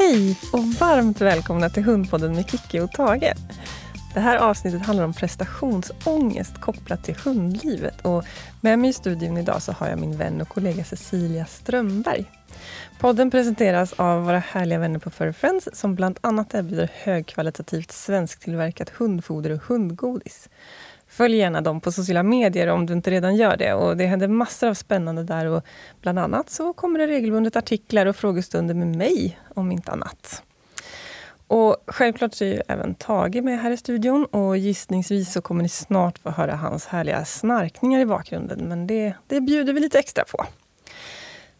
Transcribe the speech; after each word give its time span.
Hej 0.00 0.38
och 0.52 0.64
varmt 0.64 1.20
välkomna 1.20 1.70
till 1.70 1.82
Hundpodden 1.82 2.34
med 2.34 2.50
Kicki 2.50 2.80
och 2.80 2.92
Tage. 2.92 3.32
Det 4.14 4.20
här 4.20 4.36
avsnittet 4.36 4.82
handlar 4.82 5.04
om 5.04 5.14
prestationsångest 5.14 6.60
kopplat 6.60 7.04
till 7.04 7.16
hundlivet. 7.16 8.00
Och 8.00 8.24
med 8.60 8.78
mig 8.78 8.90
i 8.90 8.92
studion 8.92 9.36
idag 9.36 9.62
så 9.62 9.72
har 9.72 9.88
jag 9.88 9.98
min 9.98 10.16
vän 10.16 10.40
och 10.40 10.48
kollega 10.48 10.84
Cecilia 10.84 11.44
Strömberg. 11.44 12.24
Podden 13.00 13.30
presenteras 13.30 13.92
av 13.92 14.24
våra 14.24 14.38
härliga 14.38 14.78
vänner 14.78 14.98
på 14.98 15.10
Furry 15.10 15.32
Friends 15.32 15.68
som 15.72 15.94
bland 15.94 16.18
annat 16.20 16.54
erbjuder 16.54 16.90
högkvalitativt 16.94 17.92
svensktillverkat 17.92 18.88
hundfoder 18.88 19.50
och 19.50 19.62
hundgodis. 19.62 20.48
Följ 21.10 21.36
gärna 21.36 21.60
dem 21.60 21.80
på 21.80 21.92
sociala 21.92 22.22
medier 22.22 22.66
om 22.66 22.86
du 22.86 22.92
inte 22.92 23.10
redan 23.10 23.36
gör 23.36 23.56
det. 23.56 23.74
Och 23.74 23.96
Det 23.96 24.06
händer 24.06 24.28
massor 24.28 24.68
av 24.68 24.74
spännande 24.74 25.24
där. 25.24 25.46
Och 25.46 25.64
bland 26.00 26.18
annat 26.18 26.50
så 26.50 26.72
kommer 26.72 26.98
det 26.98 27.06
regelbundet 27.06 27.56
artiklar 27.56 28.06
och 28.06 28.16
frågestunder 28.16 28.74
med 28.74 28.96
mig, 28.96 29.38
om 29.54 29.72
inte 29.72 29.92
annat. 29.92 30.42
Och 31.46 31.76
Självklart 31.86 32.34
så 32.34 32.44
är 32.44 32.48
ju 32.48 32.60
även 32.68 32.94
Tage 32.94 33.42
med 33.42 33.60
här 33.60 33.70
i 33.70 33.76
studion 33.76 34.24
och 34.24 34.56
gissningsvis 34.56 35.32
så 35.32 35.42
kommer 35.42 35.62
ni 35.62 35.68
snart 35.68 36.18
få 36.18 36.30
höra 36.30 36.56
hans 36.56 36.86
härliga 36.86 37.24
snarkningar 37.24 38.00
i 38.00 38.06
bakgrunden. 38.06 38.68
Men 38.68 38.86
det, 38.86 39.14
det 39.26 39.40
bjuder 39.40 39.72
vi 39.72 39.80
lite 39.80 39.98
extra 39.98 40.24
på. 40.24 40.44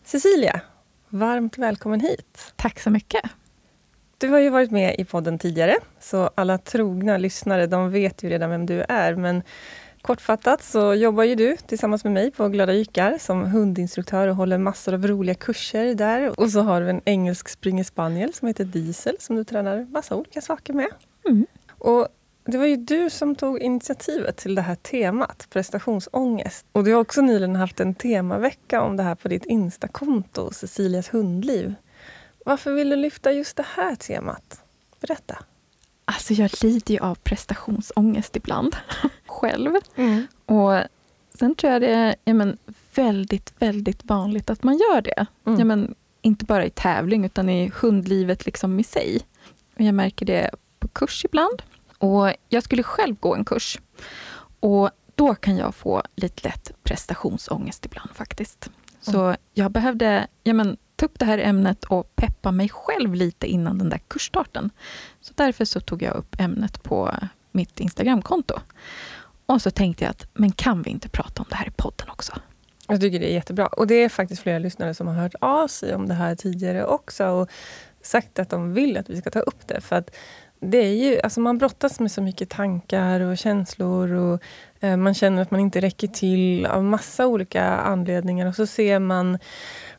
Cecilia, 0.05 0.61
varmt 1.09 1.59
välkommen 1.59 2.01
hit. 2.01 2.53
Tack 2.57 2.81
så 2.81 2.91
mycket. 2.91 3.23
Du 4.21 4.29
har 4.29 4.39
ju 4.39 4.51
varit 4.51 4.71
med 4.71 4.95
i 4.99 5.05
podden 5.05 5.39
tidigare, 5.39 5.77
så 6.01 6.31
alla 6.35 6.59
trogna 6.59 7.19
lyssnare 7.19 7.67
de 7.67 7.91
vet 7.91 8.23
ju 8.23 8.29
redan 8.29 8.51
vem 8.51 8.67
du 8.67 8.85
är. 8.89 9.15
Men 9.15 9.43
kortfattat 10.03 10.63
så 10.63 10.95
jobbar 10.95 11.25
ju 11.25 11.35
du 11.35 11.57
tillsammans 11.57 12.05
med 12.05 12.13
mig 12.13 12.31
på 12.31 12.49
Glada 12.49 12.73
Jykar 12.73 13.19
som 13.21 13.45
hundinstruktör 13.45 14.29
och 14.29 14.37
håller 14.37 14.59
massor 14.59 14.95
av 14.95 15.07
roliga 15.07 15.35
kurser 15.35 15.95
där. 15.95 16.41
Och 16.41 16.51
så 16.51 16.61
har 16.61 16.81
du 16.81 16.91
en 16.91 17.01
engelsk 17.05 17.49
springer 17.49 17.85
spaniel 17.85 18.35
som 18.35 18.49
heter 18.49 18.65
Diesel 18.65 19.17
som 19.19 19.37
du 19.37 19.45
tränar 19.45 19.87
massa 19.91 20.17
olika 20.17 20.41
saker 20.41 20.73
med. 20.73 20.89
Mm. 21.27 21.47
Och 21.79 22.09
det 22.45 22.59
var 22.59 22.67
ju 22.67 22.77
du 22.77 23.11
som 23.11 23.35
tog 23.35 23.59
initiativet 23.59 24.37
till 24.37 24.55
det 24.55 24.63
här 24.63 24.75
temat, 24.75 25.47
prestationsångest. 25.51 26.67
Och 26.73 26.85
du 26.85 26.93
har 26.93 27.01
också 27.01 27.21
nyligen 27.23 27.57
haft 27.57 27.81
en 27.81 27.95
temavecka 27.95 28.83
om 28.83 28.97
det 28.97 29.03
här 29.03 29.15
på 29.15 29.29
ditt 29.29 29.45
Instakonto, 29.45 30.51
Cecilias 30.53 31.15
hundliv. 31.15 31.75
Varför 32.45 32.73
vill 32.73 32.91
du 32.91 32.97
lyfta 32.97 33.33
just 33.33 33.57
det 33.57 33.67
här 33.77 33.95
temat? 33.95 34.61
Berätta. 35.01 35.39
Alltså 36.05 36.35
jag 36.35 36.51
lider 36.63 36.95
ju 36.95 37.01
av 37.01 37.15
prestationsångest 37.15 38.37
ibland, 38.37 38.77
själv. 39.27 39.75
Mm. 39.97 40.27
Och 40.47 40.83
sen 41.39 41.55
tror 41.55 41.73
jag 41.73 41.83
det 41.83 41.95
är 41.95 42.15
ja, 42.25 42.35
men, 42.35 42.59
väldigt, 42.95 43.53
väldigt 43.59 44.05
vanligt 44.05 44.51
att 44.51 44.63
man 44.63 44.79
gör 44.79 45.03
det. 45.03 45.27
Mm. 45.47 45.59
Ja, 45.59 45.65
men, 45.65 45.95
inte 46.23 46.45
bara 46.45 46.65
i 46.65 46.71
tävling, 46.71 47.25
utan 47.25 47.49
i 47.49 47.73
hundlivet 47.75 48.47
liksom 48.47 48.81
i 48.81 48.85
sig. 48.85 49.21
Och 49.77 49.81
jag 49.81 49.95
märker 49.95 50.27
det 50.27 50.51
på 50.79 50.89
kurs 50.89 51.25
ibland. 51.25 51.63
Och 51.99 52.33
Jag 52.49 52.63
skulle 52.63 52.83
själv 52.83 53.17
gå 53.21 53.35
en 53.35 53.45
kurs. 53.45 53.81
Och 54.61 54.91
Då 55.15 55.35
kan 55.35 55.57
jag 55.57 55.75
få 55.75 56.03
lite 56.15 56.49
lätt 56.49 56.73
prestationsångest 56.83 57.87
ibland 57.87 58.11
faktiskt. 58.15 58.71
Så 59.01 59.25
mm. 59.25 59.37
jag 59.55 59.71
behövde 59.71 60.27
ja, 60.43 60.53
men, 60.53 60.77
ta 61.01 61.07
upp 61.07 61.19
det 61.19 61.25
här 61.25 61.39
ämnet 61.39 61.85
och 61.85 62.17
peppa 62.17 62.53
mig 62.53 62.69
själv 62.69 63.15
lite 63.15 63.47
innan 63.47 63.79
den 63.79 63.89
där 63.89 64.01
kursstarten. 64.09 64.71
Så 65.21 65.33
därför 65.37 65.65
så 65.65 65.81
tog 65.81 66.03
jag 66.03 66.15
upp 66.15 66.37
ämnet 66.39 66.83
på 66.83 67.15
mitt 67.53 67.81
Instagramkonto. 67.81 68.55
Och 69.47 69.63
så 69.63 69.71
tänkte 69.71 70.05
jag 70.05 70.11
att, 70.11 70.27
men 70.33 70.53
kan 70.53 70.83
vi 70.83 70.91
inte 70.91 71.09
prata 71.09 71.43
om 71.43 71.47
det 71.51 71.57
här 71.57 71.69
i 71.69 71.71
podden 71.71 72.11
också? 72.11 72.33
Jag 72.89 73.01
tycker 73.01 73.21
det 73.21 73.31
är 73.31 73.35
jättebra. 73.35 73.67
Och 73.67 73.87
det 73.87 73.95
är 73.95 74.09
faktiskt 74.09 74.43
flera 74.43 74.59
lyssnare 74.59 74.95
som 74.95 75.07
har 75.07 75.15
hört 75.15 75.35
av 75.41 75.69
sig 75.69 75.95
om 75.95 76.09
det 76.09 76.15
här 76.15 76.35
tidigare 76.35 76.85
också 76.85 77.27
och 77.27 77.51
sagt 78.03 78.39
att 78.39 78.51
de 78.51 78.75
vill 78.75 78.97
att 78.97 79.11
vi 79.11 79.21
ska 79.21 79.31
ta 79.31 79.41
upp 79.41 79.67
det. 79.67 79.81
För 79.81 79.97
att 79.97 80.11
det 80.61 80.79
är 80.79 80.95
ju, 80.95 81.21
alltså 81.21 81.41
man 81.41 81.59
brottas 81.59 82.01
med 82.01 82.13
så 82.13 82.23
mycket 82.23 82.51
tankar 82.51 83.21
och 83.21 83.39
känslor 83.39 84.13
och 84.13 84.43
eh, 84.81 84.97
man 84.97 85.15
känner 85.15 85.43
att 85.43 85.51
man 85.51 85.61
inte 85.61 85.81
räcker 85.81 86.09
till 86.09 86.67
av 86.67 86.85
massa 86.85 87.27
olika 87.27 87.65
anledningar 87.65 88.47
och 88.47 88.55
så 88.55 88.67
ser 88.67 88.99
man 88.99 89.39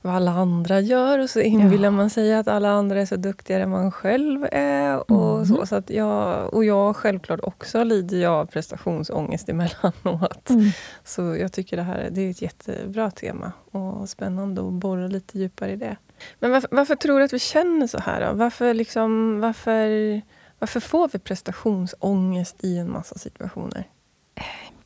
vad 0.01 0.15
alla 0.15 0.31
andra 0.31 0.79
gör 0.79 1.19
och 1.19 1.29
så 1.29 1.39
inbillar 1.39 1.83
ja. 1.83 1.91
man 1.91 2.09
sig 2.09 2.33
att 2.33 2.47
alla 2.47 2.69
andra 2.69 3.01
är 3.01 3.05
så 3.05 3.15
duktigare 3.15 3.63
än 3.63 3.69
man 3.69 3.91
själv 3.91 4.47
är. 4.51 5.11
Och, 5.11 5.35
mm. 5.35 5.45
så, 5.45 5.65
så 5.65 5.75
att 5.75 5.89
jag, 5.89 6.53
och 6.53 6.65
jag 6.65 6.95
självklart 6.95 7.39
också 7.43 7.83
lider 7.83 8.17
jag 8.17 8.33
av 8.33 8.45
prestationsångest 8.45 9.49
emellanåt. 9.49 10.49
Mm. 10.49 10.69
Så 11.03 11.21
jag 11.35 11.53
tycker 11.53 11.77
det 11.77 11.83
här 11.83 12.09
det 12.11 12.21
är 12.21 12.29
ett 12.29 12.41
jättebra 12.41 13.11
tema 13.11 13.51
och 13.71 14.09
spännande 14.09 14.67
att 14.67 14.73
borra 14.73 15.07
lite 15.07 15.39
djupare 15.39 15.71
i 15.71 15.75
det. 15.75 15.97
Men 16.39 16.51
varför, 16.51 16.69
varför 16.71 16.95
tror 16.95 17.19
du 17.19 17.25
att 17.25 17.33
vi 17.33 17.39
känner 17.39 17.87
så 17.87 17.99
här? 17.99 18.27
Då? 18.27 18.33
Varför, 18.33 18.73
liksom, 18.73 19.39
varför, 19.39 20.21
varför 20.59 20.79
får 20.79 21.09
vi 21.13 21.19
prestationsångest 21.19 22.63
i 22.63 22.77
en 22.77 22.91
massa 22.91 23.17
situationer? 23.17 23.87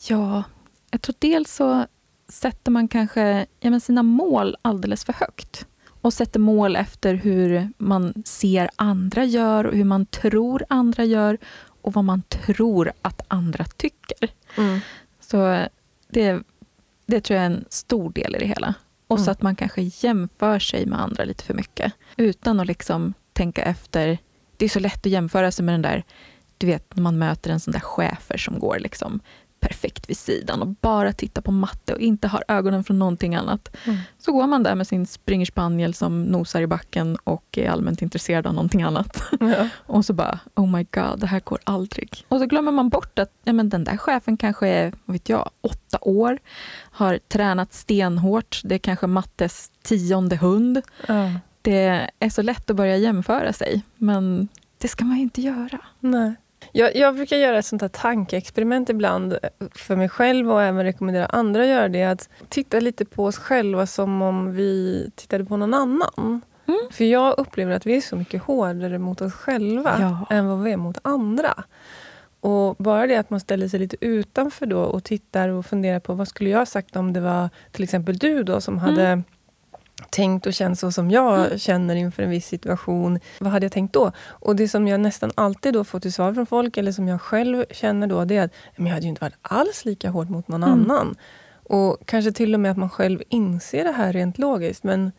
Ja, 0.07 0.43
jag 0.91 1.01
tror 1.01 1.15
dels 1.19 1.55
så 1.55 1.85
sätter 2.27 2.71
man 2.71 2.87
kanske 2.87 3.45
ja, 3.59 3.79
sina 3.79 4.03
mål 4.03 4.55
alldeles 4.61 5.05
för 5.05 5.13
högt 5.13 5.65
och 6.01 6.13
sätter 6.13 6.39
mål 6.39 6.75
efter 6.75 7.13
hur 7.13 7.69
man 7.77 8.13
ser 8.25 8.69
andra 8.75 9.25
gör 9.25 9.63
och 9.63 9.75
hur 9.75 9.83
man 9.83 10.05
tror 10.05 10.65
andra 10.69 11.03
gör 11.03 11.37
och 11.81 11.93
vad 11.93 12.03
man 12.03 12.21
tror 12.21 12.91
att 13.01 13.21
andra 13.27 13.65
tycker. 13.65 14.29
Mm. 14.57 14.79
Så 15.19 15.67
det, 16.07 16.43
det 17.05 17.21
tror 17.21 17.37
jag 17.37 17.45
är 17.45 17.49
en 17.49 17.65
stor 17.69 18.09
del 18.09 18.35
i 18.35 18.39
det 18.39 18.45
hela. 18.45 18.73
Och 19.07 19.17
mm. 19.17 19.25
så 19.25 19.31
att 19.31 19.41
man 19.41 19.55
kanske 19.55 19.81
jämför 19.81 20.59
sig 20.59 20.85
med 20.85 21.01
andra 21.01 21.23
lite 21.23 21.43
för 21.43 21.53
mycket 21.53 21.93
utan 22.17 22.59
att 22.59 22.67
liksom 22.67 23.13
tänka 23.33 23.61
efter. 23.63 24.17
Det 24.57 24.65
är 24.65 24.69
så 24.69 24.79
lätt 24.79 25.05
att 25.05 25.11
jämföra 25.11 25.51
sig 25.51 25.65
med 25.65 25.73
den 25.73 25.81
där 25.81 26.03
du 26.57 26.67
vet 26.67 26.95
när 26.95 27.03
man 27.03 27.17
möter 27.17 27.51
en 27.51 27.59
sån 27.59 27.71
där 27.71 27.79
chefer 27.79 28.37
som 28.37 28.59
går 28.59 28.79
liksom 28.79 29.19
perfekt 29.67 30.09
vid 30.09 30.17
sidan 30.17 30.61
och 30.61 30.67
bara 30.67 31.13
tittar 31.13 31.41
på 31.41 31.51
matte 31.51 31.93
och 31.93 31.99
inte 31.99 32.27
har 32.27 32.43
ögonen 32.47 32.83
från 32.83 32.99
någonting 32.99 33.35
annat. 33.35 33.75
Mm. 33.85 33.99
Så 34.17 34.31
går 34.31 34.47
man 34.47 34.63
där 34.63 34.75
med 34.75 34.87
sin 34.87 35.05
springerspaniel 35.05 35.93
som 35.93 36.23
nosar 36.23 36.61
i 36.61 36.67
backen 36.67 37.17
och 37.23 37.57
är 37.57 37.69
allmänt 37.69 38.01
intresserad 38.01 38.47
av 38.47 38.53
någonting 38.53 38.83
annat. 38.83 39.23
Ja. 39.39 39.69
och 39.85 40.05
så 40.05 40.13
bara, 40.13 40.39
oh 40.55 40.67
my 40.67 40.85
god, 40.91 41.19
det 41.19 41.27
här 41.27 41.39
går 41.39 41.59
aldrig. 41.63 42.25
Och 42.27 42.39
så 42.39 42.45
glömmer 42.45 42.71
man 42.71 42.89
bort 42.89 43.19
att 43.19 43.31
ja, 43.43 43.53
men 43.53 43.69
den 43.69 43.83
där 43.83 43.97
chefen 43.97 44.37
kanske 44.37 44.67
är, 44.67 44.93
vet 45.05 45.29
jag, 45.29 45.49
åtta 45.61 45.97
år, 46.01 46.39
har 46.91 47.19
tränat 47.27 47.73
stenhårt, 47.73 48.61
det 48.63 48.75
är 48.75 48.79
kanske 48.79 49.07
mattes 49.07 49.71
tionde 49.83 50.35
hund. 50.35 50.81
Ja. 51.07 51.31
Det 51.61 52.09
är 52.19 52.29
så 52.29 52.41
lätt 52.41 52.69
att 52.69 52.75
börja 52.75 52.97
jämföra 52.97 53.53
sig, 53.53 53.81
men 53.95 54.47
det 54.77 54.87
ska 54.87 55.05
man 55.05 55.17
ju 55.17 55.23
inte 55.23 55.41
göra. 55.41 55.79
Nej. 55.99 56.35
Jag, 56.71 56.95
jag, 56.95 57.15
brukar 57.15 57.37
göra 57.37 57.57
ett 57.57 57.65
sånt 57.65 57.81
här 57.81 57.89
tankeexperiment 57.89 58.89
ibland 58.89 59.33
eh, 59.33 59.39
för 59.75 59.95
mig 59.95 60.09
själv 60.09 60.51
och 60.51 60.61
även 60.61 60.83
rekommendera 60.83 61.25
andra 61.25 61.61
att 61.61 61.67
göra 61.67 61.89
det. 61.89 62.03
Att 62.03 62.29
titta 62.49 62.79
lite 62.79 63.05
på 63.05 63.25
oss 63.25 63.37
själva 63.37 63.85
som 63.85 64.21
om 64.21 64.51
vi 64.55 65.11
tittade 65.15 65.45
på 65.45 65.57
någon 65.57 65.73
annan. 65.73 66.41
Mm. 66.67 66.79
För 66.91 67.05
jag 67.05 67.39
upplever 67.39 67.73
att 67.73 67.85
vi 67.85 67.97
är 67.97 68.01
så 68.01 68.15
mycket 68.15 68.43
hårdare 68.43 68.99
mot 68.99 69.21
oss 69.21 69.33
själva 69.33 69.97
ja. 69.99 70.35
än 70.35 70.47
vad 70.47 70.63
vi 70.63 70.71
är 70.71 70.77
mot 70.77 70.97
andra. 71.01 71.63
Och 72.39 72.75
Bara 72.75 73.07
det 73.07 73.15
att 73.15 73.29
man 73.29 73.39
ställer 73.39 73.67
sig 73.67 73.79
lite 73.79 73.97
utanför 74.01 74.65
då 74.65 74.79
och 74.79 75.03
tittar 75.03 75.49
och 75.49 75.65
funderar 75.65 75.99
på 75.99 76.13
vad 76.13 76.27
skulle 76.27 76.49
jag 76.49 76.57
ha 76.57 76.65
sagt 76.65 76.95
om 76.95 77.13
det 77.13 77.21
var 77.21 77.49
till 77.71 77.83
exempel 77.83 78.17
du 78.17 78.43
då 78.43 78.61
som 78.61 78.77
hade 78.77 79.07
mm 79.07 79.23
tänkt 80.09 80.45
och 80.45 80.53
känt 80.53 80.79
så 80.79 80.91
som 80.91 81.11
jag 81.11 81.45
mm. 81.45 81.57
känner 81.57 81.95
inför 81.95 82.23
en 82.23 82.29
viss 82.29 82.47
situation. 82.47 83.19
Vad 83.39 83.51
hade 83.51 83.65
jag 83.65 83.71
tänkt 83.71 83.93
då? 83.93 84.11
Och 84.27 84.55
det 84.55 84.67
som 84.67 84.87
jag 84.87 84.99
nästan 84.99 85.31
alltid 85.35 85.73
då 85.73 85.83
får 85.83 85.99
till 85.99 86.13
svar 86.13 86.33
från 86.33 86.45
folk, 86.45 86.77
eller 86.77 86.91
som 86.91 87.07
jag 87.07 87.21
själv 87.21 87.65
känner 87.71 88.07
då, 88.07 88.25
det 88.25 88.37
är 88.37 88.43
att 88.45 88.53
men 88.75 88.87
jag 88.87 88.93
hade 88.93 89.03
ju 89.03 89.09
inte 89.09 89.21
varit 89.21 89.37
alls 89.41 89.85
lika 89.85 90.09
hård 90.09 90.29
mot 90.29 90.47
någon 90.47 90.63
mm. 90.63 90.79
annan. 90.79 91.15
Och 91.63 91.97
kanske 92.05 92.31
till 92.31 92.53
och 92.53 92.59
med 92.59 92.71
att 92.71 92.77
man 92.77 92.89
själv 92.89 93.23
inser 93.29 93.83
det 93.83 93.91
här 93.91 94.13
rent 94.13 94.37
logiskt. 94.37 94.83
Men 94.83 95.11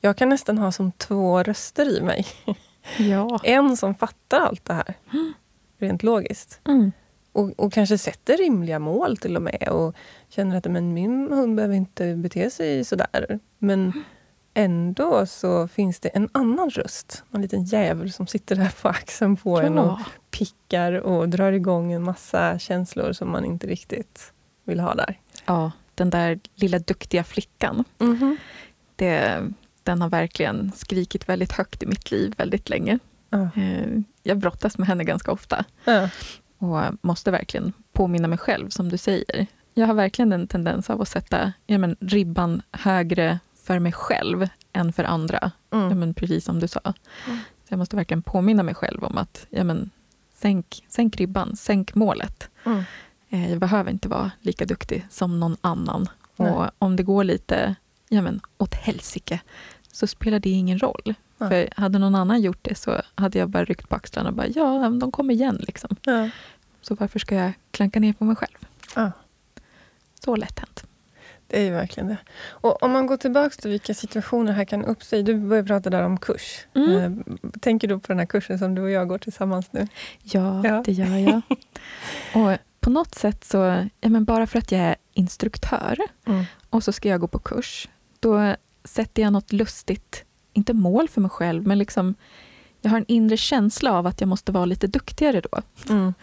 jag 0.00 0.16
kan 0.16 0.28
nästan 0.28 0.58
ha 0.58 0.72
som 0.72 0.92
två 0.92 1.42
röster 1.42 1.98
i 1.98 2.00
mig. 2.00 2.26
Ja. 2.98 3.40
en 3.44 3.76
som 3.76 3.94
fattar 3.94 4.40
allt 4.40 4.64
det 4.64 4.72
här, 4.72 4.94
rent 5.78 6.02
logiskt. 6.02 6.60
Mm. 6.68 6.92
Och, 7.32 7.50
och, 7.56 7.72
kanske 7.72 7.98
sätter 7.98 8.36
rimliga 8.36 8.78
mål 8.78 9.16
till 9.16 9.36
och 9.36 9.42
med. 9.42 9.68
Och 9.68 9.94
känner 10.28 10.56
att 10.56 10.64
men 10.64 10.94
min 10.94 11.32
hund 11.32 11.56
behöver 11.56 11.74
inte 11.74 12.16
bete 12.16 12.50
sig 12.50 12.84
sådär. 12.84 13.38
Men 13.58 13.92
ändå 14.54 15.26
så 15.26 15.68
finns 15.68 16.00
det 16.00 16.08
en 16.08 16.28
annan 16.32 16.70
röst. 16.70 17.24
En 17.32 17.42
liten 17.42 17.64
djävul 17.64 18.12
som 18.12 18.26
sitter 18.26 18.56
där 18.56 18.72
på 18.82 18.88
axeln 18.88 19.36
på 19.36 19.60
ja. 19.60 19.66
en 19.66 19.78
och 19.78 19.98
pickar 20.30 20.92
och 20.92 21.28
drar 21.28 21.52
igång 21.52 21.92
en 21.92 22.02
massa 22.02 22.58
känslor 22.58 23.12
som 23.12 23.30
man 23.30 23.44
inte 23.44 23.66
riktigt 23.66 24.32
vill 24.64 24.80
ha 24.80 24.94
där. 24.94 25.18
Ja, 25.44 25.72
den 25.94 26.10
där 26.10 26.40
lilla 26.54 26.78
duktiga 26.78 27.24
flickan. 27.24 27.84
Mm 27.98 28.16
-hmm. 28.16 28.36
det, 28.96 29.42
den 29.82 30.02
har 30.02 30.08
verkligen 30.08 30.72
skrikit 30.76 31.28
väldigt 31.28 31.52
högt 31.52 31.82
i 31.82 31.86
mitt 31.86 32.10
liv 32.10 32.34
väldigt 32.38 32.68
länge. 32.68 32.98
Ja. 33.30 33.48
Eh, 33.56 33.88
jag 34.22 34.38
brottas 34.38 34.78
med 34.78 34.88
henne 34.88 35.04
ganska 35.04 35.32
ofta. 35.32 35.64
Ja. 35.84 36.08
Och 36.58 36.80
måste 37.02 37.30
verkligen 37.30 37.72
påminna 37.92 38.28
mig 38.28 38.38
själv, 38.38 38.68
som 38.68 38.88
du 38.88 38.96
säger. 38.96 39.46
Jag 39.74 39.86
har 39.86 39.94
verkligen 39.94 40.32
en 40.32 40.46
tendens 40.46 40.90
av 40.90 41.00
att 41.00 41.08
sätta 41.08 41.52
ja, 41.66 41.78
men, 41.78 41.96
ribban 42.00 42.62
högre 42.72 43.38
för 43.70 43.78
mig 43.78 43.92
själv 43.92 44.48
än 44.72 44.92
för 44.92 45.04
andra. 45.04 45.50
Mm. 45.70 45.88
Ja, 45.88 45.94
men 45.94 46.14
precis 46.14 46.44
som 46.44 46.60
du 46.60 46.68
sa. 46.68 46.80
Mm. 46.84 47.38
Så 47.38 47.68
jag 47.68 47.78
måste 47.78 47.96
verkligen 47.96 48.22
påminna 48.22 48.62
mig 48.62 48.74
själv 48.74 49.04
om 49.04 49.18
att 49.18 49.46
ja, 49.50 49.64
men, 49.64 49.90
sänk, 50.34 50.84
sänk 50.88 51.16
ribban, 51.16 51.56
sänk 51.56 51.94
målet. 51.94 52.48
Mm. 52.66 52.82
Eh, 53.28 53.50
jag 53.50 53.58
behöver 53.58 53.90
inte 53.90 54.08
vara 54.08 54.30
lika 54.40 54.66
duktig 54.66 55.06
som 55.10 55.40
någon 55.40 55.56
annan. 55.60 56.08
Nej. 56.36 56.50
Och 56.50 56.70
om 56.78 56.96
det 56.96 57.02
går 57.02 57.24
lite 57.24 57.74
ja, 58.08 58.22
men, 58.22 58.40
åt 58.58 58.74
helsike 58.74 59.40
så 59.92 60.06
spelar 60.06 60.38
det 60.38 60.50
ingen 60.50 60.78
roll. 60.78 61.14
Nej. 61.38 61.48
För 61.48 61.80
hade 61.80 61.98
någon 61.98 62.14
annan 62.14 62.40
gjort 62.40 62.58
det 62.62 62.74
så 62.74 63.02
hade 63.14 63.38
jag 63.38 63.48
bara 63.48 63.64
ryckt 63.64 63.88
på 63.88 63.96
axlarna 63.96 64.28
och 64.28 64.34
bara 64.34 64.46
ja, 64.46 64.90
de 65.00 65.12
kommer 65.12 65.34
igen. 65.34 65.56
Liksom. 65.60 65.96
Ja. 66.02 66.30
Så 66.80 66.94
varför 66.94 67.18
ska 67.18 67.34
jag 67.34 67.52
klanka 67.70 68.00
ner 68.00 68.12
på 68.12 68.24
mig 68.24 68.36
själv? 68.36 68.58
Ja. 68.96 69.12
Så 70.24 70.36
lätt 70.36 70.58
hänt. 70.58 70.84
Det 71.50 71.60
är 71.60 71.64
ju 71.64 71.70
verkligen 71.70 72.08
det. 72.08 72.16
Och 72.50 72.82
om 72.82 72.90
man 72.90 73.06
går 73.06 73.16
tillbaka 73.16 73.50
till 73.50 73.70
vilka 73.70 73.94
situationer 73.94 74.52
här 74.52 74.64
kan 74.64 74.84
uppstå. 74.84 75.22
Du 75.22 75.34
började 75.34 75.68
prata 75.68 75.90
där 75.90 76.02
om 76.02 76.16
kurs. 76.18 76.66
Mm. 76.74 77.24
Eh, 77.26 77.50
Tänker 77.60 77.88
du 77.88 77.98
på 77.98 78.06
den 78.08 78.18
här 78.18 78.26
kursen 78.26 78.58
som 78.58 78.74
du 78.74 78.82
och 78.82 78.90
jag 78.90 79.08
går 79.08 79.18
tillsammans 79.18 79.72
nu? 79.72 79.88
Ja, 80.22 80.62
Ja. 80.66 80.82
det 80.86 80.92
gör 80.92 81.16
jag. 81.16 81.42
och 82.52 82.58
på 82.80 82.90
något 82.90 83.14
sätt 83.14 83.44
så, 83.44 83.56
ja, 84.00 84.08
men 84.08 84.24
bara 84.24 84.46
för 84.46 84.58
att 84.58 84.72
jag 84.72 84.80
är 84.80 84.96
instruktör 85.14 85.98
och 86.70 86.84
så 86.84 86.92
ska 86.92 87.08
jag 87.08 87.20
gå 87.20 87.26
på 87.26 87.38
kurs, 87.38 87.88
då 88.20 88.54
sätter 88.84 89.22
jag 89.22 89.32
något 89.32 89.52
lustigt, 89.52 90.24
inte 90.52 90.72
mål 90.74 91.08
för 91.08 91.20
mig 91.20 91.30
själv, 91.30 91.66
men 91.66 91.78
liksom 91.78 92.14
jag 92.80 92.90
har 92.90 92.98
en 92.98 93.04
inre 93.08 93.36
känsla 93.36 93.92
av 93.92 94.06
att 94.06 94.20
jag 94.20 94.28
måste 94.28 94.52
vara 94.52 94.64
lite 94.64 94.86
duktigare 94.86 95.40
då. 95.40 95.62
Mm. 95.88 96.14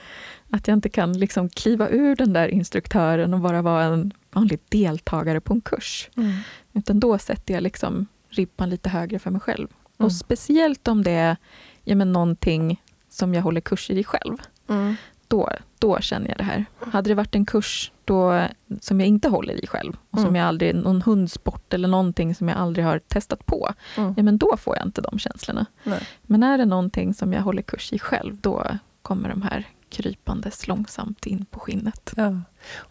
Att 0.51 0.67
jag 0.67 0.75
inte 0.77 0.89
kan 0.89 1.19
liksom 1.19 1.49
kliva 1.49 1.89
ur 1.89 2.15
den 2.15 2.33
där 2.33 2.47
instruktören 2.47 3.33
och 3.33 3.39
bara 3.39 3.61
vara 3.61 3.83
en 3.83 4.13
vanlig 4.37 4.59
deltagare 4.69 5.41
på 5.41 5.53
en 5.53 5.61
kurs. 5.61 6.09
Mm. 6.17 6.37
Utan 6.73 6.99
då 6.99 7.17
sätter 7.17 7.53
jag 7.53 7.63
liksom 7.63 8.05
ribban 8.29 8.69
lite 8.69 8.89
högre 8.89 9.19
för 9.19 9.31
mig 9.31 9.41
själv. 9.41 9.67
Mm. 9.97 10.05
Och 10.05 10.11
speciellt 10.11 10.87
om 10.87 11.03
det 11.03 11.11
är 11.11 11.37
ja, 11.83 11.95
men 11.95 12.11
någonting 12.11 12.81
som 13.09 13.33
jag 13.33 13.41
håller 13.41 13.61
kurser 13.61 13.93
i 13.97 14.03
själv. 14.03 14.37
Mm. 14.69 14.95
Då, 15.27 15.49
då 15.79 15.99
känner 15.99 16.29
jag 16.29 16.37
det 16.37 16.43
här. 16.43 16.65
Hade 16.79 17.09
det 17.09 17.15
varit 17.15 17.35
en 17.35 17.45
kurs 17.45 17.91
då, 18.05 18.47
som 18.81 18.99
jag 18.99 19.07
inte 19.09 19.29
håller 19.29 19.63
i 19.63 19.67
själv 19.67 19.97
och 20.09 20.17
som 20.19 20.25
Mm. 20.27 20.35
jag 20.35 20.47
aldrig, 20.47 20.75
någon 20.75 21.01
hundsport 21.01 21.73
eller 21.73 21.87
någonting 21.87 22.35
som 22.35 22.47
jag 22.49 22.57
aldrig 22.57 22.85
har 22.85 22.99
testat 22.99 23.45
på, 23.45 23.73
Mm. 23.97 24.13
ja, 24.17 24.23
men 24.23 24.37
då 24.37 24.57
får 24.57 24.75
jag 24.77 24.85
inte 24.85 25.01
de 25.01 25.19
känslorna. 25.19 25.65
Nej. 25.83 26.07
Men 26.23 26.43
är 26.43 26.57
det 26.57 26.65
någonting 26.65 27.13
som 27.13 27.33
jag 27.33 27.41
håller 27.41 27.61
kurs 27.61 27.93
i 27.93 27.99
själv, 27.99 28.37
då 28.41 28.65
kommer 29.01 29.29
de 29.29 29.41
här 29.41 29.63
krypandes 29.89 30.67
långsamt 30.67 31.25
in 31.25 31.45
på 31.45 31.59
skinnet. 31.59 32.13
Ja. 32.15 32.41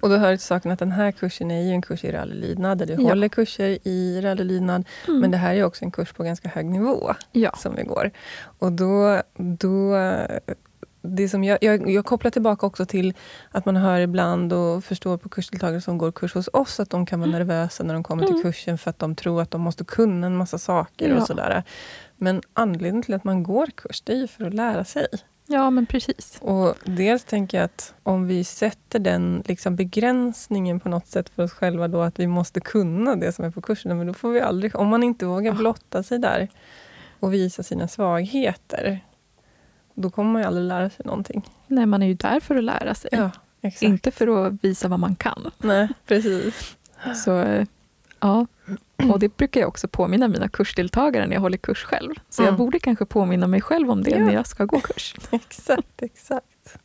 Och 0.00 0.08
då 0.08 0.16
hör 0.16 0.30
det 0.30 0.36
till 0.36 0.46
saken 0.46 0.70
att 0.72 0.78
den 0.78 0.92
här 0.92 1.12
kursen 1.12 1.50
är 1.50 1.62
ju 1.62 1.70
en 1.70 1.82
kurs 1.82 2.04
i 2.04 2.12
rallylydnad, 2.12 2.78
där 2.78 2.86
du 2.86 2.92
Ja. 2.92 3.00
håller 3.08 3.28
kurser 3.28 3.78
i 3.88 4.20
rallylydnad. 4.20 4.84
Mm. 5.08 5.20
Men 5.20 5.30
det 5.30 5.36
här 5.36 5.54
är 5.54 5.64
också 5.64 5.84
en 5.84 5.90
kurs 5.90 6.12
på 6.12 6.22
ganska 6.22 6.48
hög 6.48 6.66
nivå 6.66 7.14
ja. 7.32 7.50
som 7.56 7.74
vi 7.74 7.82
går. 7.82 8.10
Och 8.58 8.72
då, 8.72 9.22
då 9.36 9.96
det 11.08 11.28
som 11.28 11.44
jag, 11.44 11.58
jag, 11.60 11.90
jag 11.90 12.04
kopplar 12.04 12.30
tillbaka 12.30 12.66
också 12.66 12.86
till 12.86 13.14
att 13.50 13.64
man 13.66 13.76
hör 13.76 14.00
ibland 14.00 14.52
och 14.52 14.84
förstår 14.84 15.16
på 15.16 15.28
kursdeltagare 15.28 15.80
som 15.80 15.98
går 15.98 16.12
kurs 16.12 16.34
hos 16.34 16.48
oss 16.52 16.80
att 16.80 16.90
de 16.90 17.06
kan 17.06 17.20
vara 17.20 17.30
nervösa 17.30 17.84
när 17.84 17.94
de 17.94 18.02
kommer 18.02 18.22
till 18.24 18.32
Mm. 18.34 18.42
kursen 18.42 18.78
för 18.78 18.90
att 18.90 18.98
de 18.98 19.14
tror 19.14 19.42
att 19.42 19.50
de 19.50 19.60
måste 19.60 19.84
kunna 19.84 20.26
en 20.26 20.36
massa 20.36 20.58
saker 20.58 21.08
Ja. 21.08 21.16
och 21.20 21.26
sådär. 21.26 21.62
Men 22.16 22.42
anledningen 22.52 23.02
till 23.02 23.14
att 23.14 23.24
man 23.24 23.42
går 23.42 23.66
kurs, 23.66 24.00
det 24.02 24.12
är 24.12 24.16
ju 24.16 24.26
för 24.28 24.44
att 24.44 24.54
lära 24.54 24.84
sig. 24.84 25.06
Ja, 25.46 25.70
men 25.70 25.86
precis. 25.86 26.38
Och 26.40 26.74
dels 26.84 27.24
tänker 27.24 27.58
jag 27.58 27.64
att 27.64 27.94
om 28.02 28.26
vi 28.26 28.44
sätter 28.44 28.98
den 28.98 29.42
liksom 29.46 29.76
begränsningen 29.76 30.80
på 30.80 30.88
något 30.88 31.06
sätt 31.06 31.28
för 31.28 31.42
oss 31.42 31.52
själva 31.52 31.88
då 31.88 32.02
att 32.02 32.18
vi 32.18 32.26
måste 32.26 32.60
kunna 32.60 33.16
det 33.16 33.32
som 33.32 33.44
är 33.44 33.50
på 33.50 33.60
kursen, 33.60 33.98
men 33.98 34.06
då 34.06 34.14
får 34.14 34.30
vi 34.30 34.40
aldrig, 34.40 34.76
om 34.76 34.88
man 34.88 35.02
inte 35.02 35.26
vågar 35.26 35.52
blotta 35.52 36.02
sig 36.02 36.18
där 36.18 36.48
och 37.20 37.34
visa 37.34 37.62
sina 37.62 37.88
svagheter, 37.88 39.00
då 39.94 40.10
kommer 40.10 40.32
man 40.32 40.42
ju 40.42 40.48
aldrig 40.48 40.66
lära 40.66 40.90
sig 40.90 41.06
någonting. 41.06 41.50
Nej, 41.66 41.86
man 41.86 42.02
är 42.02 42.06
ju 42.06 42.14
där 42.14 42.40
för 42.40 42.56
att 42.56 42.64
lära 42.64 42.94
sig. 42.94 43.10
Ja, 43.12 43.30
exakt. 43.60 43.82
Inte 43.82 44.10
för 44.10 44.46
att 44.46 44.64
visa 44.64 44.88
vad 44.88 45.00
man 45.00 45.16
kan. 45.16 45.50
Nej, 45.58 45.88
precis. 46.06 46.76
Så 47.24 47.64
ja, 48.20 48.46
och 49.12 49.18
det 49.18 49.36
brukar 49.36 49.60
jag 49.60 49.68
också 49.68 49.88
påminna 49.88 50.28
mina 50.28 50.48
kursdeltagare 50.48 51.26
när 51.26 51.34
jag 51.34 51.40
håller 51.40 51.58
kurs 51.58 51.84
själv. 51.84 52.14
Så 52.28 52.42
jag 52.42 52.48
Mm. 52.48 52.58
borde 52.58 52.78
kanske 52.78 53.06
påminna 53.06 53.46
mig 53.46 53.60
själv 53.60 53.90
om 53.90 54.02
det 54.02 54.10
Ja. 54.10 54.18
när 54.18 54.34
jag 54.34 54.46
ska 54.46 54.64
gå 54.64 54.80
kurs. 54.80 55.14
exakt, 55.30 56.02
exakt. 56.02 56.78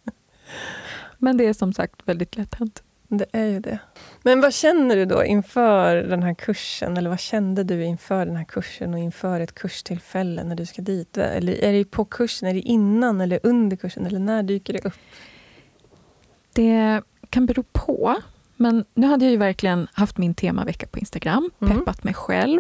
Men 1.18 1.38
det 1.38 1.46
är 1.46 1.54
som 1.54 1.74
sagt 1.74 2.02
väldigt 2.06 2.38
lätt 2.38 2.56
hänt. 2.56 2.84
Det 3.08 3.26
är 3.32 3.46
ju 3.46 3.60
det. 3.60 3.80
Men 4.24 4.42
vad 4.42 4.54
känner 4.54 4.96
du 4.96 5.06
då 5.06 5.24
inför 5.24 5.96
den 5.96 6.24
här 6.24 6.34
kursen? 6.34 6.98
Eller 6.98 7.10
vad 7.10 7.20
kände 7.20 7.64
du 7.64 7.84
inför 7.84 8.26
den 8.26 8.36
här 8.36 8.44
kursen 8.44 8.94
och 8.94 9.00
inför 9.00 9.40
ett 9.40 9.56
kurstillfälle 9.56 10.44
när 10.44 10.56
du 10.56 10.66
ska 10.66 10.82
dit? 10.82 11.18
Eller 11.18 11.54
är 11.64 11.74
det 11.74 11.86
på 11.86 12.06
kursen, 12.06 12.48
är 12.50 12.54
det 12.54 12.60
innan 12.60 13.22
eller 13.22 13.40
under 13.44 13.78
kursen? 13.78 14.06
Eller 14.06 14.20
när 14.20 14.44
dyker 14.44 14.74
det 14.74 14.86
upp? 14.86 14.94
Det 16.54 17.02
kan 17.30 17.46
bero 17.46 17.64
på. 17.72 18.16
Men 18.62 18.86
nu 18.94 19.08
hade 19.08 19.26
jag 19.26 19.32
ju 19.32 19.38
verkligen 19.38 19.88
haft 19.94 20.18
min 20.18 20.34
temavecka 20.34 20.88
på 20.88 21.00
Instagram, 21.00 21.52
Mm. 21.62 21.78
peppat 21.78 22.04
mig 22.04 22.14
själv. 22.14 22.60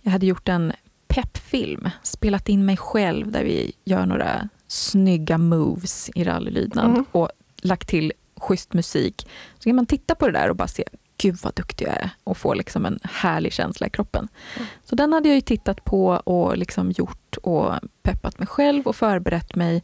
Jag 0.00 0.10
hade 0.12 0.26
gjort 0.26 0.48
en 0.48 0.72
peppfilm, 1.08 1.88
spelat 2.02 2.48
in 2.48 2.66
mig 2.66 2.76
själv 2.76 3.30
där 3.32 3.44
vi 3.44 3.72
gör 3.84 4.06
några 4.06 4.48
snygga 4.66 5.38
moves 5.38 6.10
i 6.14 6.24
rallylydnad 6.24 6.86
Mm. 6.90 7.04
och 7.12 7.28
lagt 7.62 7.88
till 7.88 8.12
schysst 8.36 8.72
musik. 8.72 9.28
Så 9.58 9.62
kan 9.64 9.76
man 9.76 9.86
titta 9.86 10.14
på 10.14 10.26
det 10.26 10.32
där 10.32 10.50
och 10.50 10.56
bara 10.56 10.68
se, 10.68 10.84
gud 11.18 11.36
vad 11.42 11.54
duktig 11.54 11.86
jag 11.86 11.94
är 11.96 12.10
och 12.24 12.36
få 12.36 12.54
liksom 12.54 12.86
en 12.86 12.98
härlig 13.04 13.52
känsla 13.52 13.86
i 13.86 13.90
kroppen. 13.90 14.28
Mm. 14.56 14.68
Så 14.84 14.96
den 14.96 15.12
hade 15.12 15.28
jag 15.28 15.34
ju 15.34 15.40
tittat 15.40 15.84
på 15.84 16.06
och 16.06 16.56
liksom 16.58 16.90
gjort 16.90 17.36
och 17.36 17.74
peppat 18.02 18.38
mig 18.38 18.48
själv 18.48 18.86
och 18.86 18.96
förberett 18.96 19.54
mig 19.54 19.82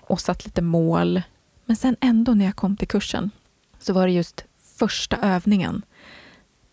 och 0.00 0.20
satt 0.20 0.44
lite 0.44 0.62
mål. 0.62 1.22
Men 1.64 1.76
sen 1.76 1.96
ändå 2.00 2.34
när 2.34 2.44
jag 2.44 2.56
kom 2.56 2.76
till 2.76 2.88
kursen 2.88 3.30
så 3.78 3.92
var 3.92 4.06
det 4.06 4.12
just 4.12 4.44
första 4.82 5.16
övningen. 5.16 5.82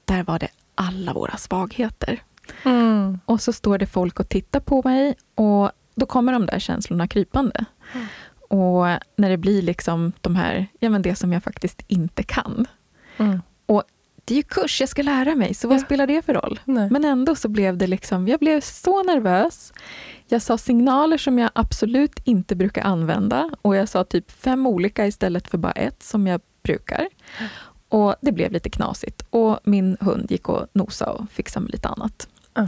Där 0.06 0.24
var 0.24 0.40
det 0.40 0.48
alla 0.76 1.14
våra 1.14 1.38
svagheter. 1.38 2.20
Mm. 2.66 3.20
Och 3.26 3.42
så 3.42 3.54
står 3.54 3.78
det 3.78 3.86
folk 3.86 4.20
och 4.20 4.30
tittar 4.30 4.60
på 4.60 4.82
mig 4.86 5.16
och 5.36 5.72
då 5.96 6.06
kommer 6.06 6.34
de 6.34 6.46
där 6.46 6.60
känslorna 6.60 7.08
krypande. 7.08 7.66
Mm. 7.94 8.08
Och 8.50 8.86
när 9.16 9.30
det 9.30 9.38
blir 9.38 9.62
liksom 9.62 10.12
de 10.22 10.36
här, 10.36 10.68
ja 10.80 10.90
men 10.90 11.02
det 11.02 11.16
som 11.16 11.34
jag 11.34 11.44
faktiskt 11.44 11.82
inte 11.88 12.24
kan. 12.24 12.68
Mm. 13.18 13.42
Det 14.26 14.34
är 14.34 14.38
ju 14.38 14.44
kurs, 14.44 14.80
jag 14.80 14.90
ska 14.90 15.02
lära 15.02 15.36
mig, 15.36 15.54
så 15.54 15.68
vad 15.68 15.78
Ja. 15.78 15.82
spelar 15.86 16.08
det 16.08 16.22
för 16.26 16.34
roll? 16.34 16.60
Nej. 16.66 16.90
Men 16.92 17.06
ändå 17.06 17.36
så 17.36 17.48
blev 17.50 17.78
det 17.78 17.88
liksom, 17.88 18.28
jag 18.28 18.40
blev 18.40 18.62
så 18.62 19.04
nervös. 19.04 19.74
Jag 20.28 20.42
sa 20.42 20.58
signaler 20.58 21.18
som 21.18 21.40
jag 21.40 21.50
absolut 21.56 22.20
inte 22.24 22.56
brukar 22.56 22.82
använda 22.82 23.50
och 23.62 23.76
jag 23.76 23.90
sa 23.90 24.04
typ 24.04 24.32
fem 24.32 24.68
olika 24.68 25.08
istället 25.08 25.48
för 25.48 25.58
bara 25.58 25.72
ett 25.72 26.04
som 26.04 26.28
jag 26.28 26.42
brukar. 26.64 27.08
Och 27.90 28.16
det 28.22 28.32
blev 28.32 28.52
lite 28.52 28.70
knasigt 28.70 29.22
och 29.30 29.60
min 29.64 29.98
hund 30.00 30.32
gick 30.32 30.50
och 30.50 30.68
nosade 30.74 31.12
och 31.12 31.32
fixade 31.32 31.64
med 31.64 31.72
lite 31.72 31.88
annat. 31.88 32.28
Ja. 32.54 32.68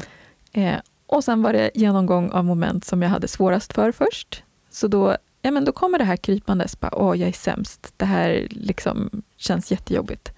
Eh, 0.52 0.80
och 1.08 1.24
sen 1.24 1.42
var 1.42 1.54
det 1.54 1.72
genomgång 1.76 2.32
av 2.32 2.46
moment 2.46 2.86
som 2.86 3.02
jag 3.02 3.10
hade 3.10 3.28
svårast 3.28 3.74
för 3.74 3.92
först. 3.92 4.44
Så 4.70 4.88
då, 4.88 5.18
ja, 5.42 5.52
men 5.52 5.66
då 5.66 5.72
kommer 5.72 5.98
det 5.98 6.04
här 6.04 6.18
krypandes, 6.18 6.80
bara, 6.80 6.96
åh 6.96 7.20
jag 7.20 7.30
är 7.30 7.34
sämst, 7.34 7.94
det 7.98 8.06
här 8.06 8.48
liksom 8.50 9.10
känns 9.38 9.72
jättejobbigt. 9.72 10.34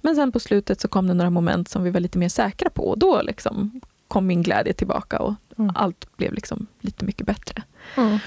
Men 0.00 0.14
sen 0.16 0.32
på 0.32 0.40
slutet 0.40 0.80
så 0.80 0.88
kom 0.88 1.06
det 1.08 1.14
några 1.14 1.30
moment 1.30 1.68
som 1.68 1.82
vi 1.82 1.90
var 1.90 2.00
lite 2.00 2.18
mer 2.18 2.28
säkra 2.28 2.70
på 2.70 2.88
och 2.88 2.98
då 2.98 3.22
liksom 3.22 3.80
kom 4.08 4.26
min 4.26 4.42
glädje 4.42 4.72
tillbaka 4.72 5.18
och 5.18 5.34
Mm. 5.58 5.72
allt 5.76 6.16
blev 6.16 6.32
liksom 6.34 6.66
lite 6.80 7.04
mycket 7.04 7.26
bättre. 7.26 7.62
Mm. 7.96 8.18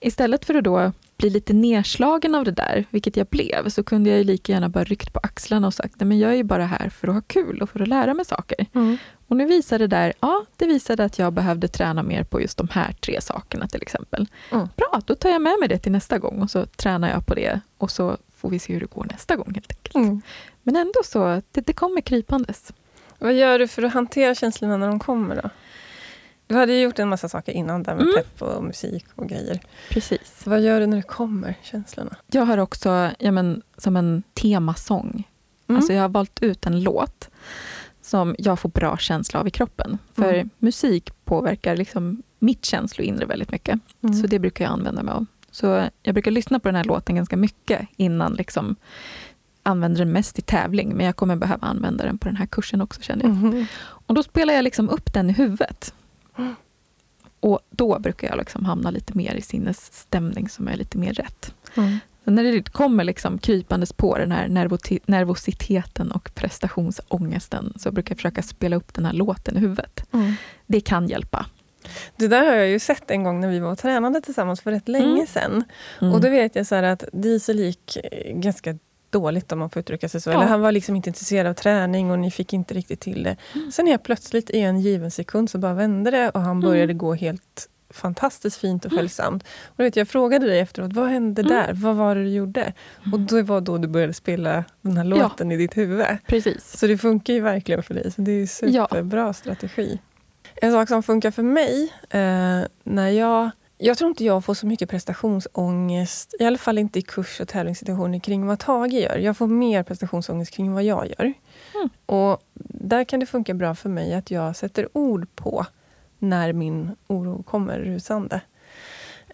Istället 0.00 0.44
för 0.44 0.54
att 0.54 0.64
då 0.64 0.92
bli 1.16 1.30
lite 1.30 1.52
nedslagen 1.52 2.34
av 2.34 2.44
det 2.44 2.50
där, 2.50 2.84
vilket 2.90 3.16
jag 3.16 3.26
blev, 3.26 3.68
så 3.68 3.84
kunde 3.84 4.10
jag 4.10 4.26
lika 4.26 4.52
gärna 4.52 4.68
bara 4.68 4.84
ryckt 4.84 5.12
på 5.12 5.20
axlarna 5.22 5.66
och 5.66 5.74
sagt, 5.74 5.94
nej 6.00 6.06
men 6.06 6.18
jag 6.18 6.30
är 6.30 6.36
ju 6.36 6.44
bara 6.44 6.66
här 6.66 6.88
för 6.88 7.08
att 7.08 7.14
ha 7.14 7.22
kul 7.26 7.62
och 7.62 7.70
för 7.70 7.80
att 7.80 7.88
lära 7.88 8.14
mig 8.14 8.24
saker. 8.24 8.66
Mm. 8.74 8.96
Och 9.28 9.36
nu 9.36 9.46
visade 9.46 9.84
det 9.84 9.96
där, 9.96 10.12
ja, 10.20 10.44
det 10.56 10.66
visade 10.66 11.04
att 11.04 11.18
jag 11.18 11.32
behövde 11.32 11.68
träna 11.68 12.02
mer 12.02 12.24
på 12.24 12.40
just 12.40 12.58
de 12.58 12.68
här 12.68 12.92
tre 12.92 13.20
sakerna 13.20 13.68
till 13.68 13.82
exempel. 13.82 14.26
Mm. 14.52 14.68
Bra, 14.76 15.00
då 15.06 15.14
tar 15.14 15.28
jag 15.28 15.42
med 15.42 15.56
mig 15.60 15.68
det 15.68 15.78
till 15.78 15.92
nästa 15.92 16.18
gång 16.18 16.42
och 16.42 16.50
så 16.50 16.66
tränar 16.66 17.10
jag 17.10 17.26
på 17.26 17.34
det 17.34 17.60
och 17.78 17.90
så 17.90 18.16
får 18.36 18.50
vi 18.50 18.58
se 18.58 18.72
hur 18.72 18.80
det 18.80 18.90
går 18.90 19.06
nästa 19.10 19.36
gång 19.36 19.52
helt 19.54 19.72
enkelt. 19.72 19.94
Mm. 19.94 20.22
Men 20.62 20.76
ändå 20.76 21.00
så, 21.04 21.42
det, 21.52 21.60
det 21.60 21.72
kommer 21.72 22.00
krypandes. 22.00 22.72
Vad 23.18 23.34
gör 23.34 23.58
du 23.58 23.68
för 23.68 23.82
att 23.82 23.92
hantera 23.92 24.34
känslorna 24.34 24.76
när 24.76 24.86
de 24.86 24.98
kommer 24.98 25.42
då? 25.42 25.50
Du 26.54 26.58
hade 26.58 26.72
ju 26.72 26.80
gjort 26.82 26.98
en 26.98 27.08
massa 27.08 27.28
saker 27.28 27.52
innan 27.52 27.82
där 27.82 27.94
med 27.94 28.02
Mm. 28.02 28.14
pepp 28.14 28.42
och 28.42 28.64
musik 28.64 29.04
och 29.14 29.28
grejer. 29.28 29.60
Precis. 29.90 30.42
Vad 30.46 30.60
gör 30.60 30.80
du 30.80 30.86
när 30.86 30.96
det 30.96 31.02
kommer, 31.02 31.54
känslorna? 31.62 32.16
Jag 32.30 32.44
har 32.44 32.58
också, 32.58 33.10
ja 33.18 33.30
men, 33.32 33.62
som 33.76 33.96
en 33.96 34.22
temasång. 34.34 35.28
Mm. 35.68 35.76
Alltså 35.76 35.92
jag 35.92 36.02
har 36.02 36.08
valt 36.08 36.42
ut 36.42 36.66
en 36.66 36.82
låt 36.82 37.30
som 38.02 38.34
jag 38.38 38.58
får 38.58 38.68
bra 38.68 38.96
känsla 38.96 39.40
av 39.40 39.46
i 39.46 39.50
kroppen. 39.50 39.98
För 40.12 40.34
Mm. 40.34 40.50
musik 40.58 41.24
påverkar 41.24 41.76
liksom 41.76 42.22
mitt 42.38 42.64
känsloinre 42.64 43.26
väldigt 43.26 43.50
mycket. 43.50 43.80
Mm. 44.02 44.14
Så 44.14 44.26
det 44.26 44.38
brukar 44.38 44.64
jag 44.64 44.72
använda 44.72 45.02
mig 45.02 45.14
av. 45.14 45.26
Så 45.50 45.84
jag 46.02 46.14
brukar 46.14 46.30
lyssna 46.30 46.60
på 46.60 46.68
den 46.68 46.74
här 46.76 46.84
låten 46.84 47.16
ganska 47.16 47.36
mycket 47.36 47.88
innan 47.96 48.34
liksom 48.34 48.76
använder 49.62 49.98
den 49.98 50.12
mest 50.12 50.38
i 50.38 50.42
tävling, 50.42 50.96
men 50.96 51.06
jag 51.06 51.16
kommer 51.16 51.36
behöva 51.36 51.66
använda 51.66 52.04
den 52.04 52.18
på 52.18 52.28
den 52.28 52.36
här 52.36 52.46
kursen 52.46 52.80
också 52.80 53.02
känner 53.02 53.24
jag. 53.24 53.34
Mhm. 53.34 53.66
Och 53.82 54.14
då 54.14 54.22
spelar 54.22 54.54
jag 54.54 54.62
liksom 54.64 54.88
upp 54.88 55.14
den 55.14 55.30
i 55.30 55.32
huvudet. 55.32 55.94
Och 57.40 57.60
då 57.70 57.98
brukar 57.98 58.28
jag 58.28 58.38
liksom 58.38 58.64
hamna 58.64 58.90
lite 58.90 59.16
mer 59.16 59.34
i 59.34 59.40
sinnesstämning 59.40 60.48
som 60.48 60.68
är 60.68 60.76
lite 60.76 60.98
mer 60.98 61.12
rätt. 61.12 61.54
Mm. 61.76 61.98
Så 62.24 62.30
när 62.30 62.42
det 62.44 62.72
kommer 62.72 63.04
liksom 63.04 63.38
krypandes 63.38 63.92
på 63.92 64.18
den 64.18 64.32
här 64.32 64.48
nervositeten 65.06 66.12
och 66.12 66.34
prestationsångesten 66.34 67.72
så 67.76 67.92
brukar 67.92 68.12
jag 68.12 68.18
försöka 68.18 68.42
spela 68.42 68.76
upp 68.76 68.94
den 68.94 69.04
här 69.04 69.12
låten 69.12 69.56
i 69.56 69.60
huvudet. 69.60 70.12
Mm. 70.12 70.32
Det 70.66 70.80
kan 70.80 71.08
hjälpa. 71.08 71.46
Det 72.16 72.28
där 72.28 72.46
har 72.46 72.54
jag 72.54 72.68
ju 72.68 72.78
sett 72.78 73.10
en 73.10 73.24
gång 73.24 73.40
när 73.40 73.48
vi 73.48 73.58
var 73.58 73.72
och 73.72 73.78
tränade 73.78 74.20
tillsammans 74.20 74.60
för 74.60 74.70
rätt 74.70 74.88
länge 74.88 75.06
Mm. 75.12 75.26
sedan. 75.26 75.64
Mm. 76.00 76.12
Och 76.14 76.20
då 76.20 76.30
vet 76.30 76.56
jag 76.56 76.66
så 76.66 76.74
att 76.74 77.04
Diesel 77.12 77.58
gick 77.60 77.96
eh, 77.96 78.34
ganska 78.36 78.78
dåligt 79.14 79.52
om 79.52 79.58
man 79.58 79.70
får 79.70 79.80
uttrycka 79.80 80.08
sig 80.08 80.20
så. 80.20 80.30
Ja. 80.30 80.34
Eller 80.34 80.46
han 80.46 80.60
var 80.60 80.72
liksom 80.72 80.96
inte 80.96 81.08
intresserad 81.10 81.46
av 81.46 81.54
träning 81.54 82.10
och 82.10 82.18
ni 82.18 82.30
fick 82.30 82.52
inte 82.52 82.74
riktigt 82.74 83.00
till 83.00 83.22
det. 83.22 83.36
Mm. 83.54 83.72
Sen 83.72 83.86
helt 83.86 84.02
plötsligt 84.02 84.50
i 84.50 84.60
en 84.60 84.80
given 84.80 85.10
sekund 85.10 85.50
så 85.50 85.58
bara 85.58 85.74
vände 85.74 86.10
det 86.10 86.30
och 86.30 86.40
han 86.40 86.60
började 86.60 86.94
gå 86.94 87.14
helt 87.14 87.68
fantastiskt 87.90 88.56
fint 88.56 88.84
och 88.84 88.92
Mm. 88.92 88.98
följsamt. 89.02 89.44
Och 89.66 89.80
vet 89.84 89.96
jag, 89.96 90.08
frågade 90.08 90.46
dig 90.46 90.58
efteråt, 90.60 90.92
vad 90.92 91.08
hände 91.08 91.42
Mm. 91.42 91.52
där? 91.52 91.72
Vad 91.72 91.96
var 91.96 92.14
det 92.14 92.22
du 92.22 92.28
gjorde? 92.30 92.72
Och 93.12 93.20
det 93.20 93.42
var 93.42 93.60
då 93.60 93.78
du 93.78 93.88
började 93.88 94.12
spela 94.12 94.64
den 94.80 94.96
här 94.96 95.04
låten 95.04 95.52
i 95.52 95.56
ditt 95.56 95.76
huvud. 95.76 96.06
Precis. 96.26 96.78
Så 96.78 96.86
det 96.86 96.98
funkar 96.98 97.32
ju 97.34 97.40
verkligen 97.40 97.82
för 97.82 97.94
dig. 97.94 98.10
Så 98.12 98.20
det 98.20 98.32
är 98.32 98.48
Ja. 98.62 98.86
superbra 98.90 99.32
strategi. 99.32 99.98
En 100.56 100.72
sak 100.72 100.88
som 100.88 101.02
funkar 101.02 101.30
för 101.30 101.42
mig, 101.42 101.92
eh, 102.10 102.60
när 102.84 103.08
jag... 103.08 103.50
Jag 103.78 103.98
tror 103.98 104.08
inte 104.08 104.24
jag 104.24 104.44
får 104.44 104.54
så 104.54 104.66
mycket 104.66 104.90
prestationsångest, 104.90 106.34
i 106.40 106.44
alla 106.44 106.58
fall 106.58 106.78
inte 106.78 106.98
i 106.98 107.02
kurs 107.02 107.40
och 107.40 107.48
tävlingssituationer 107.48 108.18
kring 108.18 108.46
vad 108.46 108.58
Tage 108.58 108.92
gör. 108.92 109.18
Jag 109.18 109.36
får 109.36 109.46
mer 109.46 109.82
prestationsångest 109.82 110.50
kring 110.54 110.72
vad 110.72 110.82
jag 110.82 111.06
gör. 111.06 111.32
Mm. 111.74 111.88
Och 112.06 112.42
där 112.68 113.04
kan 113.04 113.20
det 113.20 113.26
funka 113.26 113.54
bra 113.54 113.74
för 113.74 113.88
mig 113.88 114.14
att 114.14 114.30
jag 114.30 114.56
sätter 114.56 114.88
ord 114.92 115.26
på 115.34 115.66
när 116.18 116.52
min 116.52 116.90
oro 117.06 117.42
kommer 117.42 117.78
rusande. 117.78 118.40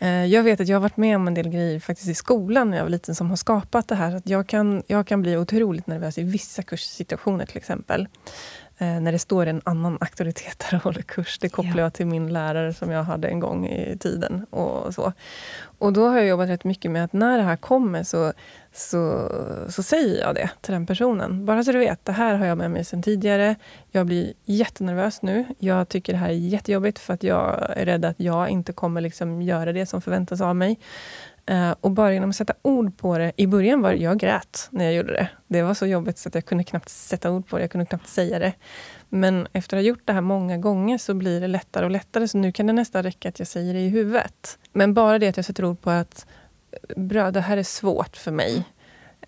Eh, 0.00 0.25
Jag 0.26 0.42
vet 0.42 0.61
att 0.61 0.68
jag 0.68 0.76
har 0.76 0.80
varit 0.80 0.97
med 0.97 1.16
om 1.16 1.28
en 1.28 1.35
del 1.35 1.49
grejer 1.49 1.80
faktiskt 1.80 2.09
i 2.09 2.14
skolan 2.14 2.70
när 2.70 2.76
jag 2.76 2.85
var 2.85 2.90
liten 2.90 3.14
som 3.14 3.30
har 3.30 3.37
skapat 3.37 3.88
det 3.88 3.94
här. 3.94 4.16
Att 4.16 4.28
jag, 4.28 4.47
kan, 4.47 4.82
jag 4.87 5.06
kan 5.06 5.23
bli 5.23 5.37
otroligt 5.37 5.87
nervös 5.87 6.18
i 6.18 6.23
vissa 6.23 6.62
kurssituationer 6.62 7.47
till 7.47 7.56
exempel. 7.56 8.09
Eh, 8.82 9.00
när 9.00 9.12
det 9.12 9.18
står 9.18 9.46
en 9.46 9.60
annan 9.64 9.99
auktoritet 10.00 10.58
där 10.70 10.76
och 10.76 10.82
håller 10.84 11.02
kurs. 11.02 11.38
Det 11.38 11.49
kopplar 11.49 11.76
Ja. 11.76 11.80
jag 11.82 11.92
till 11.94 12.06
min 12.06 12.32
lärare 12.32 12.75
som 12.75 12.90
jag 12.90 13.02
hade 13.02 13.28
en 13.28 13.40
gång 13.40 13.66
i 13.66 13.99
tiden. 13.99 14.46
Och 14.50 14.94
så. 14.94 15.12
Och 15.78 15.92
då 15.92 16.08
har 16.08 16.16
jag 16.18 16.26
jobbat 16.26 16.49
rätt 16.49 16.64
mycket 16.64 16.90
med 16.90 17.04
att 17.04 17.12
när 17.12 17.37
det 17.38 17.44
här 17.44 17.56
kommer 17.56 18.02
så, 18.02 18.32
så, 18.72 19.30
så 19.68 19.82
säger 19.82 20.20
jag 20.20 20.34
det 20.34 20.50
till 20.60 20.72
den 20.72 20.87
personen. 20.87 21.44
Bara 21.46 21.64
så 21.64 21.72
du 21.72 21.78
vet, 21.78 22.04
det 22.04 22.12
här 22.12 22.34
har 22.34 22.46
jag 22.46 22.58
med 22.58 22.70
mig 22.70 22.84
sedan 22.84 23.02
tidigare. 23.02 23.54
Jag 23.90 24.06
blir 24.06 24.32
jättenervös 24.44 25.22
nu. 25.22 25.44
Jag 25.58 25.88
tycker 25.88 26.12
det 26.12 26.18
här 26.18 26.28
är 26.28 26.32
jättejobbigt 26.32 26.99
för 26.99 27.14
att 27.14 27.22
jag 27.22 27.70
är 27.76 27.84
rädd 27.87 28.04
att 28.04 28.20
jag 28.20 28.49
inte 28.49 28.72
kommer 28.72 29.00
liksom 29.00 29.42
göra 29.42 29.72
det 29.72 29.87
som 29.87 30.00
förväntas 30.00 30.40
av 30.40 30.56
mig. 30.56 30.78
Eh, 31.47 31.75
och 31.80 31.90
bara 31.90 32.12
genom 32.14 32.30
att 32.30 32.37
sätta 32.37 32.54
ord 32.62 32.97
på 32.99 33.18
det. 33.18 33.32
I 33.37 33.47
början 33.47 33.80
var 33.82 33.92
jag 33.92 34.18
grät 34.18 34.68
när 34.70 34.85
jag 34.85 34.94
gjorde 34.94 35.12
det. 35.12 35.28
Det 35.47 35.62
var 35.62 35.75
så 35.75 35.87
jobbigt 35.87 36.18
så 36.18 36.28
att 36.28 36.35
jag 36.35 36.44
kunde 36.44 36.64
knappt 36.64 36.88
sätta 36.88 37.30
ord 37.30 37.49
på 37.49 37.56
det. 37.56 37.62
Jag 37.62 37.70
kunde 37.70 37.87
knappt 37.87 38.09
säga 38.09 38.38
det. 38.38 38.52
Men 39.09 39.49
efter 39.52 39.76
att 39.76 39.82
ha 39.82 39.87
gjort 39.88 40.02
det 40.04 40.12
här 40.12 40.20
många 40.20 40.59
gånger 40.59 40.99
så 40.99 41.14
blir 41.14 41.40
det 41.40 41.47
lättare 41.47 41.85
och 41.85 41.90
lättare. 41.90 42.28
Så 42.28 42.38
nu 42.38 42.52
kan 42.52 42.66
det 42.66 42.73
nästan 42.73 43.02
räcka 43.02 43.28
att 43.28 43.38
jag 43.38 43.49
säger 43.49 43.75
det 43.75 43.80
i 43.80 43.88
huvudet. 43.88 44.59
Men 44.73 44.94
bara 44.94 45.18
det 45.18 45.28
att 45.28 45.37
jag 45.37 45.47
sätter 45.47 45.64
ord 45.64 45.80
på 45.80 45.90
att 45.90 46.26
bra, 46.97 47.30
det 47.30 47.40
här 47.40 47.56
är 47.56 47.62
svårt 47.62 48.16
för 48.16 48.30
mig. 48.30 48.64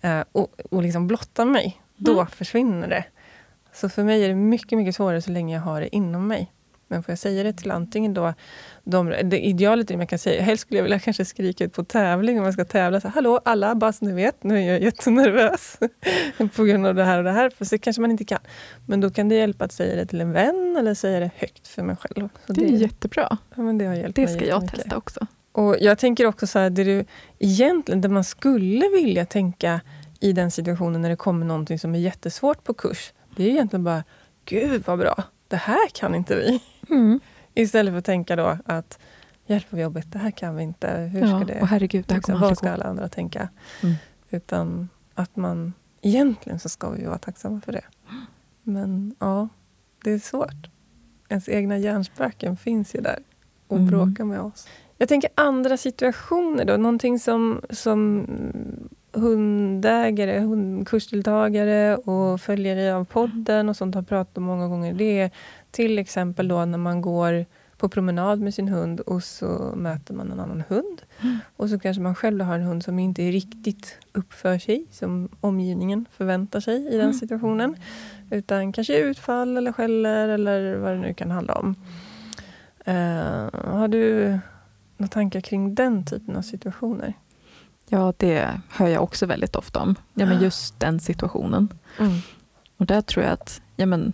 Eh, 0.01 0.23
och, 0.31 0.59
och 0.71 0.83
liksom 0.83 1.07
blottar 1.07 1.45
mig. 1.45 1.81
Då 1.95 2.13
Mm. 2.13 2.27
försvinner 2.27 2.87
det. 2.87 3.05
Så 3.73 3.89
för 3.89 4.03
mig 4.03 4.23
är 4.23 4.29
det 4.29 4.35
mycket, 4.35 4.77
mycket 4.77 4.95
svårare 4.95 5.21
så 5.21 5.31
länge 5.31 5.55
jag 5.55 5.61
har 5.61 5.81
det 5.81 5.95
inom 5.95 6.27
mig. 6.27 6.51
Men 6.87 7.03
får 7.03 7.11
jag 7.11 7.19
säga 7.19 7.43
det 7.43 7.53
till 7.53 7.71
antingen 7.71 8.13
då 8.13 8.33
de, 8.83 9.09
det 9.23 9.39
idealet 9.39 9.91
är 9.91 9.97
man 9.97 10.07
kan 10.07 10.19
säga, 10.19 10.41
helst 10.41 10.61
skulle 10.61 10.77
jag 10.77 10.83
vilja 10.83 10.99
kanske 10.99 11.25
skrika 11.25 11.63
ut 11.63 11.73
på 11.73 11.83
tävling 11.83 12.37
om 12.37 12.43
man 12.43 12.53
ska 12.53 12.65
tävla. 12.65 13.01
Så, 13.01 13.07
Hallå 13.07 13.39
alla, 13.45 13.75
bara 13.75 13.93
så 13.93 14.05
ni 14.05 14.13
vet, 14.13 14.43
nu 14.43 14.57
är 14.59 14.71
jag 14.71 14.81
jättenervös 14.81 15.79
på 16.55 16.63
grund 16.63 16.85
av 16.85 16.95
det 16.95 17.03
här 17.03 17.17
och 17.17 17.23
det 17.23 17.31
här. 17.31 17.49
För 17.49 17.65
så 17.65 17.79
kanske 17.79 18.01
man 18.01 18.11
inte 18.11 18.25
kan. 18.25 18.39
Men 18.85 19.01
då 19.01 19.09
kan 19.09 19.29
det 19.29 19.35
hjälpa 19.35 19.65
att 19.65 19.71
säga 19.71 19.95
det 19.95 20.05
till 20.05 20.21
en 20.21 20.31
vän 20.31 20.75
eller 20.79 20.93
säga 20.93 21.19
det 21.19 21.31
högt 21.37 21.67
för 21.67 21.83
mig 21.83 21.95
själv. 21.95 22.29
Så 22.47 22.53
Det 22.53 22.65
är 22.65 22.69
jättebra. 22.69 23.37
ja, 23.55 23.61
men 23.63 23.77
det 23.77 23.85
har 23.85 23.95
hjälpt 23.95 24.15
Det 24.15 24.27
ska 24.27 24.45
jag 24.45 24.67
testa 24.67 24.97
också. 24.97 25.27
Och 25.51 25.75
jag 25.79 25.97
tänker 25.97 26.25
också 26.25 26.47
så 26.47 26.59
här, 26.59 26.69
det 26.69 26.83
du 26.83 27.05
egentligen, 27.39 28.01
det 28.01 28.09
man 28.09 28.23
skulle 28.23 28.89
vilja 28.89 29.25
tänka 29.25 29.81
i 30.19 30.33
den 30.33 30.51
situationen 30.51 31.01
när 31.01 31.09
det 31.09 31.15
kommer 31.15 31.45
någonting 31.45 31.79
som 31.79 31.95
är 31.95 31.99
jättesvårt 31.99 32.63
på 32.63 32.73
kurs. 32.73 33.13
Det 33.35 33.43
är 33.43 33.47
egentligen 33.49 33.83
bara, 33.83 34.03
gud 34.45 34.83
vad 34.85 34.99
bra, 34.99 35.23
det 35.47 35.55
här 35.55 35.89
kan 35.93 36.15
inte 36.15 36.35
vi. 36.35 36.61
Mm. 36.93 37.19
Istället 37.53 37.91
för 37.91 37.97
att 37.97 38.05
tänka 38.05 38.35
då 38.35 38.57
att, 38.65 38.99
hjälp 39.45 39.65
vad 39.69 39.81
jobbigt, 39.81 40.11
det 40.11 40.19
här 40.19 40.31
kan 40.31 40.55
vi 40.55 40.63
inte. 40.63 40.97
Hur 40.97 41.27
ska 41.27 41.39
Ja, 41.39 41.45
det, 41.45 41.61
och 41.61 41.67
herregud, 41.67 42.05
det 42.07 42.15
liksom, 42.15 42.39
vad 42.39 42.57
ska 42.57 42.71
alla 42.71 42.85
andra 42.85 43.07
tänka? 43.09 43.49
Mm. 43.83 43.95
Utan 44.29 44.89
att 45.13 45.35
man, 45.35 45.73
egentligen 46.01 46.59
så 46.59 46.69
ska 46.69 46.89
vi 46.89 47.05
vara 47.05 47.17
tacksamma 47.17 47.61
för 47.61 47.71
det. 47.71 47.83
Men 48.63 49.15
ja, 49.19 49.49
det 50.03 50.11
är 50.11 50.19
svårt. 50.19 50.69
Ens 51.29 51.49
egna 51.49 51.77
hjärnspöken 51.77 52.57
finns 52.57 52.95
ju 52.95 53.01
där 53.01 53.19
och 53.67 53.77
Mm. 53.77 53.89
bråkar 53.89 54.23
med 54.23 54.41
oss. 54.41 54.67
Jag 54.97 55.09
tänker 55.09 55.29
andra 55.35 55.77
situationer 55.77 56.65
då, 56.65 56.77
någonting 56.77 57.19
som, 57.19 57.61
som 57.69 58.25
hundägare, 59.11 60.39
hund, 60.39 60.87
kursdeltagare 60.87 61.95
och 61.97 62.41
följare 62.41 62.95
av 62.95 63.05
podden 63.05 63.69
och 63.69 63.75
sånt 63.77 63.95
har 63.95 64.01
pratat 64.01 64.37
om 64.37 64.43
många 64.43 64.67
gånger. 64.67 64.93
Det 64.93 65.19
är 65.19 65.31
till 65.73 65.99
exempel 65.99 66.47
då 66.47 66.65
när 66.65 66.77
man 66.77 67.01
går 67.01 67.45
på 67.77 67.89
promenad 67.89 68.39
med 68.39 68.53
sin 68.53 68.67
hund 68.67 68.99
och 68.99 69.23
så 69.23 69.73
möter 69.75 70.13
man 70.13 70.31
en 70.31 70.39
annan 70.39 70.63
hund. 70.67 71.01
Mm. 71.21 71.37
Och 71.57 71.69
så 71.69 71.79
kanske 71.79 72.01
man 72.01 72.15
själv 72.15 72.41
har 72.45 72.55
en 72.55 72.61
hund 72.63 72.83
som 72.83 72.99
inte 72.99 73.21
riktigt 73.31 73.97
uppför 74.13 74.57
sig 74.57 74.85
som 74.91 75.29
omgivningen 75.41 76.05
förväntar 76.17 76.59
sig 76.59 76.87
i 76.87 76.91
den 76.91 77.01
Mm. 77.01 77.13
situationen. 77.13 77.75
Utan 78.31 78.71
kanske 78.73 78.97
utfall 78.97 79.57
eller 79.57 79.71
skäller 79.71 80.27
eller 80.29 80.75
vad 80.75 80.91
det 80.91 80.97
nu 80.99 81.13
kan 81.13 81.31
handla 81.31 81.53
om. 81.53 81.75
Eh, 82.85 83.49
har 83.73 83.87
du 83.87 84.37
några 84.97 85.07
tankar 85.09 85.41
kring 85.41 85.75
den 85.75 86.05
typen 86.05 86.35
av 86.35 86.41
situationer? 86.41 87.13
Ja, 87.89 88.13
det 88.17 88.61
hör 88.69 88.87
jag 88.87 89.03
också 89.03 89.25
väldigt 89.25 89.55
ofta 89.55 89.79
om. 89.79 89.95
Ja, 90.13 90.25
men 90.25 90.41
just 90.41 90.79
den 90.79 90.99
situationen. 90.99 91.69
Och 92.77 92.85
där 92.85 93.01
tror 93.01 93.23
jag 93.25 93.33
att 93.33 93.61
ja, 93.75 93.85
men, 93.85 94.13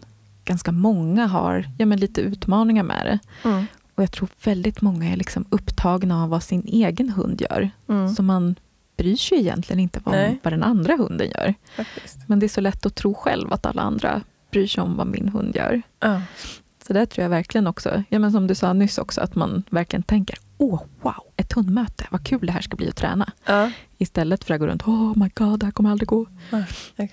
ganska 0.50 0.72
många 0.72 1.28
har 1.28 1.66
ja, 1.78 1.86
men, 1.86 2.00
lite 2.00 2.22
utmaningar 2.22 2.84
med 2.84 3.06
det. 3.06 3.50
Mm. 3.50 3.66
Och 3.96 4.04
jag 4.04 4.12
tror 4.12 4.30
väldigt 4.44 4.82
många 4.82 5.12
är 5.12 5.18
liksom 5.18 5.46
upptagna 5.50 6.24
av 6.24 6.30
vad 6.30 6.44
sin 6.44 6.64
egen 6.68 7.10
hund 7.10 7.42
gör. 7.42 7.70
Mm. 7.90 8.10
Så 8.10 8.24
man 8.24 8.56
bryr 8.98 9.16
sig 9.16 9.40
egentligen 9.40 9.80
inte 9.80 10.00
om 10.04 10.12
Nej. 10.12 10.40
vad 10.44 10.54
den 10.54 10.64
andra 10.64 10.96
hunden 10.96 11.30
gör. 11.30 11.54
Faktiskt. 11.76 12.18
Men 12.28 12.40
det 12.40 12.46
är 12.46 12.48
så 12.48 12.62
lätt 12.62 12.86
att 12.86 12.96
tro 12.96 13.14
själv 13.14 13.54
att 13.54 13.66
alla 13.66 13.82
andra 13.82 14.22
bryr 14.52 14.68
sig 14.68 14.84
om 14.84 14.98
vad 14.98 15.08
min 15.08 15.30
hund 15.30 15.56
gör. 15.56 15.82
Ja. 16.00 16.22
Så 16.88 16.94
där 16.94 17.06
tror 17.06 17.24
jag 17.24 17.30
verkligen 17.30 17.68
också, 17.68 18.04
ja, 18.10 18.20
men 18.20 18.32
som 18.32 18.48
du 18.48 18.56
sa 18.56 18.74
nyss 18.74 18.98
också, 18.98 19.22
att 19.22 19.36
man 19.36 19.64
verkligen 19.70 20.04
tänker 20.04 20.38
åh 20.58 20.82
wow, 21.02 21.24
ett 21.36 21.54
hundmöte, 21.54 22.08
vad 22.12 22.26
kul 22.26 22.46
det 22.46 22.52
här 22.52 22.62
ska 22.62 22.76
bli 22.76 22.90
att 22.90 22.96
träna. 22.96 23.32
Ja, 23.46 23.72
Istället 23.98 24.44
för 24.44 24.54
att 24.54 24.60
gå 24.60 24.68
runt, 24.68 24.88
oh 24.88 25.18
my 25.18 25.30
god, 25.34 25.60
det 25.60 25.66
här 25.66 25.72
kommer 25.72 25.92
aldrig 25.92 26.08
gå. 26.08 26.26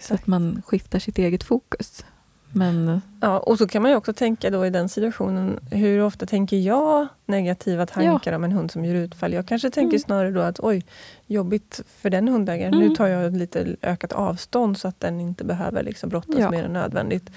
Så 0.01 0.15
att 0.15 0.27
man 0.27 0.63
skiftar 0.67 0.99
sitt 0.99 1.19
eget 1.19 1.45
fokus. 1.45 2.05
Men 2.53 3.01
Ja, 3.21 3.39
och 3.39 3.59
så 3.59 3.67
kan 3.69 3.83
man 3.83 3.91
ju 3.91 3.97
också 3.97 4.13
tänka 4.13 4.51
då 4.51 4.67
i 4.67 4.71
den 4.71 4.89
situationen, 4.89 5.61
hur 5.71 6.03
ofta 6.03 6.27
tänker 6.27 6.57
jag 6.57 7.07
negativa 7.27 7.87
tankar 7.87 8.33
om 8.33 8.45
en 8.45 8.53
hund 8.53 8.71
som 8.71 8.85
gör 8.85 8.95
utfall? 8.95 9.33
Jag 9.33 9.47
kanske 9.47 9.71
tänker 9.71 9.95
Mm. 9.97 10.01
snarare 10.01 10.31
då 10.31 10.41
att 10.41 10.61
oj, 10.61 10.87
jobbigt 11.27 11.81
för 11.87 12.11
den 12.11 12.29
hundägaren. 12.29 12.75
Mm. 12.75 12.89
Nu 12.89 12.95
tar 12.95 13.07
jag 13.07 13.37
lite 13.37 13.77
ökat 13.83 14.13
avstånd 14.13 14.79
så 14.79 14.89
att 14.89 15.01
den 15.01 15.21
inte 15.21 15.45
behöver 15.45 15.83
liksom 15.83 16.09
brottas 16.09 16.37
Ja. 16.39 16.51
mer 16.51 16.65
än 16.65 16.73
nödvändigt. 16.73 17.31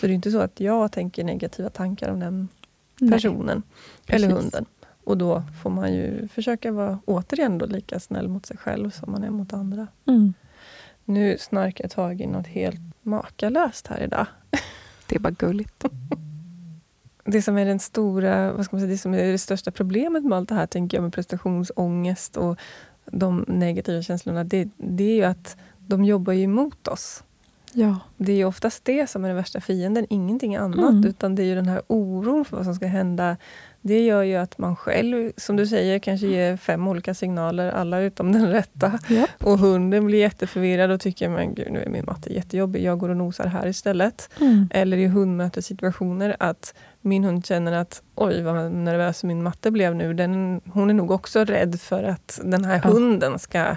Så 0.00 0.06
det 0.06 0.12
är 0.12 0.14
inte 0.14 0.30
så 0.30 0.40
att 0.40 0.60
jag 0.60 0.92
tänker 0.92 1.24
negativa 1.24 1.68
tankar 1.70 2.10
om 2.10 2.20
den 2.20 2.48
nej. 3.00 3.10
personen 3.12 3.62
eller 4.06 4.28
Precis. 4.28 4.42
hunden. 4.44 4.64
Och 5.04 5.18
då 5.18 5.42
får 5.62 5.70
man 5.70 5.92
ju 5.94 6.28
försöka 6.28 6.72
vara 6.72 6.98
återigen 7.04 7.58
då 7.58 7.66
lika 7.66 8.00
snäll 8.00 8.28
mot 8.28 8.46
sig 8.46 8.56
själv 8.56 8.90
som 8.90 9.12
man 9.12 9.24
är 9.24 9.30
mot 9.30 9.52
andra. 9.52 9.86
Mm. 10.06 10.34
Nu 11.04 11.36
snarkar 11.40 11.84
jag 11.84 11.90
tag 11.90 12.20
i 12.20 12.26
något 12.26 12.46
helt 12.46 12.80
makalöst 13.02 13.86
här 13.86 14.02
idag. 14.02 14.26
Det 15.06 15.16
är 15.16 15.20
bara 15.20 15.30
gulligt. 15.30 15.84
Det 17.24 17.42
som 17.42 17.58
är 17.58 17.64
den 17.64 17.78
stora, 17.78 18.52
vad 18.52 18.64
ska 18.64 18.76
man 18.76 18.80
säga, 18.80 18.92
det 18.92 18.98
som 18.98 19.14
är 19.14 19.32
det 19.32 19.38
största 19.38 19.70
problemet 19.70 20.24
med 20.24 20.38
allt 20.38 20.48
det 20.48 20.54
här, 20.54 20.66
tänker 20.66 20.96
jag, 20.96 21.02
med 21.02 21.12
prestationsångest 21.12 22.36
och 22.36 22.58
de 23.04 23.44
negativa 23.48 24.02
känslorna, 24.02 24.44
det, 24.44 24.68
det 24.76 25.04
är 25.04 25.14
ju 25.14 25.24
att 25.24 25.56
de 25.78 26.04
jobbar 26.04 26.32
ju 26.32 26.42
emot 26.42 26.88
oss. 26.88 27.22
Ja. 27.72 27.98
Det 28.16 28.32
är 28.32 28.36
ju 28.36 28.44
oftast 28.44 28.84
det 28.84 29.10
som 29.10 29.24
är 29.24 29.28
den 29.28 29.36
värsta 29.36 29.60
fienden, 29.60 30.06
ingenting 30.10 30.56
annat. 30.56 30.90
Mm. 30.90 31.06
Utan 31.06 31.34
det 31.34 31.42
är 31.42 31.46
ju 31.46 31.54
den 31.54 31.68
här 31.68 31.82
oron 31.86 32.44
för 32.44 32.56
vad 32.56 32.66
som 32.66 32.74
ska 32.74 32.86
hända 32.86 33.36
Det 33.86 34.00
gör 34.00 34.22
ju 34.22 34.36
att 34.36 34.58
man 34.58 34.76
själv, 34.76 35.32
som 35.36 35.56
du 35.56 35.66
säger, 35.66 35.98
kanske 35.98 36.26
ger 36.26 36.56
fem 36.56 36.88
olika 36.88 37.14
signaler, 37.14 37.70
alla 37.72 38.00
utom 38.00 38.32
den 38.32 38.50
rätta. 38.50 38.98
Yep. 39.10 39.30
Och 39.42 39.58
hunden 39.58 40.06
blir 40.06 40.18
jätteförvirrad 40.18 40.90
och 40.90 41.00
tycker, 41.00 41.28
men 41.28 41.54
gud, 41.54 41.72
nu 41.72 41.82
är 41.82 41.88
min 41.88 42.04
matte 42.04 42.32
jättejobbig, 42.32 42.82
jag 42.82 42.98
går 42.98 43.08
och 43.08 43.16
nosar 43.16 43.46
här 43.46 43.66
istället. 43.66 44.30
Mm. 44.40 44.68
Eller 44.72 44.96
i 44.96 45.06
hundmötessituationer, 45.06 46.36
att 46.40 46.74
min 47.00 47.24
hund 47.24 47.46
känner 47.46 47.72
att 47.72 48.02
oj 48.14 48.42
vad 48.42 48.72
nervös 48.72 49.24
min 49.24 49.42
matte 49.42 49.70
blev 49.70 49.94
nu. 49.94 50.14
Den, 50.14 50.60
hon 50.72 50.90
är 50.90 50.94
nog 50.94 51.10
också 51.10 51.44
rädd 51.44 51.80
för 51.80 52.02
att 52.04 52.40
den 52.44 52.64
här 52.64 52.80
Ja. 52.84 52.90
hunden 52.90 53.38
ska 53.38 53.76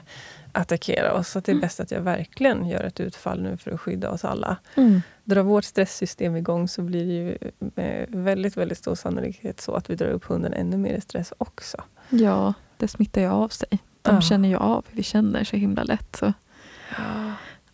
attackera 0.52 1.14
oss. 1.14 1.30
Så 1.30 1.40
det 1.40 1.52
är 1.52 1.54
Mm. 1.54 1.62
bäst 1.62 1.80
att 1.80 1.92
jag 1.92 2.02
verkligen 2.02 2.68
gör 2.68 2.84
ett 2.84 3.00
utfall 3.00 3.42
nu 3.42 3.58
för 3.58 3.72
att 3.72 3.82
skydda 3.82 4.10
oss 4.10 4.26
alla. 4.26 4.58
Mm. 4.76 5.02
Drar 5.30 5.42
vårt 5.44 5.64
stresssystem 5.66 6.36
igång 6.36 6.68
så 6.68 6.82
blir 6.82 7.06
det 7.06 7.14
ju 7.14 7.38
med 7.60 8.06
väldigt, 8.10 8.58
väldigt 8.58 8.78
stor 8.78 8.96
sannolikhet 8.96 9.62
så 9.62 9.74
att 9.74 9.90
vi 9.90 9.96
drar 9.96 10.08
upp 10.08 10.26
hunden 10.26 10.54
ännu 10.54 10.78
mer 10.78 10.94
i 10.94 11.02
stress 11.02 11.34
också. 11.38 11.78
Ja, 12.10 12.54
det 12.78 12.88
smittar 12.88 13.22
ju 13.22 13.28
av 13.28 13.50
sig. 13.50 13.68
De 14.02 14.16
Ja. 14.16 14.22
känner 14.22 14.50
ju 14.50 14.56
av 14.56 14.86
hur 14.90 14.98
vi 14.98 15.04
känner 15.04 15.44
så 15.44 15.56
himla 15.56 15.84
lätt. 15.84 16.16
Så, 16.16 16.34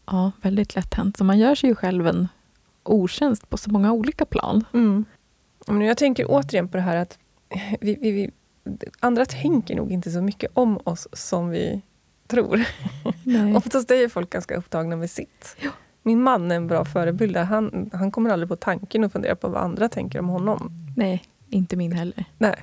ja, 0.06 0.32
väldigt 0.42 0.76
lätt 0.76 0.94
hänt. 0.94 1.18
Så 1.18 1.24
man 1.24 1.40
gör 1.40 1.56
sig 1.56 1.70
ju 1.70 1.76
själv 1.76 2.08
en 2.08 2.28
otjänst 2.84 3.50
på 3.50 3.58
så 3.58 3.70
många 3.72 3.92
olika 3.92 4.26
plan. 4.26 4.64
Mm. 4.74 5.06
Men 5.68 5.82
jag 5.82 5.98
tänker 5.98 6.26
återigen 6.30 6.68
på 6.68 6.78
det 6.78 6.84
här 6.84 6.98
att 6.98 7.18
vi, 7.82 7.96
vi, 8.02 8.12
vi, 8.12 8.32
andra 9.00 9.26
tänker 9.26 9.76
nog 9.76 9.92
inte 9.92 10.12
så 10.12 10.22
mycket 10.22 10.52
om 10.54 10.80
oss 10.84 11.08
som 11.14 11.50
vi 11.50 11.82
tror. 12.28 12.66
Oftast 13.56 13.92
är 13.92 14.10
folk 14.10 14.30
ganska 14.30 14.56
upptagna 14.56 14.96
med 14.96 15.10
sitt. 15.10 15.56
Ja. 15.60 15.72
Min 16.08 16.22
man 16.24 16.52
är 16.52 16.56
en 16.56 16.68
bra 16.68 16.86
förebild. 16.86 17.38
Han, 17.38 17.90
han 17.94 18.12
kommer 18.12 18.30
aldrig 18.30 18.50
på 18.50 18.56
tanken 18.56 19.04
att 19.04 19.12
fundera 19.12 19.36
på 19.36 19.48
vad 19.48 19.62
andra 19.64 19.90
tänker 19.90 20.20
om 20.20 20.28
honom. 20.30 20.72
Nej, 20.96 21.24
inte 21.50 21.76
min 21.76 21.92
heller. 21.92 22.26
Nej. 22.38 22.56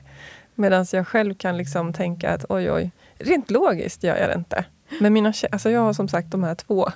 Medan 0.54 0.86
jag 0.92 1.06
själv 1.08 1.34
kan 1.34 1.56
liksom 1.56 1.92
tänka 1.92 2.30
att 2.34 2.44
oj, 2.48 2.70
oj. 2.72 2.90
Rent 3.18 3.50
logiskt 3.50 4.02
gör 4.04 4.16
jag 4.16 4.28
det 4.28 4.34
inte. 4.34 4.64
Men 5.00 5.12
mina, 5.12 5.32
alltså 5.52 5.70
jag 5.70 5.80
har 5.80 5.92
som 5.92 6.08
sagt 6.08 6.30
de 6.30 6.42
här 6.42 6.54
två, 6.54 6.88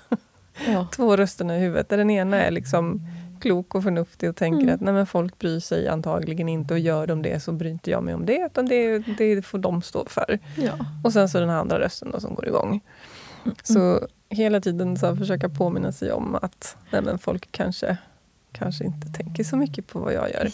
Ja. 0.66 0.86
två 0.96 1.16
rösterna 1.16 1.56
i 1.56 1.60
huvudet. 1.60 1.88
Där 1.88 1.96
den 1.96 2.10
ena 2.10 2.42
är 2.42 2.50
liksom 2.50 3.00
klok 3.40 3.74
och 3.74 3.82
förnuftig 3.82 4.28
och 4.30 4.36
tänker 4.36 4.62
Mm. 4.62 4.74
att 4.74 4.80
nej, 4.80 4.94
men 4.94 5.06
folk 5.06 5.38
bryr 5.38 5.60
sig 5.60 5.88
antagligen 5.88 6.48
inte 6.48 6.74
och 6.74 6.80
gör 6.80 7.06
de 7.06 7.22
det 7.22 7.40
så 7.40 7.52
bryr 7.52 7.70
inte 7.70 7.90
jag 7.90 8.02
mig 8.02 8.14
om 8.14 8.26
det. 8.26 8.46
Utan 8.46 8.66
det, 8.66 8.98
det 8.98 9.42
får 9.42 9.58
de 9.58 9.82
stå 9.82 10.04
för. 10.08 10.38
Ja. 10.56 10.72
Och 11.04 11.12
sen 11.12 11.28
så 11.28 11.40
den 11.40 11.50
andra 11.50 11.78
rösten 11.80 12.10
då 12.10 12.20
som 12.20 12.34
går 12.34 12.46
igång. 12.48 12.80
Så 13.62 14.08
hela 14.28 14.60
tiden 14.60 14.96
så 14.96 15.16
försöka 15.16 15.48
påminna 15.48 15.92
sig 15.92 16.12
om 16.12 16.34
att 16.34 16.76
nej, 16.90 17.02
men 17.02 17.18
folk 17.18 17.48
kanske, 17.52 17.96
kanske 18.52 18.84
inte 18.84 19.08
tänker 19.08 19.44
så 19.44 19.56
mycket 19.56 19.86
på 19.86 19.98
vad 19.98 20.12
jag 20.12 20.30
gör. 20.30 20.50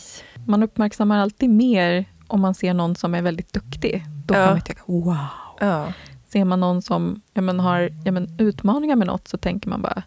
Man 0.46 0.62
uppmärksammar 0.62 1.18
alltid 1.18 1.50
mer 1.50 2.04
om 2.26 2.40
man 2.40 2.54
ser 2.54 2.74
någon 2.74 2.96
som 2.96 3.14
är 3.14 3.22
väldigt 3.22 3.52
duktig. 3.52 4.04
Då 4.26 4.34
Ja. 4.34 4.44
kan 4.44 4.52
man 4.52 4.60
tänka 4.60 4.82
wow. 4.86 5.16
Ja, 5.60 5.92
Ser 6.26 6.44
man 6.44 6.60
någon 6.60 6.82
som 6.82 7.20
ja, 7.34 7.42
men, 7.42 7.60
har 7.60 7.90
ja, 8.04 8.12
men, 8.12 8.34
utmaningar 8.38 8.96
med 8.96 9.06
något 9.06 9.28
så 9.28 9.36
tänker 9.36 9.68
man 9.68 9.82
bara 9.82 10.02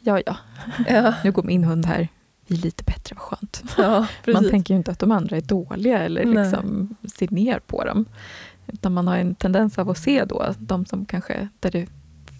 ja, 0.00 0.20
ja, 0.26 0.36
ja, 0.88 1.14
nu 1.24 1.32
går 1.32 1.42
min 1.42 1.64
hund 1.64 1.86
här. 1.86 2.08
Vi 2.46 2.56
är 2.56 2.60
lite 2.62 2.84
bättre, 2.84 3.14
vad 3.14 3.22
skönt. 3.22 3.62
ja. 3.78 4.06
Man 4.32 4.50
tänker 4.50 4.74
ju 4.74 4.78
inte 4.78 4.90
att 4.90 4.98
de 4.98 5.12
andra 5.12 5.36
är 5.36 5.40
dåliga 5.40 5.98
eller 5.98 6.24
Nej. 6.24 6.42
liksom 6.44 6.96
ser 7.18 7.28
ner 7.30 7.58
på 7.58 7.84
dem. 7.84 8.04
Utan 8.66 8.92
man 8.92 9.08
har 9.08 9.16
en 9.16 9.34
tendens 9.34 9.78
av 9.78 9.90
att 9.90 9.98
se 9.98 10.24
då 10.24 10.54
de 10.58 10.86
som 10.86 11.04
kanske, 11.04 11.48
där 11.60 11.70
det 11.70 11.86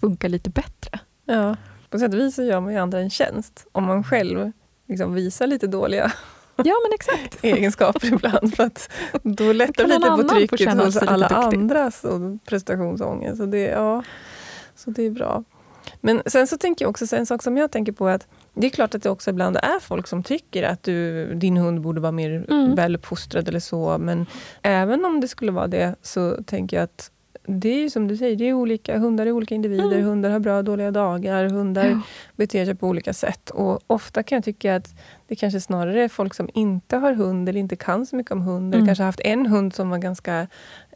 funkar 0.01 0.29
lite 0.29 0.49
bättre. 0.49 0.99
Ja, 1.25 1.55
på 1.89 1.99
sätt 1.99 2.13
och 2.13 2.19
vis 2.19 2.35
så 2.35 2.43
gör 2.43 2.59
man 2.59 2.73
ju 2.73 2.79
andra 2.79 2.99
en 2.99 3.09
tjänst 3.09 3.67
om 3.71 3.83
man 3.83 4.03
själv 4.03 4.51
liksom 4.87 5.13
visar 5.13 5.47
lite 5.47 5.67
dåliga 5.67 6.11
Ja 6.55 6.75
men 6.83 6.93
exakt. 6.93 7.37
egenskaper 7.43 8.07
ibland. 8.13 8.55
För 8.55 8.63
att 8.63 8.89
då 9.23 9.53
lättar 9.53 9.87
någon 9.87 10.01
lite 10.01 10.23
på 10.23 10.57
trycket 10.57 10.73
hos 10.85 10.97
alla 10.97 11.27
andras 11.27 12.03
och 12.03 12.43
prestationsångest. 12.45 13.37
Så 13.37 13.45
det, 13.45 13.59
ja, 13.63 14.03
så 14.75 14.89
det 14.89 15.03
är 15.03 15.11
bra. 15.11 15.43
Men 16.01 16.21
sen 16.25 16.47
så 16.47 16.57
tänker 16.57 16.85
jag 16.85 16.89
också, 16.89 17.07
så 17.07 17.15
en 17.15 17.25
sak 17.25 17.43
som 17.43 17.57
jag 17.57 17.71
tänker 17.71 17.91
på 17.91 18.07
är 18.07 18.15
att 18.15 18.27
det 18.53 18.67
är 18.67 18.71
klart 18.71 18.95
att 18.95 19.03
det 19.03 19.09
också 19.09 19.29
ibland 19.29 19.57
är 19.57 19.79
folk 19.79 20.07
som 20.07 20.23
tycker 20.23 20.63
att 20.63 20.83
du, 20.83 21.25
din 21.35 21.57
hund 21.57 21.81
borde 21.81 22.01
vara 22.01 22.11
mer 22.11 22.45
Mm. 22.49 22.75
väluppfostrad 22.75 23.47
eller 23.47 23.59
så. 23.59 23.97
Men 23.97 24.25
även 24.61 25.05
om 25.05 25.19
det 25.21 25.27
skulle 25.27 25.51
vara 25.51 25.67
det 25.67 25.95
så 26.01 26.43
tänker 26.43 26.77
jag 26.77 26.83
att 26.83 27.11
det 27.49 27.69
är 27.69 27.79
ju 27.81 27.89
som 27.89 28.07
du 28.07 28.17
säger, 28.17 28.35
det 28.35 28.49
är 28.49 28.53
olika, 28.53 28.97
hundar 28.97 29.25
är 29.25 29.31
olika 29.31 29.55
individer. 29.55 29.91
Mm. 29.91 30.03
Hundar 30.05 30.29
har 30.29 30.39
bra 30.39 30.57
och 30.57 30.63
dåliga 30.63 30.91
dagar. 30.91 31.49
Hundar 31.49 31.85
Ja. 31.85 32.01
beter 32.35 32.65
sig 32.65 32.75
på 32.75 32.87
olika 32.87 33.13
sätt. 33.13 33.49
Och 33.49 33.79
ofta 33.87 34.23
kan 34.23 34.35
jag 34.35 34.43
tycka 34.43 34.75
att 34.75 34.95
det 35.29 35.35
kanske 35.35 35.59
snarare 35.61 36.03
är 36.03 36.07
folk 36.07 36.33
som 36.33 36.49
inte 36.53 36.97
har 36.97 37.13
hund 37.13 37.49
eller 37.49 37.59
inte 37.59 37.75
kan 37.75 38.05
så 38.05 38.15
mycket 38.15 38.31
om 38.31 38.41
hund. 38.41 38.73
Eller 38.73 38.77
Mm. 38.81 38.87
kanske 38.87 39.03
haft 39.03 39.19
en 39.19 39.45
hund 39.45 39.73
som 39.73 39.89
var 39.89 39.97
ganska 39.97 40.47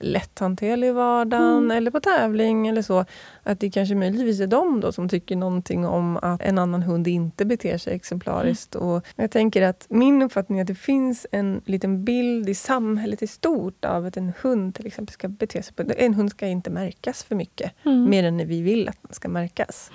lätthanterlig 0.02 0.88
i 0.88 0.92
vardagen 0.92 1.58
Mm. 1.58 1.72
eller 1.78 1.92
på 1.92 2.00
tävling 2.00 2.68
eller 2.68 2.82
så. 2.82 3.06
Att 3.44 3.60
det 3.60 3.70
kanske 3.72 3.96
möjligtvis 3.96 4.40
är 4.40 4.48
de 4.48 4.80
då 4.80 4.92
som 4.92 5.10
tycker 5.10 5.36
någonting 5.36 5.86
om 5.86 6.18
att 6.22 6.42
en 6.42 6.58
annan 6.58 6.82
hund 6.84 7.08
inte 7.08 7.46
beter 7.46 7.78
sig 7.78 7.96
exemplariskt. 7.96 8.76
Mm. 8.76 8.88
Och 8.88 9.06
jag 9.16 9.32
tänker 9.32 9.62
att 9.62 9.86
min 9.90 10.22
uppfattning 10.22 10.58
är 10.60 10.62
att 10.64 10.68
det 10.68 10.76
finns 10.76 11.28
en 11.32 11.62
liten 11.66 12.04
bild 12.06 12.50
i 12.50 12.56
samhället 12.56 13.22
i 13.24 13.28
stort 13.28 13.86
av 13.86 14.06
att 14.06 14.18
en 14.18 14.34
hund 14.42 14.76
till 14.76 14.88
exempel 14.88 15.14
ska 15.14 15.28
bete 15.28 15.64
sig 15.64 15.74
på... 15.76 15.84
En 15.98 16.14
hund 16.14 16.30
ska 16.32 16.48
inte 16.48 16.70
märkas 16.70 17.24
för 17.24 17.36
mycket 17.36 17.72
Mm. 17.86 18.10
mer 18.10 18.24
än 18.24 18.38
vi 18.48 18.62
vill 18.62 18.90
att 18.90 18.98
den 19.02 19.14
ska 19.14 19.28
märkas. 19.28 19.92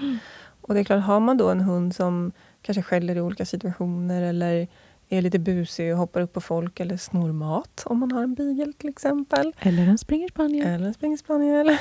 Och 0.61 0.75
det 0.75 0.81
är 0.81 0.85
klart, 0.85 1.05
har 1.05 1.21
man 1.21 1.37
då 1.37 1.49
en 1.51 1.61
hund 1.61 1.95
som 1.95 2.33
kanske 2.63 2.83
skäller 2.83 3.17
i 3.17 3.21
olika 3.21 3.47
situationer 3.47 4.23
eller 4.23 4.69
är 5.09 5.23
lite 5.23 5.39
busig 5.39 5.93
och 5.93 5.99
hoppar 5.99 6.21
upp 6.21 6.33
på 6.33 6.41
folk 6.41 6.81
eller 6.81 6.97
snor 6.97 7.33
mat, 7.33 7.83
om 7.87 7.99
man 7.99 8.13
har 8.13 8.23
en 8.23 8.35
beagle 8.35 8.73
till 8.73 8.89
exempel, 8.89 9.53
Eller 9.61 9.87
en 9.87 9.99
springerspaniel. 9.99 10.67
eller 10.67 10.87
en 10.87 10.95
springspaniel, 10.95 11.77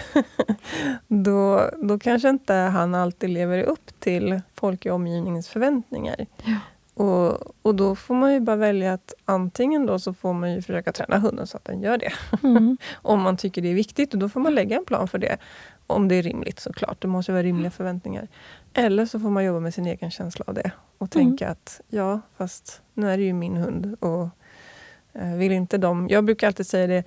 då, 1.07 1.69
då 1.83 1.99
kanske 1.99 2.29
inte 2.29 2.53
han 2.53 2.95
alltid 2.95 3.29
lever 3.29 3.63
upp 3.63 3.99
till 3.99 4.41
folk 4.55 4.85
i 4.85 4.89
omgivningens 4.89 5.49
förväntningar. 5.49 6.25
Ja. 6.43 6.55
Och, 7.03 7.37
och 7.61 7.75
då 7.75 7.95
får 7.95 8.15
man 8.15 8.33
ju 8.33 8.39
bara 8.39 8.55
välja 8.55 8.93
att 8.93 9.13
antingen 9.25 9.85
då 9.85 9.99
så 9.99 10.13
får 10.13 10.33
man 10.33 10.53
ju 10.53 10.61
försöka 10.61 10.91
träna 10.91 11.17
hunden 11.17 11.47
så 11.47 11.57
att 11.57 11.65
den 11.65 11.81
gör 11.81 11.97
det. 11.97 12.13
Mm. 12.43 12.77
Om 12.95 13.21
man 13.21 13.37
tycker 13.37 13.61
det 13.61 13.69
är 13.69 13.73
viktigt 13.73 14.13
och 14.13 14.19
då 14.19 14.29
får 14.29 14.39
man 14.39 14.55
lägga 14.55 14.77
en 14.77 14.85
plan 14.85 15.07
för 15.07 15.17
det. 15.17 15.37
Om 15.87 16.07
det 16.07 16.15
är 16.15 16.23
rimligt 16.23 16.59
såklart. 16.59 17.01
Det 17.01 17.07
måste 17.07 17.31
vara 17.31 17.43
rimliga 17.43 17.71
förväntningar. 17.71 18.27
Eller 18.77 19.05
så 19.05 19.19
får 19.19 19.29
man 19.29 19.43
jobba 19.45 19.59
med 19.59 19.73
sin 19.73 19.85
egen 19.85 20.11
känsla 20.11 20.45
av 20.47 20.53
det. 20.53 20.71
Och 20.97 21.15
Mm. 21.15 21.27
tänka 21.27 21.49
att 21.49 21.81
ja, 21.87 22.19
fast 22.37 22.81
nu 22.93 23.09
är 23.11 23.17
det 23.17 23.23
ju 23.23 23.33
min 23.33 23.57
hund. 23.57 23.95
Och 23.99 24.29
eh, 25.13 25.35
vill 25.37 25.51
inte 25.51 25.77
de... 25.77 26.07
Jag 26.09 26.25
brukar 26.25 26.47
alltid 26.47 26.67
säga 26.67 26.87
det. 26.87 27.03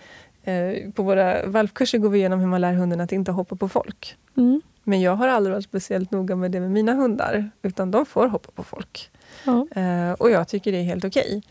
Eh, 0.53 0.91
på 0.93 1.03
våra 1.03 1.47
valpkurser 1.47 1.99
går 1.99 2.09
vi 2.09 2.19
igenom 2.19 2.41
hur 2.41 2.47
man 2.47 2.61
lär 2.61 2.73
hunden 2.73 3.01
att 3.01 3.13
inte 3.13 3.33
hoppa 3.33 3.57
på 3.57 3.69
folk. 3.69 4.17
Mm. 4.37 4.61
Men 4.85 5.01
jag 5.01 5.17
har 5.17 5.29
aldrig 5.29 5.55
varit 5.55 5.65
speciellt 5.65 6.11
noga 6.11 6.37
med 6.37 6.51
det 6.51 6.61
med 6.61 6.71
mina 6.71 6.93
hundar. 6.95 7.51
Utan 7.63 7.91
de 7.91 8.07
får 8.07 8.29
hoppa 8.29 8.51
på 8.55 8.63
folk. 8.63 9.11
Ja. 9.45 9.67
Eh, 9.81 10.13
och 10.13 10.31
jag 10.31 10.49
tycker 10.49 10.73
det 10.73 10.79
är 10.79 10.83
helt 10.85 11.05
okej. 11.05 11.43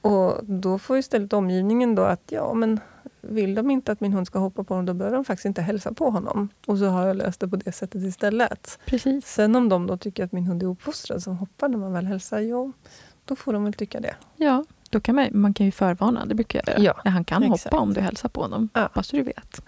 Och 0.00 0.34
då 0.44 0.78
får 0.78 0.98
istället 0.98 1.32
omgivningen 1.32 1.94
då 1.94 2.02
att 2.02 2.22
ja, 2.26 2.54
men 2.54 2.80
vill 3.20 3.54
de 3.54 3.70
inte 3.70 3.92
att 3.92 4.00
min 4.00 4.12
hund 4.12 4.26
ska 4.26 4.38
hoppa 4.38 4.64
på 4.64 4.74
honom, 4.74 4.86
då 4.86 4.94
behöver 4.94 5.16
de 5.16 5.24
faktiskt 5.24 5.44
inte 5.46 5.62
hälsa 5.62 5.92
på 5.92 6.10
honom. 6.10 6.48
Och 6.66 6.78
så 6.78 6.86
har 6.86 7.06
jag 7.06 7.16
löst 7.16 7.40
det 7.40 7.48
på 7.48 7.56
det 7.56 7.72
sättet 7.72 8.02
istället. 8.02 8.78
Precis. 8.86 9.26
Sen 9.26 9.56
om 9.56 9.68
de 9.68 9.86
då 9.86 9.96
tycker 9.96 10.24
att 10.24 10.32
min 10.32 10.44
hund 10.46 10.62
är 10.62 10.66
uppfostrad 10.66 11.22
som 11.22 11.36
hoppar 11.36 11.68
när 11.68 11.78
man 11.78 11.92
väl 11.92 12.06
hälsar, 12.06 12.40
ja, 12.40 12.72
då 13.24 13.36
får 13.36 13.52
de 13.52 13.64
väl 13.64 13.72
tycka 13.72 14.00
det. 14.00 14.14
Ja, 14.36 14.64
då 14.90 15.00
kan 15.00 15.14
man, 15.14 15.28
man 15.32 15.54
kan 15.54 15.66
ju 15.66 15.72
förvarna, 15.72 16.26
det 16.26 16.34
brukar 16.34 16.62
jag 16.66 16.78
göra. 16.78 17.00
Ja, 17.04 17.10
han 17.10 17.24
kan 17.24 17.42
exakt. 17.42 17.64
hoppa 17.64 17.78
om 17.82 17.94
du 17.94 18.00
hälsar 18.00 18.28
på 18.28 18.42
honom, 18.42 18.68
Ja. 18.74 18.88
bara 18.94 19.02
så 19.02 19.16
du 19.16 19.22
vet. 19.22 19.60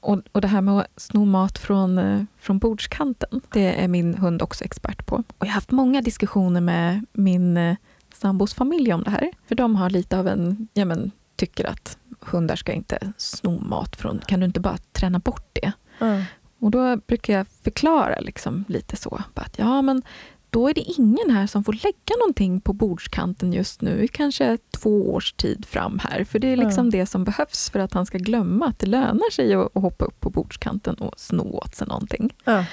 Och, 0.00 0.18
och 0.32 0.40
det 0.40 0.48
här 0.48 0.60
med 0.60 0.78
att 0.78 0.86
sno 0.96 1.24
mat 1.24 1.58
från, 1.58 1.98
eh, 1.98 2.22
från 2.38 2.58
bordskanten, 2.58 3.40
det 3.52 3.82
är 3.84 3.88
min 3.88 4.14
hund 4.14 4.42
också 4.42 4.64
expert 4.64 5.06
på. 5.06 5.16
Och 5.16 5.24
jag 5.38 5.46
har 5.46 5.52
haft 5.54 5.70
många 5.70 6.00
diskussioner 6.02 6.60
med 6.60 7.06
min 7.12 7.56
eh, 7.56 7.76
sambos 8.14 8.54
familj 8.54 8.92
om 8.92 9.02
det 9.02 9.10
här. 9.10 9.30
För 9.48 9.54
de 9.54 9.76
har 9.76 9.90
lite 9.90 10.18
av 10.18 10.28
en, 10.28 10.68
ja 10.74 10.84
men, 10.84 11.10
tycker 11.36 11.66
att 11.66 11.98
hundar 12.20 12.56
ska 12.56 12.72
inte 12.72 13.12
sno 13.16 13.60
mat 13.60 13.96
från, 13.96 14.20
kan 14.26 14.40
du 14.40 14.46
inte 14.46 14.60
bara 14.60 14.78
träna 14.92 15.18
bort 15.18 15.48
det? 15.52 15.72
Och 16.58 16.70
då 16.70 16.96
brukar 16.96 17.34
jag 17.34 17.46
förklara 17.62 18.20
liksom 18.20 18.64
lite 18.68 18.96
så. 18.96 19.22
Att, 19.34 19.58
ja, 19.58 19.82
men 19.82 20.02
då 20.50 20.68
är 20.68 20.74
det 20.74 20.80
ingen 20.80 21.30
här 21.30 21.46
som 21.46 21.64
får 21.64 21.72
lägga 21.72 22.16
någonting 22.18 22.60
på 22.60 22.72
bordskanten 22.72 23.52
just 23.52 23.82
nu 23.82 24.04
i 24.04 24.08
kanske 24.08 24.58
två 24.70 25.14
års 25.14 25.32
tid 25.32 25.66
fram 25.66 25.98
här. 25.98 26.24
För 26.24 26.38
det 26.38 26.52
är 26.52 26.56
liksom 26.56 26.90
det 26.90 27.06
som 27.06 27.24
behövs 27.24 27.70
för 27.70 27.78
att 27.78 27.92
han 27.92 28.06
ska 28.06 28.18
glömma 28.18 28.66
att 28.66 28.78
det 28.78 28.86
lönar 28.86 29.30
sig 29.32 29.54
att, 29.54 29.74
hoppa 29.74 30.04
upp 30.04 30.20
på 30.20 30.30
bordskanten 30.30 30.94
och 30.94 31.20
sno 31.20 31.58
åt 31.58 31.74
sig 31.74 31.86
någonting. 31.86 32.34
Ja. 32.44 32.64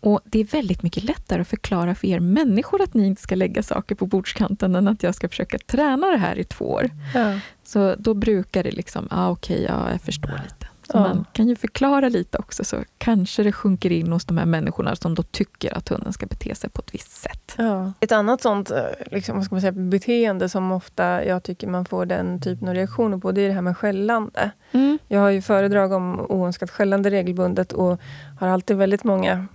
Och 0.00 0.20
det 0.24 0.38
är 0.38 0.44
väldigt 0.44 0.82
mycket 0.82 1.04
lättare 1.04 1.40
att 1.40 1.48
förklara 1.48 1.94
för 1.94 2.06
er 2.06 2.20
människor 2.20 2.82
att 2.82 2.94
ni 2.94 3.06
inte 3.06 3.22
ska 3.22 3.34
lägga 3.34 3.62
saker 3.62 3.94
på 3.94 4.06
bordskanten 4.06 4.74
än 4.74 4.88
att 4.88 5.02
jag 5.02 5.14
ska 5.14 5.28
försöka 5.28 5.58
träna 5.58 6.06
det 6.06 6.16
här 6.16 6.38
i 6.38 6.44
två 6.44 6.64
år. 6.70 6.90
Ja. 7.14 7.38
Så 7.72 7.94
då 7.98 8.14
brukar 8.14 8.62
det 8.62 8.70
liksom, 8.70 9.08
ah, 9.10 9.30
okej, 9.30 9.62
ja, 9.68 9.90
jag 9.90 10.00
förstår 10.00 10.28
lite. 10.28 10.66
Så 10.82 10.98
ja. 10.98 11.00
man 11.00 11.24
kan 11.32 11.48
ju 11.48 11.56
förklara 11.56 12.08
lite 12.08 12.38
också 12.38 12.64
så 12.64 12.76
kanske 12.98 13.42
det 13.42 13.52
sjunker 13.52 13.92
in 13.92 14.12
hos 14.12 14.24
de 14.24 14.38
här 14.38 14.46
människorna 14.46 14.96
som 14.96 15.14
då 15.14 15.22
tycker 15.22 15.78
att 15.78 15.88
hunden 15.88 16.12
ska 16.12 16.26
bete 16.26 16.54
sig 16.54 16.70
på 16.70 16.80
ett 16.80 16.94
visst 16.94 17.12
sätt. 17.12 17.54
Ja. 17.58 17.92
Ett 18.00 18.12
annat 18.12 18.42
sånt 18.42 18.70
eh, 18.70 18.82
liksom, 19.10 19.36
vad 19.36 19.44
ska 19.44 19.54
man 19.54 19.60
säga, 19.60 19.72
beteende 19.72 20.48
som 20.48 20.72
ofta 20.72 21.24
jag 21.24 21.42
tycker 21.42 21.66
man 21.66 21.84
får 21.84 22.06
den 22.06 22.40
typen 22.40 22.68
av 22.68 22.74
reaktioner 22.74 23.18
på, 23.18 23.32
det 23.32 23.40
är 23.40 23.48
det 23.48 23.54
här 23.54 23.62
med 23.62 23.76
skällande. 23.76 24.50
Mm. 24.72 24.98
Jag 25.08 25.20
har 25.20 25.30
ju 25.30 25.42
föredrag 25.42 25.92
om 25.92 26.20
oönskat 26.20 26.70
skällande 26.70 27.10
regelbundet 27.10 27.72
och 27.72 28.00
har 28.40 28.48
alltid 28.48 28.76
väldigt 28.76 29.04
många 29.04 29.46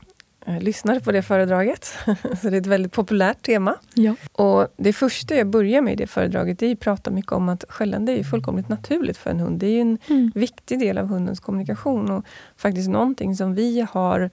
Eh, 0.48 0.60
lyssnade 0.60 1.00
på 1.00 1.12
det 1.12 1.22
föredraget. 1.22 1.86
så 2.42 2.50
det 2.50 2.58
är 2.58 2.62
ett 2.62 2.66
väldigt 2.66 2.92
populärt 2.92 3.42
tema. 3.42 3.76
Ja. 3.94 4.16
Och 4.32 4.68
Det 4.78 4.94
första 4.94 5.36
jag 5.36 5.48
börjar 5.48 5.82
med 5.82 5.94
i 5.94 5.96
det 5.96 6.08
föredraget 6.08 6.64
är 6.64 6.72
att 6.72 6.80
prata 6.80 7.12
mycket 7.12 7.32
om 7.32 7.50
att 7.50 7.66
skällande 7.70 8.12
är 8.12 8.24
fullkomligt 8.24 8.70
naturligt 8.70 9.18
för 9.18 9.30
en 9.30 9.40
hund. 9.40 9.60
Det 9.60 9.68
är 9.68 9.82
en 9.82 9.98
mm. 10.08 10.32
viktig 10.36 10.80
del 10.80 10.98
av 10.98 11.08
hundens 11.08 11.40
kommunikation 11.40 12.12
och 12.12 12.26
faktiskt 12.58 12.90
någonting 12.90 13.36
som 13.36 13.56
vi 13.56 13.88
har 13.92 14.30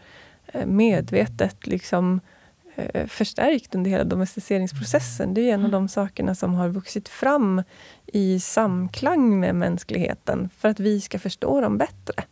eh, 0.47 0.67
medvetet 0.67 1.67
liksom 1.67 2.21
förstärkt 3.09 3.75
under 3.75 3.91
hela 3.91 4.05
domesticeringsprocessen. 4.05 5.35
Det 5.35 5.41
är 5.41 5.55
en 5.55 5.61
av 5.61 5.61
mm. 5.61 5.71
de 5.71 5.89
sakerna 5.89 6.35
som 6.35 6.55
har 6.55 6.69
vuxit 6.69 7.09
fram 7.09 7.63
i 8.07 8.41
samklang 8.41 9.41
med 9.41 9.55
mänskligheten 9.55 10.51
för 10.59 10.69
att 10.69 10.81
vi 10.81 11.01
ska 11.01 11.19
förstå 11.19 11.61
dem 11.61 11.79
bättre. 11.79 12.25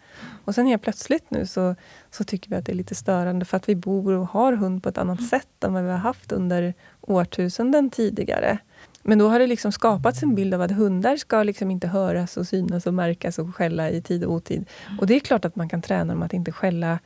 Och 0.44 0.54
sen 0.54 0.66
helt 0.66 0.82
plötsligt 0.82 1.30
nu 1.30 1.46
så, 1.46 1.74
så 2.10 2.24
tycker 2.24 2.50
vi 2.50 2.56
att 2.56 2.66
det 2.66 2.72
är 2.72 2.76
lite 2.76 2.94
störande 2.94 3.44
för 3.44 3.56
att 3.56 3.68
vi 3.68 3.76
bor 3.76 4.12
och 4.12 4.26
har 4.26 4.52
hund 4.52 4.82
på 4.82 4.88
ett 4.88 4.98
annat 4.98 5.18
mm. 5.18 5.28
sätt 5.28 5.64
än 5.64 5.72
vad 5.72 5.84
vi 5.84 5.90
har 5.90 5.98
haft 5.98 6.32
under 6.32 6.74
årtusenden 7.00 7.90
tidigare. 7.90 8.58
Men 9.02 9.18
då 9.18 9.28
har 9.28 9.38
det 9.38 9.46
liksom 9.46 9.72
skapats 9.72 10.22
en 10.22 10.34
bild 10.34 10.54
av 10.54 10.62
att 10.62 10.70
hundar 10.70 11.16
ska 11.16 11.42
liksom 11.42 11.70
inte 11.70 11.88
höras 11.88 12.36
och 12.36 12.46
synas 12.46 12.86
och 12.86 12.94
märkas 12.94 13.38
och 13.38 13.56
skälla 13.56 13.90
i 13.90 14.02
tid 14.02 14.24
och 14.24 14.32
otid. 14.32 14.68
Och 15.00 15.06
det 15.06 15.14
är 15.14 15.20
klart 15.20 15.44
att 15.44 15.56
man 15.56 15.68
kan 15.68 15.82
träna 15.82 16.14
dem 16.14 16.22
att 16.22 16.32
inte 16.32 16.52
skälla 16.52 16.98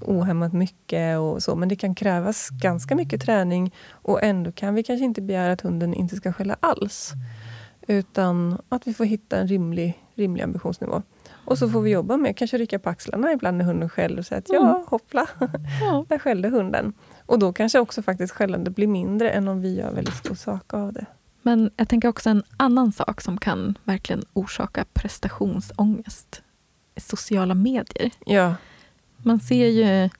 ohämmat 0.00 0.52
mycket 0.52 1.18
och 1.18 1.42
så. 1.42 1.56
Men 1.56 1.68
det 1.68 1.76
kan 1.76 1.94
krävas 1.94 2.48
ganska 2.50 2.94
mycket 2.94 3.22
träning 3.22 3.74
och 3.90 4.22
ändå 4.22 4.52
kan 4.52 4.74
vi 4.74 4.82
kanske 4.82 5.04
inte 5.04 5.22
begära 5.22 5.52
att 5.52 5.60
hunden 5.60 5.94
inte 5.94 6.16
ska 6.16 6.32
skälla 6.32 6.56
alls. 6.60 7.12
Utan 7.86 8.58
att 8.68 8.86
vi 8.86 8.94
får 8.94 9.04
hitta 9.04 9.36
en 9.36 9.48
rimlig, 9.48 10.02
rimlig 10.14 10.42
ambitionsnivå. 10.42 11.02
Och 11.46 11.58
så 11.58 11.68
får 11.68 11.80
vi 11.80 11.90
jobba 11.90 12.16
med 12.16 12.36
kanske 12.36 12.58
rycka 12.58 12.78
på 12.78 12.90
axlarna 12.90 13.32
ibland 13.32 13.56
när 13.56 13.64
hunden 13.64 13.88
skäller 13.88 14.18
och 14.18 14.26
säga 14.26 14.38
att 14.38 14.48
ja, 14.48 14.70
mm. 14.70 14.84
hoppla, 14.86 15.28
ja. 15.80 16.04
där 16.08 16.18
skällde 16.18 16.48
hunden. 16.48 16.92
Och 17.26 17.38
då 17.38 17.52
kanske 17.52 17.78
också 17.78 18.02
faktiskt 18.02 18.32
skällandet 18.32 18.74
blir 18.74 18.86
mindre 18.86 19.30
än 19.30 19.48
om 19.48 19.60
vi 19.60 19.76
gör 19.76 19.92
väldigt 19.92 20.14
stor 20.14 20.34
sak 20.34 20.74
av 20.74 20.92
det. 20.92 21.06
Men 21.42 21.70
jag 21.76 21.88
tänker 21.88 22.08
också 22.08 22.30
en 22.30 22.42
annan 22.56 22.92
sak 22.92 23.20
som 23.20 23.38
kan 23.38 23.78
verkligen 23.84 24.22
orsaka 24.32 24.84
prestationsångest. 24.92 26.42
Sociala 26.96 27.54
medier. 27.54 28.10
Ja. 28.26 28.54
Man 29.26 29.40
ser 29.40 29.66
ju, 29.66 30.10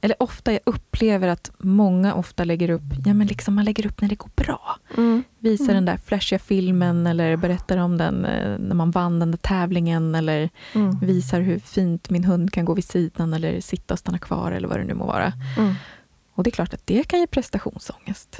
eller 0.00 0.22
ofta 0.22 0.52
jag 0.52 0.60
upplever 0.66 1.28
att 1.28 1.50
många 1.58 2.14
ofta 2.14 2.44
lägger 2.44 2.70
upp, 2.70 2.82
ja 3.06 3.14
men 3.14 3.26
liksom 3.26 3.54
man 3.54 3.64
lägger 3.64 3.86
upp 3.86 4.00
när 4.00 4.08
det 4.08 4.14
går 4.14 4.30
bra. 4.36 4.76
Mm. 4.96 5.22
Visar 5.38 5.64
mm. 5.64 5.74
den 5.74 5.84
där 5.84 5.96
flashiga 5.96 6.38
filmen 6.38 7.06
eller 7.06 7.36
berättar 7.36 7.76
om 7.76 7.98
den 7.98 8.24
eh, 8.24 8.58
när 8.58 8.74
man 8.74 8.90
vann 8.90 9.18
den 9.18 9.30
där 9.30 9.38
tävlingen 9.38 10.14
eller 10.14 10.50
mm. 10.72 10.98
visar 10.98 11.40
hur 11.40 11.58
fint 11.58 12.10
min 12.10 12.24
hund 12.24 12.52
kan 12.52 12.64
gå 12.64 12.74
vid 12.74 12.84
sidan 12.84 13.34
eller 13.34 13.60
sitta 13.60 13.94
och 13.94 13.98
stanna 13.98 14.18
kvar 14.18 14.52
eller 14.52 14.68
vad 14.68 14.78
det 14.78 14.84
nu 14.84 14.94
må 14.94 15.06
vara. 15.06 15.32
Mm. 15.58 15.74
Och 16.34 16.44
det 16.44 16.50
är 16.50 16.52
klart 16.52 16.74
att 16.74 16.86
det 16.86 17.08
kan 17.08 17.20
ge 17.20 17.26
prestationsångest. 17.26 18.38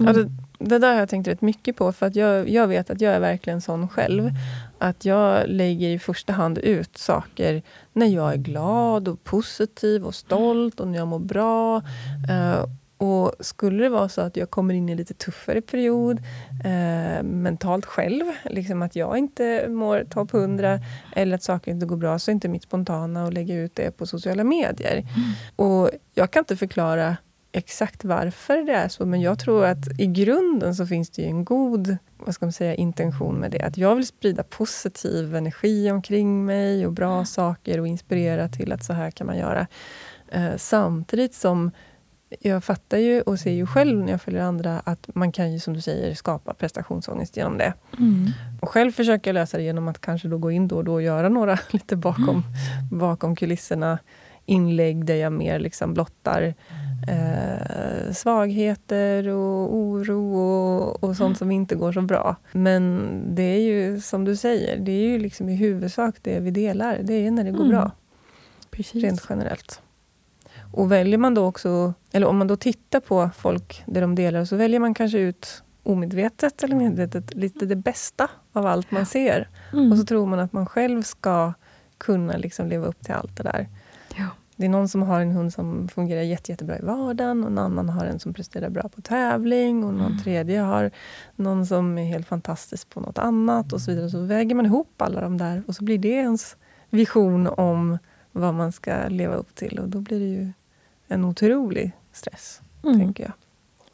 Mm. 0.00 0.06
Ja, 0.06 0.22
det, 0.22 0.30
det, 0.58 0.78
där 0.78 0.92
har 0.92 0.98
jag 0.98 1.08
tänkt 1.08 1.28
rätt 1.28 1.42
mycket 1.42 1.76
på, 1.76 1.92
för 1.92 2.06
att 2.06 2.16
jag, 2.16 2.48
jag 2.48 2.68
vet 2.68 2.90
att 2.90 3.00
jag 3.00 3.14
är 3.14 3.20
verkligen 3.20 3.60
sån 3.60 3.88
själv. 3.88 4.30
Att 4.78 5.04
jag 5.04 5.48
lägger 5.48 5.88
i 5.88 5.98
första 5.98 6.32
hand 6.32 6.58
ut 6.58 6.98
saker 6.98 7.62
när 7.92 8.06
jag 8.06 8.32
är 8.32 8.36
glad 8.36 9.08
och 9.08 9.24
positiv 9.24 10.04
och 10.04 10.14
stolt 10.14 10.80
och 10.80 10.88
när 10.88 10.98
jag 10.98 11.08
mår 11.08 11.18
bra. 11.18 11.82
Uh, 12.30 12.66
och 12.98 13.32
skulle 13.40 13.82
det 13.82 13.88
vara 13.88 14.08
så 14.08 14.20
att 14.20 14.36
jag 14.36 14.50
kommer 14.50 14.74
in 14.74 14.88
i 14.88 14.92
en 14.92 14.98
lite 14.98 15.14
tuffare 15.14 15.60
period 15.60 16.18
eh, 16.64 17.22
mentalt 17.22 17.86
själv, 17.86 18.24
liksom 18.44 18.82
att 18.82 18.96
jag 18.96 19.18
inte 19.18 19.68
mår 19.68 20.04
topp 20.10 20.34
100 20.34 20.80
eller 21.12 21.36
att 21.36 21.42
saker 21.42 21.70
inte 21.70 21.86
går 21.86 21.96
bra, 21.96 22.18
så 22.18 22.30
är 22.30 22.32
inte 22.32 22.48
mitt 22.48 22.62
spontana 22.62 23.26
att 23.26 23.34
lägga 23.34 23.54
ut 23.54 23.74
det 23.74 23.96
på 23.96 24.06
sociala 24.06 24.44
medier. 24.44 24.96
Mm. 24.96 25.30
Och 25.56 25.90
Jag 26.14 26.30
kan 26.30 26.40
inte 26.40 26.56
förklara 26.56 27.16
exakt 27.56 28.04
varför 28.04 28.56
det 28.56 28.72
är 28.72 28.88
så, 28.88 29.06
men 29.06 29.20
jag 29.20 29.38
tror 29.38 29.64
att 29.64 30.00
i 30.00 30.06
grunden 30.06 30.74
så 30.74 30.86
finns 30.86 31.10
det 31.10 31.24
en 31.24 31.44
god 31.44 31.96
vad 32.18 32.34
ska 32.34 32.46
man 32.46 32.52
säga, 32.52 32.74
intention 32.74 33.34
med 33.34 33.50
det. 33.50 33.62
Att 33.62 33.76
jag 33.76 33.94
vill 33.94 34.06
sprida 34.06 34.42
positiv 34.42 35.34
energi 35.34 35.90
omkring 35.90 36.44
mig 36.44 36.86
och 36.86 36.92
bra 36.92 37.12
mm. 37.12 37.26
saker 37.26 37.80
och 37.80 37.86
inspirera 37.86 38.48
till 38.48 38.72
att 38.72 38.84
så 38.84 38.92
här 38.92 39.10
kan 39.10 39.26
man 39.26 39.38
göra. 39.38 39.66
Eh, 40.28 40.56
samtidigt 40.56 41.34
som 41.34 41.70
jag 42.40 42.64
fattar 42.64 42.98
ju 42.98 43.20
och 43.20 43.38
ser 43.38 43.50
ju 43.50 43.66
själv 43.66 43.98
när 43.98 44.10
jag 44.10 44.22
följer 44.22 44.42
andra 44.42 44.80
att 44.84 45.08
man 45.14 45.32
kan 45.32 45.52
ju 45.52 45.60
som 45.60 45.74
du 45.74 45.80
säger 45.80 46.14
skapa 46.14 46.54
prestationsångest 46.54 47.36
genom 47.36 47.58
det. 47.58 47.72
Mm. 47.98 48.30
Och 48.60 48.68
själv 48.68 48.92
försöker 48.92 49.30
jag 49.30 49.34
lösa 49.34 49.56
det 49.56 49.62
genom 49.62 49.88
att 49.88 50.00
kanske 50.00 50.28
då 50.28 50.38
gå 50.38 50.50
in 50.50 50.68
då 50.68 50.76
och 50.76 50.84
då 50.84 50.92
och 50.92 51.02
göra 51.02 51.28
några 51.28 51.58
lite 51.70 51.96
bakom, 51.96 52.28
mm. 52.28 52.98
bakom 52.98 53.36
kulisserna 53.36 53.98
inlägg 54.46 55.04
där 55.04 55.14
jag 55.14 55.32
mer 55.32 55.58
liksom 55.58 55.94
blottar 55.94 56.54
eh, 57.08 58.12
svagheter 58.12 59.28
och 59.28 59.74
oro 59.74 60.36
och, 60.36 61.04
och 61.04 61.16
sånt 61.16 61.38
som 61.38 61.50
inte 61.50 61.74
går 61.74 61.92
så 61.92 62.02
bra. 62.02 62.36
Men 62.52 63.08
det 63.34 63.42
är 63.42 63.60
ju 63.60 64.00
som 64.00 64.24
du 64.24 64.36
säger, 64.36 64.76
det 64.76 64.92
är 64.92 65.08
ju 65.08 65.18
liksom 65.18 65.48
i 65.48 65.56
huvudsak 65.56 66.16
det 66.22 66.40
vi 66.40 66.50
delar. 66.50 66.98
Det 67.02 67.26
är 67.26 67.30
när 67.30 67.44
det 67.44 67.50
går 67.50 67.64
mm. 67.64 67.70
bra. 67.70 67.90
Precis. 68.70 69.02
Rent 69.04 69.26
generellt. 69.28 69.80
Och 70.72 70.92
väljer 70.92 71.18
man 71.18 71.34
då 71.34 71.44
också, 71.44 71.94
eller 72.12 72.26
om 72.26 72.36
man 72.36 72.46
då 72.46 72.56
tittar 72.56 73.00
på 73.00 73.30
folk 73.36 73.82
det 73.86 74.00
de 74.00 74.14
delar, 74.14 74.44
så 74.44 74.56
väljer 74.56 74.80
man 74.80 74.94
kanske 74.94 75.18
ut 75.18 75.62
omedvetet 75.82 76.62
eller 76.62 76.76
medvetet 76.76 77.34
lite 77.34 77.66
det 77.66 77.76
bästa 77.76 78.30
av 78.52 78.66
allt 78.66 78.90
man 78.90 79.06
ser. 79.06 79.48
Mm. 79.72 79.92
Och 79.92 79.98
så 79.98 80.04
tror 80.04 80.26
man 80.26 80.38
att 80.38 80.52
man 80.52 80.66
själv 80.66 81.02
ska 81.02 81.52
kunna 81.98 82.36
liksom 82.36 82.68
leva 82.68 82.86
upp 82.86 83.04
till 83.04 83.14
allt 83.14 83.36
det 83.36 83.42
där. 83.42 83.68
Det 84.56 84.64
är 84.64 84.68
någon 84.68 84.88
som 84.88 85.02
har 85.02 85.20
en 85.20 85.32
hund 85.32 85.52
som 85.52 85.88
fungerar 85.88 86.22
jätte, 86.22 86.52
jättebra 86.52 86.78
i 86.78 86.82
vardagen 86.82 87.44
och 87.44 87.50
en 87.50 87.58
annan 87.58 87.88
har 87.88 88.04
en 88.04 88.20
som 88.20 88.34
presterar 88.34 88.70
bra 88.70 88.88
på 88.88 89.00
tävling 89.00 89.84
och 89.84 89.94
någon 89.94 90.06
mm. 90.06 90.18
tredje 90.18 90.60
har 90.60 90.90
någon 91.36 91.66
som 91.66 91.98
är 91.98 92.04
helt 92.04 92.26
fantastisk 92.26 92.90
på 92.90 93.00
något 93.00 93.18
annat 93.18 93.72
och 93.72 93.80
så 93.80 93.90
vidare. 93.90 94.10
Så 94.10 94.20
väger 94.20 94.54
man 94.54 94.66
ihop 94.66 95.02
alla 95.02 95.20
de 95.20 95.38
där 95.38 95.62
och 95.66 95.74
så 95.74 95.84
blir 95.84 95.98
det 95.98 96.08
ens 96.08 96.56
vision 96.90 97.46
om 97.46 97.98
vad 98.32 98.54
man 98.54 98.72
ska 98.72 99.08
leva 99.08 99.34
upp 99.34 99.54
till 99.54 99.78
och 99.78 99.88
då 99.88 100.00
blir 100.00 100.20
det 100.20 100.26
ju 100.26 100.52
en 101.08 101.24
otrolig 101.24 101.92
stress, 102.12 102.60
mm. 102.84 102.98
tänker 102.98 103.24
jag. 103.24 103.32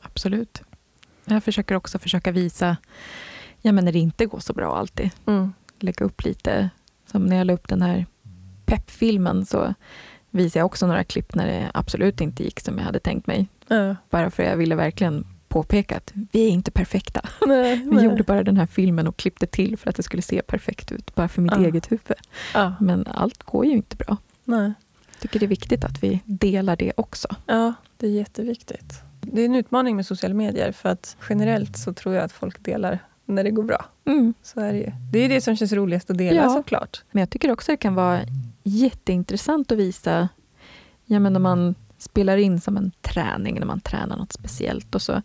Absolut. 0.00 0.62
Jag 1.24 1.44
försöker 1.44 1.74
också 1.74 1.98
försöka 1.98 2.32
visa 2.32 2.76
ja, 3.60 3.72
men 3.72 3.84
när 3.84 3.92
det 3.92 3.98
inte 3.98 4.26
går 4.26 4.38
så 4.38 4.52
bra 4.52 4.76
alltid. 4.76 5.10
Mm. 5.26 5.52
Lägga 5.78 6.04
upp 6.04 6.24
lite. 6.24 6.70
Som 7.06 7.26
när 7.26 7.36
jag 7.36 7.46
la 7.46 7.52
upp 7.52 7.68
den 7.68 7.82
här 7.82 8.06
peppfilmen 8.64 9.46
så 9.46 9.74
visade 10.32 10.58
jag 10.58 10.66
också 10.66 10.86
några 10.86 11.04
klipp 11.04 11.34
när 11.34 11.46
det 11.46 11.70
absolut 11.74 12.20
inte 12.20 12.44
gick 12.44 12.60
som 12.60 12.78
jag 12.78 12.84
hade 12.84 13.00
tänkt 13.00 13.26
mig. 13.26 13.48
Mm. 13.68 13.96
Bara 14.10 14.30
för 14.30 14.42
jag 14.42 14.56
ville 14.56 14.74
verkligen 14.74 15.26
påpeka 15.48 15.96
att 15.96 16.12
vi 16.14 16.46
är 16.46 16.48
inte 16.48 16.70
perfekta. 16.70 17.20
Nej, 17.46 17.76
vi 17.76 17.90
nej. 17.90 18.04
gjorde 18.04 18.22
bara 18.22 18.42
den 18.42 18.56
här 18.56 18.66
filmen 18.66 19.06
och 19.06 19.16
klippte 19.16 19.46
till 19.46 19.76
för 19.76 19.90
att 19.90 19.96
det 19.96 20.02
skulle 20.02 20.22
se 20.22 20.42
perfekt 20.42 20.92
ut, 20.92 21.14
bara 21.14 21.28
för 21.28 21.42
mitt 21.42 21.52
ja. 21.52 21.64
eget 21.64 21.92
huvud. 21.92 22.18
Ja. 22.54 22.74
Men 22.80 23.06
allt 23.06 23.42
går 23.42 23.66
ju 23.66 23.72
inte 23.72 23.96
bra. 23.96 24.16
Nej. 24.44 24.72
Jag 25.12 25.20
tycker 25.20 25.40
det 25.40 25.46
är 25.46 25.48
viktigt 25.48 25.84
att 25.84 26.02
vi 26.02 26.20
delar 26.24 26.76
det 26.76 26.92
också. 26.96 27.28
Ja, 27.46 27.74
det 27.96 28.06
är 28.06 28.10
jätteviktigt. 28.10 29.02
Det 29.20 29.40
är 29.40 29.44
en 29.44 29.54
utmaning 29.54 29.96
med 29.96 30.06
sociala 30.06 30.34
medier, 30.34 30.72
för 30.72 30.88
att 30.88 31.16
generellt 31.28 31.78
så 31.78 31.92
tror 31.92 32.14
jag 32.14 32.24
att 32.24 32.32
folk 32.32 32.64
delar 32.64 32.98
när 33.24 33.44
det 33.44 33.50
går 33.50 33.62
bra. 33.62 33.84
Mm. 34.04 34.34
Så 34.42 34.60
är 34.60 34.72
det 34.72 34.78
ju. 34.78 34.92
Det 35.12 35.18
är 35.18 35.28
det 35.28 35.40
som 35.40 35.56
känns 35.56 35.72
roligast 35.72 36.10
att 36.10 36.18
dela 36.18 36.42
ja. 36.42 36.48
såklart. 36.48 37.02
Men 37.10 37.20
jag 37.20 37.30
tycker 37.30 37.52
också 37.52 37.72
det 37.72 37.76
kan 37.76 37.94
vara 37.94 38.20
jätteintressant 38.62 39.72
att 39.72 39.78
visa, 39.78 40.28
ja 41.04 41.20
men 41.20 41.32
när 41.32 41.40
man 41.40 41.74
spelar 41.98 42.36
in 42.36 42.60
som 42.60 42.76
en 42.76 42.92
träning, 43.00 43.58
när 43.58 43.66
man 43.66 43.80
tränar 43.80 44.16
något 44.16 44.32
speciellt 44.32 44.94
och 44.94 45.02
så 45.02 45.22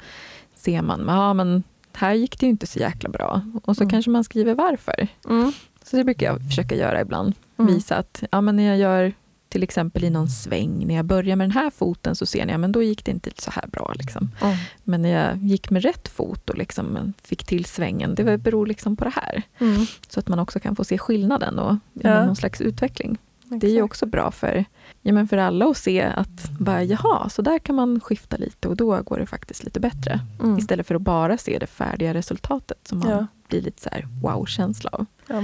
ser 0.56 0.82
man, 0.82 1.04
ja 1.08 1.34
men 1.34 1.63
här 1.93 2.13
gick 2.13 2.39
det 2.39 2.45
ju 2.45 2.50
inte 2.50 2.67
så 2.67 2.80
jäkla 2.80 3.10
bra. 3.10 3.41
Och 3.63 3.76
så 3.76 3.84
mm. 3.84 3.89
kanske 3.89 4.12
man 4.12 4.23
skriver 4.23 4.56
varför. 4.56 5.08
Mm. 5.30 5.52
Så 5.84 5.97
det 5.97 6.04
brukar 6.04 6.26
jag 6.26 6.41
försöka 6.47 6.76
göra 6.76 7.02
ibland. 7.02 7.34
Mm. 7.58 7.73
Visa 7.73 7.95
att 7.95 8.23
ja, 8.32 8.41
men 8.41 8.56
när 8.56 8.63
jag 8.63 8.78
gör 8.78 9.13
till 9.50 9.63
exempel 9.63 10.04
i 10.04 10.10
någon 10.10 10.30
sväng, 10.30 10.88
när 10.88 10.95
jag 10.95 11.06
börjar 11.06 11.36
med 11.36 11.50
den 11.50 11.52
här 11.52 11.69
foten 11.69 12.15
så 12.15 12.26
ser 12.26 12.45
ni, 12.45 12.52
ja 12.52 12.58
men 12.58 12.71
då 12.71 12.84
gick 12.84 13.06
det 13.06 13.12
inte 13.12 13.30
så 13.38 13.52
här 13.52 13.67
bra. 13.67 13.93
Liksom. 13.95 14.32
Mm. 14.41 14.58
Men 14.84 15.02
när 15.02 15.10
jag 15.10 15.38
gick 15.38 15.69
med 15.69 15.84
rätt 15.84 16.08
fot 16.08 16.50
och 16.50 16.58
liksom 16.58 17.13
fick 17.23 17.45
till 17.45 17.65
svängen, 17.65 18.15
det 18.15 18.38
beror 18.38 18.65
liksom 18.65 18.95
på 18.95 19.04
det 19.04 19.13
här. 19.15 19.43
Mm. 19.58 19.86
Så 20.10 20.19
att 20.19 20.28
man 20.28 20.39
också 20.39 20.60
kan 20.60 20.76
få 20.76 20.84
se 20.84 20.97
skillnaden 20.97 21.60
och 21.60 21.76
ja. 21.93 22.26
någon 22.26 22.36
slags 22.36 22.62
utveckling. 22.62 23.17
Exakt. 23.47 23.62
Det 23.62 23.67
är 23.67 23.71
ju 23.71 23.81
också 23.81 24.05
bra 24.05 24.31
för, 24.31 24.65
ja, 25.01 25.13
men 25.13 25.27
för 25.27 25.38
alla 25.38 25.65
att 25.65 25.77
se 25.77 26.01
att 26.01 26.49
bara, 26.60 26.83
jaha, 26.83 27.29
så 27.29 27.41
där 27.41 27.60
kan 27.60 27.75
man 27.75 27.99
skifta 27.99 28.38
lite 28.38 28.67
och 28.67 28.75
då 28.75 29.01
går 29.01 29.19
det 29.19 29.25
faktiskt 29.25 29.63
lite 29.63 29.79
bättre. 29.79 30.19
Mm. 30.39 30.57
Istället 30.57 30.88
för 30.88 30.95
att 30.95 31.01
bara 31.01 31.38
se 31.38 31.57
det 31.60 31.67
färdiga 31.67 32.13
resultatet 32.13 32.88
som 32.88 32.99
man 32.99 33.10
ja. 33.10 33.27
blir 33.47 33.62
lite 33.62 33.81
så 33.81 33.89
wow-känsla 34.21 34.89
av. 34.93 35.05
Ja, 35.27 35.41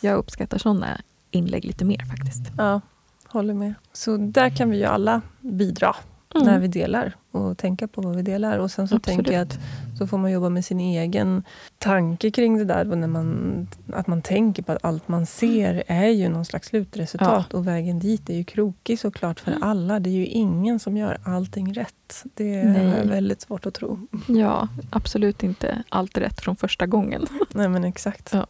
jag 0.00 0.18
uppskattar 0.18 0.58
sådana 0.58 1.00
inlägg 1.30 1.64
lite 1.64 1.84
mer 1.84 2.04
faktiskt. 2.04 2.42
Ja, 2.58 2.80
håller 3.26 3.54
med. 3.54 3.74
Så 3.92 4.16
där 4.16 4.50
kan 4.50 4.70
vi 4.70 4.78
ju 4.78 4.84
alla 4.84 5.22
bidra 5.40 5.96
mm. 6.34 6.46
när 6.46 6.58
vi 6.58 6.68
delar 6.68 7.12
och 7.30 7.58
tänka 7.58 7.88
på 7.88 8.00
vad 8.00 8.16
vi 8.16 8.22
delar. 8.22 8.58
Och 8.58 8.70
sen 8.70 8.88
så 8.88 8.96
Absolut. 8.96 9.16
tänker 9.16 9.32
jag 9.32 9.42
att 9.42 9.58
så 9.98 10.06
får 10.06 10.18
man 10.18 10.32
jobba 10.32 10.48
med 10.48 10.64
sin 10.64 10.80
egen 10.80 11.42
tanke 11.78 12.30
kring 12.30 12.58
det 12.58 12.64
där. 12.64 12.84
När 12.84 13.08
man, 13.08 13.68
att 13.92 14.06
man 14.06 14.22
tänker 14.22 14.62
på 14.62 14.72
att 14.72 14.84
allt 14.84 15.08
man 15.08 15.26
ser 15.26 15.82
är 15.86 16.08
ju 16.08 16.28
någon 16.28 16.44
slags 16.44 16.68
slutresultat. 16.68 17.46
Ja. 17.50 17.58
Och 17.58 17.66
vägen 17.66 17.98
dit 17.98 18.30
är 18.30 18.34
ju 18.34 18.44
krokig 18.44 18.98
såklart 18.98 19.40
för 19.40 19.50
mm. 19.50 19.62
alla. 19.62 20.00
Det 20.00 20.10
är 20.10 20.14
ju 20.14 20.26
ingen 20.26 20.78
som 20.78 20.96
gör 20.96 21.18
allting 21.24 21.74
rätt. 21.74 22.24
Det 22.34 22.64
Nej. 22.64 22.86
är 22.86 23.04
väldigt 23.04 23.40
svårt 23.40 23.66
att 23.66 23.74
tro. 23.74 23.98
Ja, 24.26 24.68
absolut 24.90 25.42
inte 25.42 25.82
allt 25.88 26.18
rätt 26.18 26.40
från 26.40 26.56
första 26.56 26.86
gången. 26.86 27.26
Nej 27.52 27.68
men 27.68 27.84
exakt. 27.84 28.30
Ja, 28.32 28.46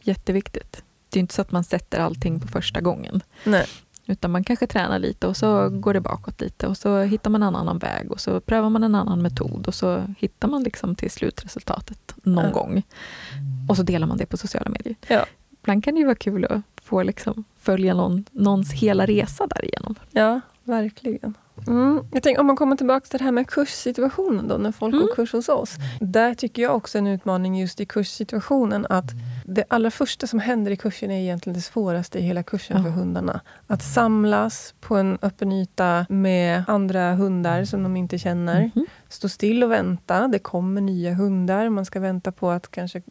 jätteviktigt. 0.00 0.82
Det 1.08 1.18
är 1.18 1.20
inte 1.20 1.34
så 1.34 1.42
att 1.42 1.52
man 1.52 1.64
sätter 1.64 2.00
allting 2.00 2.40
på 2.40 2.48
första 2.48 2.80
gången. 2.80 3.22
Nej. 3.44 3.66
Utan 4.06 4.30
man 4.30 4.44
kanske 4.44 4.66
tränar 4.66 4.98
lite 4.98 5.26
och 5.26 5.36
så 5.36 5.68
går 5.68 5.94
det 5.94 6.00
bakåt 6.00 6.40
lite 6.40 6.66
och 6.66 6.76
så 6.76 7.00
hittar 7.00 7.30
man 7.30 7.42
en 7.42 7.56
annan 7.56 7.78
väg 7.78 8.12
och 8.12 8.20
så 8.20 8.40
prövar 8.40 8.70
man 8.70 8.84
en 8.84 8.94
annan 8.94 9.22
metod 9.22 9.68
och 9.68 9.74
så 9.74 10.14
hittar 10.18 10.48
man 10.48 10.62
liksom 10.62 10.94
till 10.94 11.10
slutresultatet 11.10 12.14
någon 12.22 12.44
ja. 12.44 12.50
gång. 12.50 12.82
Och 13.68 13.76
så 13.76 13.82
delar 13.82 14.06
man 14.06 14.18
det 14.18 14.26
på 14.26 14.36
sociala 14.36 14.70
medier. 14.70 14.96
Ja. 15.08 15.26
Ibland 15.62 15.84
kan 15.84 15.94
det 15.94 16.00
ju 16.00 16.06
vara 16.06 16.16
kul 16.16 16.44
att 16.44 16.60
få 16.82 17.02
liksom 17.02 17.44
följa 17.58 17.94
någon, 17.94 18.24
någons 18.30 18.72
hela 18.72 19.06
resa 19.06 19.46
därigenom. 19.46 19.94
Ja, 20.10 20.40
verkligen. 20.64 21.34
Mm. 21.66 22.04
Jag 22.12 22.22
tänker, 22.22 22.40
om 22.40 22.46
man 22.46 22.56
kommer 22.56 22.76
tillbaka 22.76 23.06
till 23.06 23.18
det 23.18 23.24
här 23.24 23.32
med 23.32 23.46
kurssituationen 23.48 24.48
då, 24.48 24.56
när 24.56 24.72
folk 24.72 24.94
mm. 24.94 25.06
går 25.06 25.14
kurs 25.14 25.32
hos 25.32 25.48
oss. 25.48 25.76
Där 26.00 26.34
tycker 26.34 26.62
jag 26.62 26.76
också 26.76 26.98
en 26.98 27.06
utmaning 27.06 27.60
just 27.60 27.80
i 27.80 27.86
kurssituationen 27.86 28.86
att 28.90 29.10
det 29.48 29.64
allra 29.68 29.90
första 29.90 30.26
som 30.26 30.38
händer 30.38 30.70
i 30.70 30.76
kursen 30.76 31.10
är 31.10 31.20
egentligen 31.20 31.54
det 31.54 31.60
svåraste 31.60 32.18
i 32.18 32.22
hela 32.22 32.42
kursen 32.42 32.76
ja. 32.76 32.82
för 32.82 32.90
hundarna. 32.90 33.40
Att 33.66 33.82
samlas 33.82 34.74
på 34.80 34.96
en 34.96 35.18
öppen 35.22 35.52
yta 35.52 36.06
med 36.08 36.64
andra 36.66 37.14
hundar 37.14 37.64
som 37.64 37.82
de 37.82 37.96
inte 37.96 38.18
känner. 38.18 38.56
Mm 38.56 38.70
-hmm. 38.70 38.84
Stå 39.08 39.28
still 39.28 39.64
och 39.64 39.70
vänta. 39.70 40.28
Det 40.28 40.38
kommer 40.38 40.80
nya 40.80 41.14
hundar. 41.14 41.68
Man 41.68 41.84
ska 41.84 42.00
vänta 42.00 42.32
på 42.32 42.50
att 42.50 42.70
kanske 42.70 43.02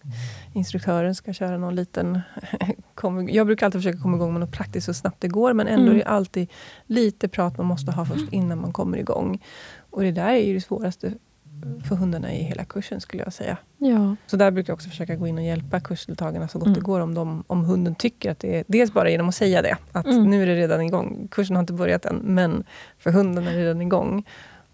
instruktören 0.53 1.15
ska 1.15 1.33
köra 1.33 1.57
någon 1.57 1.75
liten... 1.75 2.21
jag 3.29 3.45
brukar 3.45 3.65
alltid 3.65 3.81
försöka 3.81 3.99
komma 3.99 4.17
igång 4.17 4.33
med 4.33 4.39
något 4.39 4.51
praktiskt 4.51 4.85
så 4.85 4.93
snabbt 4.93 5.21
det 5.21 5.27
går 5.27 5.53
men 5.53 5.67
ändå 5.67 5.85
mm. 5.85 5.95
är 5.95 5.97
det 5.97 6.05
alltid 6.05 6.51
lite 6.85 7.27
prat 7.27 7.57
man 7.57 7.67
måste 7.67 7.91
ha 7.91 8.05
först 8.05 8.33
innan 8.33 8.61
man 8.61 8.73
kommer 8.73 8.97
igång. 8.97 9.43
Och 9.89 10.01
det 10.01 10.11
där 10.11 10.33
är 10.33 10.45
ju 10.45 10.53
det 10.53 10.61
svåraste 10.61 11.13
för 11.87 11.95
hundarna 11.95 12.33
i 12.33 12.43
hela 12.43 12.65
kursen 12.65 13.01
skulle 13.01 13.23
jag 13.23 13.33
säga. 13.33 13.57
Ja. 13.77 14.15
Så 14.27 14.37
där 14.37 14.51
brukar 14.51 14.71
jag 14.71 14.75
också 14.75 14.89
försöka 14.89 15.15
gå 15.15 15.27
in 15.27 15.37
och 15.37 15.43
hjälpa 15.43 15.79
kursdeltagarna 15.79 16.47
så 16.47 16.59
gott 16.59 16.65
mm. 16.65 16.79
det 16.79 16.81
går 16.81 16.99
om, 16.99 17.13
de, 17.13 17.43
om 17.47 17.65
hunden 17.65 17.95
tycker 17.95 18.31
att 18.31 18.39
det 18.39 18.59
är... 18.59 18.63
Dels 18.67 18.93
bara 18.93 19.09
genom 19.09 19.29
att 19.29 19.35
säga 19.35 19.61
det, 19.61 19.77
att 19.91 20.05
mm. 20.05 20.29
nu 20.29 20.43
är 20.43 20.47
det 20.47 20.55
redan 20.55 20.81
igång. 20.81 21.27
Kursen 21.31 21.55
har 21.55 21.63
inte 21.63 21.73
börjat 21.73 22.05
än, 22.05 22.15
men 22.15 22.63
för 22.97 23.11
hunden 23.11 23.47
är 23.47 23.53
det 23.53 23.59
redan 23.59 23.81
igång. 23.81 24.25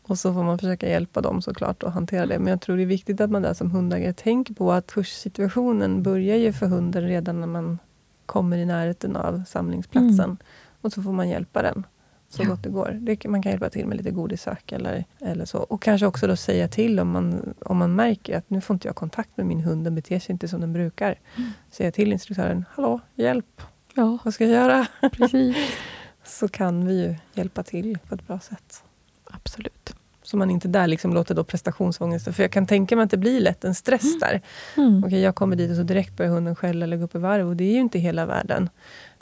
Och 0.03 0.19
så 0.19 0.33
får 0.33 0.43
man 0.43 0.59
försöka 0.59 0.89
hjälpa 0.89 1.21
dem 1.21 1.41
såklart 1.41 1.83
att 1.83 1.93
hantera 1.93 2.25
det. 2.25 2.39
Men 2.39 2.47
jag 2.47 2.61
tror 2.61 2.77
det 2.77 2.83
är 2.83 2.85
viktigt 2.87 3.21
att 3.21 3.29
man 3.29 3.41
där 3.41 3.53
som 3.53 3.71
hundägare 3.71 4.13
tänker 4.13 4.53
på 4.53 4.71
att 4.71 4.91
kurssituationen 4.91 6.03
börjar 6.03 6.35
ju 6.35 6.53
för 6.53 6.65
hunden 6.65 7.03
redan 7.03 7.39
när 7.39 7.47
man 7.47 7.79
kommer 8.25 8.57
i 8.57 8.65
närheten 8.65 9.15
av 9.15 9.43
samlingsplatsen. 9.47 10.25
Mm. 10.25 10.37
Och 10.81 10.93
så 10.93 11.01
får 11.01 11.11
man 11.11 11.29
hjälpa 11.29 11.61
den 11.61 11.83
så 12.31 12.43
ja. 12.43 12.49
gott 12.49 12.63
det 12.63 12.69
går. 12.69 12.97
Det, 13.01 13.27
man 13.27 13.41
kan 13.41 13.51
hjälpa 13.51 13.69
till 13.69 13.85
med 13.85 13.97
lite 13.97 14.11
godissök 14.11 14.71
eller, 14.71 15.05
eller 15.19 15.45
så. 15.45 15.57
Och 15.57 15.81
kanske 15.81 16.05
också 16.05 16.27
då 16.27 16.35
säga 16.35 16.67
till 16.67 16.99
om 16.99 17.09
man, 17.09 17.53
om 17.65 17.77
man 17.77 17.95
märker 17.95 18.37
att 18.37 18.49
nu 18.49 18.61
får 18.61 18.73
inte 18.73 18.87
jag 18.87 18.95
kontakt 18.95 19.37
med 19.37 19.45
min 19.45 19.59
hund, 19.59 19.83
den 19.83 19.95
beter 19.95 20.19
sig 20.19 20.33
inte 20.33 20.47
som 20.47 20.61
den 20.61 20.73
brukar. 20.73 21.19
Mm. 21.37 21.49
Säga 21.71 21.91
till 21.91 22.11
instruktören, 22.11 22.65
hallå, 22.71 22.99
hjälp! 23.15 23.61
Ja. 23.93 24.17
Vad 24.23 24.33
ska 24.33 24.45
jag 24.45 24.53
göra? 24.53 24.87
Precis. 25.11 25.57
så 26.23 26.47
kan 26.47 26.85
vi 26.85 27.01
ju 27.01 27.15
hjälpa 27.33 27.63
till 27.63 27.97
på 28.07 28.15
ett 28.15 28.27
bra 28.27 28.39
sätt. 28.39 28.83
Absolut. 29.23 29.93
Så 30.23 30.37
man 30.37 30.51
inte 30.51 30.67
där 30.67 30.87
liksom 30.87 31.13
låter 31.13 31.35
då 31.35 31.43
prestationsångesten... 31.43 32.33
För 32.33 32.43
jag 32.43 32.51
kan 32.51 32.67
tänka 32.67 32.95
mig 32.95 33.03
att 33.03 33.11
det 33.11 33.17
blir 33.17 33.41
lätt 33.41 33.63
en 33.63 33.75
stress 33.75 34.03
mm. 34.03 34.19
där. 34.19 34.41
Mm. 34.77 35.03
Okej, 35.03 35.19
jag 35.19 35.35
kommer 35.35 35.55
dit 35.55 35.69
och 35.69 35.75
så 35.75 35.83
direkt 35.83 36.17
börjar 36.17 36.31
hunden 36.31 36.55
skälla 36.55 36.83
eller 36.83 36.97
gå 36.97 37.03
upp 37.03 37.15
i 37.15 37.17
varv. 37.17 37.47
Och 37.47 37.55
det 37.55 37.63
är 37.63 37.73
ju 37.73 37.79
inte 37.79 37.99
hela 37.99 38.25
världen. 38.25 38.69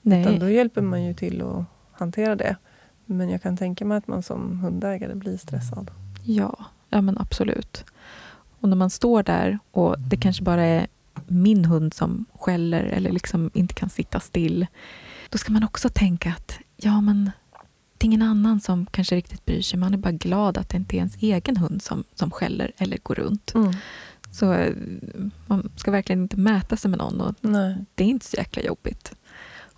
Nej. 0.02 0.22
Utan 0.22 0.40
då 0.40 0.50
hjälper 0.50 0.82
man 0.82 1.04
ju 1.04 1.14
till 1.14 1.42
att 1.42 1.66
hantera 1.92 2.36
det. 2.36 2.56
Men 3.12 3.30
jag 3.30 3.42
kan 3.42 3.58
tänka 3.58 3.86
mig 3.86 3.98
att 3.98 4.08
man 4.08 4.24
som 4.24 4.60
hundägare 4.60 5.16
blir 5.16 5.38
stressad. 5.38 5.92
Ja, 6.24 6.66
ja 6.90 7.02
men 7.02 7.18
absolut. 7.18 7.86
Och 8.60 8.70
när 8.70 8.76
man 8.76 8.90
står 8.90 9.24
där 9.24 9.60
och 9.72 10.00
det 10.00 10.18
kanske 10.18 10.44
bara 10.44 10.66
är 10.66 10.88
min 11.28 11.66
hund 11.66 11.94
som 11.94 12.26
skäller 12.34 12.84
eller 12.84 13.12
liksom 13.12 13.52
inte 13.54 13.74
kan 13.74 13.90
sitta 13.90 14.20
still. 14.20 14.68
Då 15.30 15.38
ska 15.38 15.54
man 15.54 15.64
också 15.64 15.90
tänka 15.90 16.30
att 16.30 16.60
ja, 16.78 17.02
men 17.02 17.32
det 17.98 18.04
är 18.04 18.08
ingen 18.08 18.22
annan 18.22 18.60
som 18.60 18.86
kanske 18.86 19.16
riktigt 19.16 19.46
bryr 19.46 19.62
sig. 19.62 19.80
Man 19.80 19.94
är 19.94 19.98
bara 19.98 20.12
glad 20.12 20.58
att 20.58 20.70
det 20.70 20.78
inte 20.78 20.96
är 20.96 20.98
ens 20.98 21.18
egen 21.20 21.58
hund 21.58 21.82
som, 21.82 22.04
som 22.16 22.32
skäller 22.32 22.72
eller 22.78 22.98
går 23.04 23.16
runt. 23.16 23.54
Mm. 23.56 23.74
Så 24.32 24.54
eh, 24.54 24.76
man 25.48 25.72
ska 25.76 25.92
verkligen 25.92 26.22
inte 26.22 26.38
mäta 26.38 26.78
sig 26.78 26.90
med 26.90 26.98
någon. 26.98 27.22
Och 27.22 27.36
Det 27.96 28.04
är 28.04 28.08
inte 28.08 28.26
så 28.26 28.38
jäkla 28.38 28.62
jobbigt. 28.62 29.14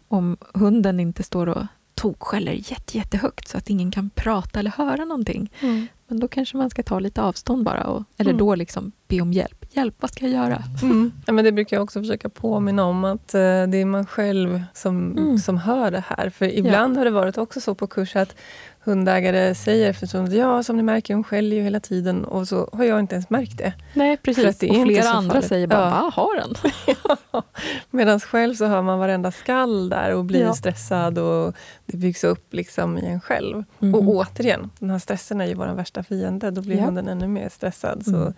Om 0.08 0.38
hunden 0.54 1.00
inte 1.00 1.24
står 1.24 1.50
och 1.50 1.65
tokskäller 2.01 2.51
jätte, 2.51 2.97
jättehögt 2.97 3.47
så 3.47 3.57
att 3.57 3.69
ingen 3.69 3.91
kan 3.91 4.09
prata 4.09 4.59
eller 4.59 4.71
höra 4.71 5.05
någonting. 5.05 5.51
Mm. 5.59 5.87
Men 6.07 6.19
då 6.19 6.27
kanske 6.27 6.57
man 6.57 6.69
ska 6.69 6.83
ta 6.83 6.99
lite 6.99 7.21
avstånd 7.21 7.63
bara, 7.63 7.83
och, 7.83 8.03
eller 8.17 8.31
mm. 8.31 8.39
då 8.39 8.55
liksom 8.55 8.91
be 9.07 9.21
om 9.21 9.33
hjälp. 9.33 9.65
Hjälp, 9.71 9.95
vad 9.99 10.11
ska 10.11 10.25
jag 10.25 10.33
göra? 10.33 10.63
Mm. 10.81 11.11
Ja, 11.25 11.33
men 11.33 11.45
det 11.45 11.51
brukar 11.51 11.77
jag 11.77 11.83
också 11.83 11.99
försöka 11.99 12.29
påminna 12.29 12.85
om, 12.85 13.05
att 13.05 13.35
uh, 13.35 13.39
det 13.41 13.77
är 13.77 13.85
man 13.85 14.05
själv 14.05 14.63
som, 14.73 15.17
mm. 15.17 15.37
som 15.37 15.57
hör 15.57 15.91
det 15.91 16.03
här. 16.07 16.29
För 16.29 16.45
ibland 16.45 16.95
ja. 16.95 16.99
har 16.99 17.05
det 17.05 17.11
varit 17.11 17.37
också 17.37 17.61
så 17.61 17.75
på 17.75 17.87
kurs 17.87 18.15
att 18.15 18.35
hundägare 18.84 19.56
säger 19.56 19.89
efter 19.89 20.08
stund, 20.08 20.34
ja 20.34 20.63
som 20.63 20.78
ni 20.78 20.84
märker, 20.84 21.13
hon 21.13 21.24
skäller 21.24 21.56
ju 21.56 21.63
hela 21.63 21.80
tiden. 21.80 22.26
Och 22.26 22.48
så 22.48 22.70
har 22.74 22.84
jag 22.84 23.00
inte 23.00 23.15
ens 23.15 23.30
märkt 23.30 23.58
det. 23.58 23.74
Nej, 23.94 24.17
precis. 24.17 24.58
Det 24.58 24.70
och 24.70 24.84
flera 24.84 25.10
andra 25.10 25.34
farligt. 25.34 25.50
säger 25.50 25.67
bara, 25.67 25.89
ja. 25.89 26.12
har 26.13 26.36
den? 26.36 26.56
ja. 27.32 27.44
Medan 27.89 28.20
själv 28.20 28.56
så 28.56 28.65
hör 28.65 28.82
man 28.82 29.00
varenda 29.00 29.32
skall 29.32 29.89
där 29.89 30.15
och 30.15 30.26
blir 30.26 30.41
ja. 30.41 30.54
stressad 30.54 31.17
och 31.17 31.56
det 31.86 31.98
byggs 31.98 32.24
upp 32.24 32.54
liksom 32.54 32.98
i 32.98 33.06
en 33.06 33.22
själv. 33.22 33.63
Mm. 33.82 33.96
Och 33.96 34.02
återigen, 34.02 34.70
den 34.80 34.89
här 34.89 35.00
stressen 35.00 35.41
är 35.41 35.46
ju 35.46 35.54
vår 35.54 35.67
värsta 35.67 36.04
fiende. 36.04 36.52
Då 36.52 36.62
blir 36.62 36.78
ja. 36.78 36.86
hunden 36.86 37.08
ännu 37.08 37.28
mer 37.28 37.50
stressad. 37.50 38.06
Så 38.06 38.15
mm. 38.15 38.34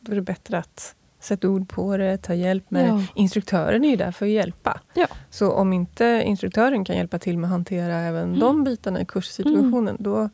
Då 0.00 0.12
är 0.12 0.16
det 0.16 0.22
bättre 0.22 0.58
att 0.58 0.94
sätta 1.24 1.48
ord 1.48 1.68
på 1.68 1.96
det, 1.96 2.18
ta 2.18 2.34
hjälp 2.34 2.70
med 2.70 2.88
ja. 2.88 2.94
det. 2.94 3.06
Instruktören 3.14 3.84
är 3.84 3.90
ju 3.90 3.96
där 3.96 4.12
för 4.12 4.26
att 4.26 4.32
hjälpa. 4.32 4.80
Ja. 4.94 5.06
Så 5.30 5.52
om 5.52 5.72
inte 5.72 6.22
instruktören 6.26 6.84
kan 6.84 6.96
hjälpa 6.96 7.18
till 7.18 7.38
med 7.38 7.48
att 7.48 7.52
hantera 7.52 7.94
även 7.94 8.22
mm. 8.22 8.40
de 8.40 8.64
bitarna 8.64 9.00
i 9.00 9.04
kurssituationen, 9.04 9.88
mm. 9.88 10.02
då, 10.02 10.28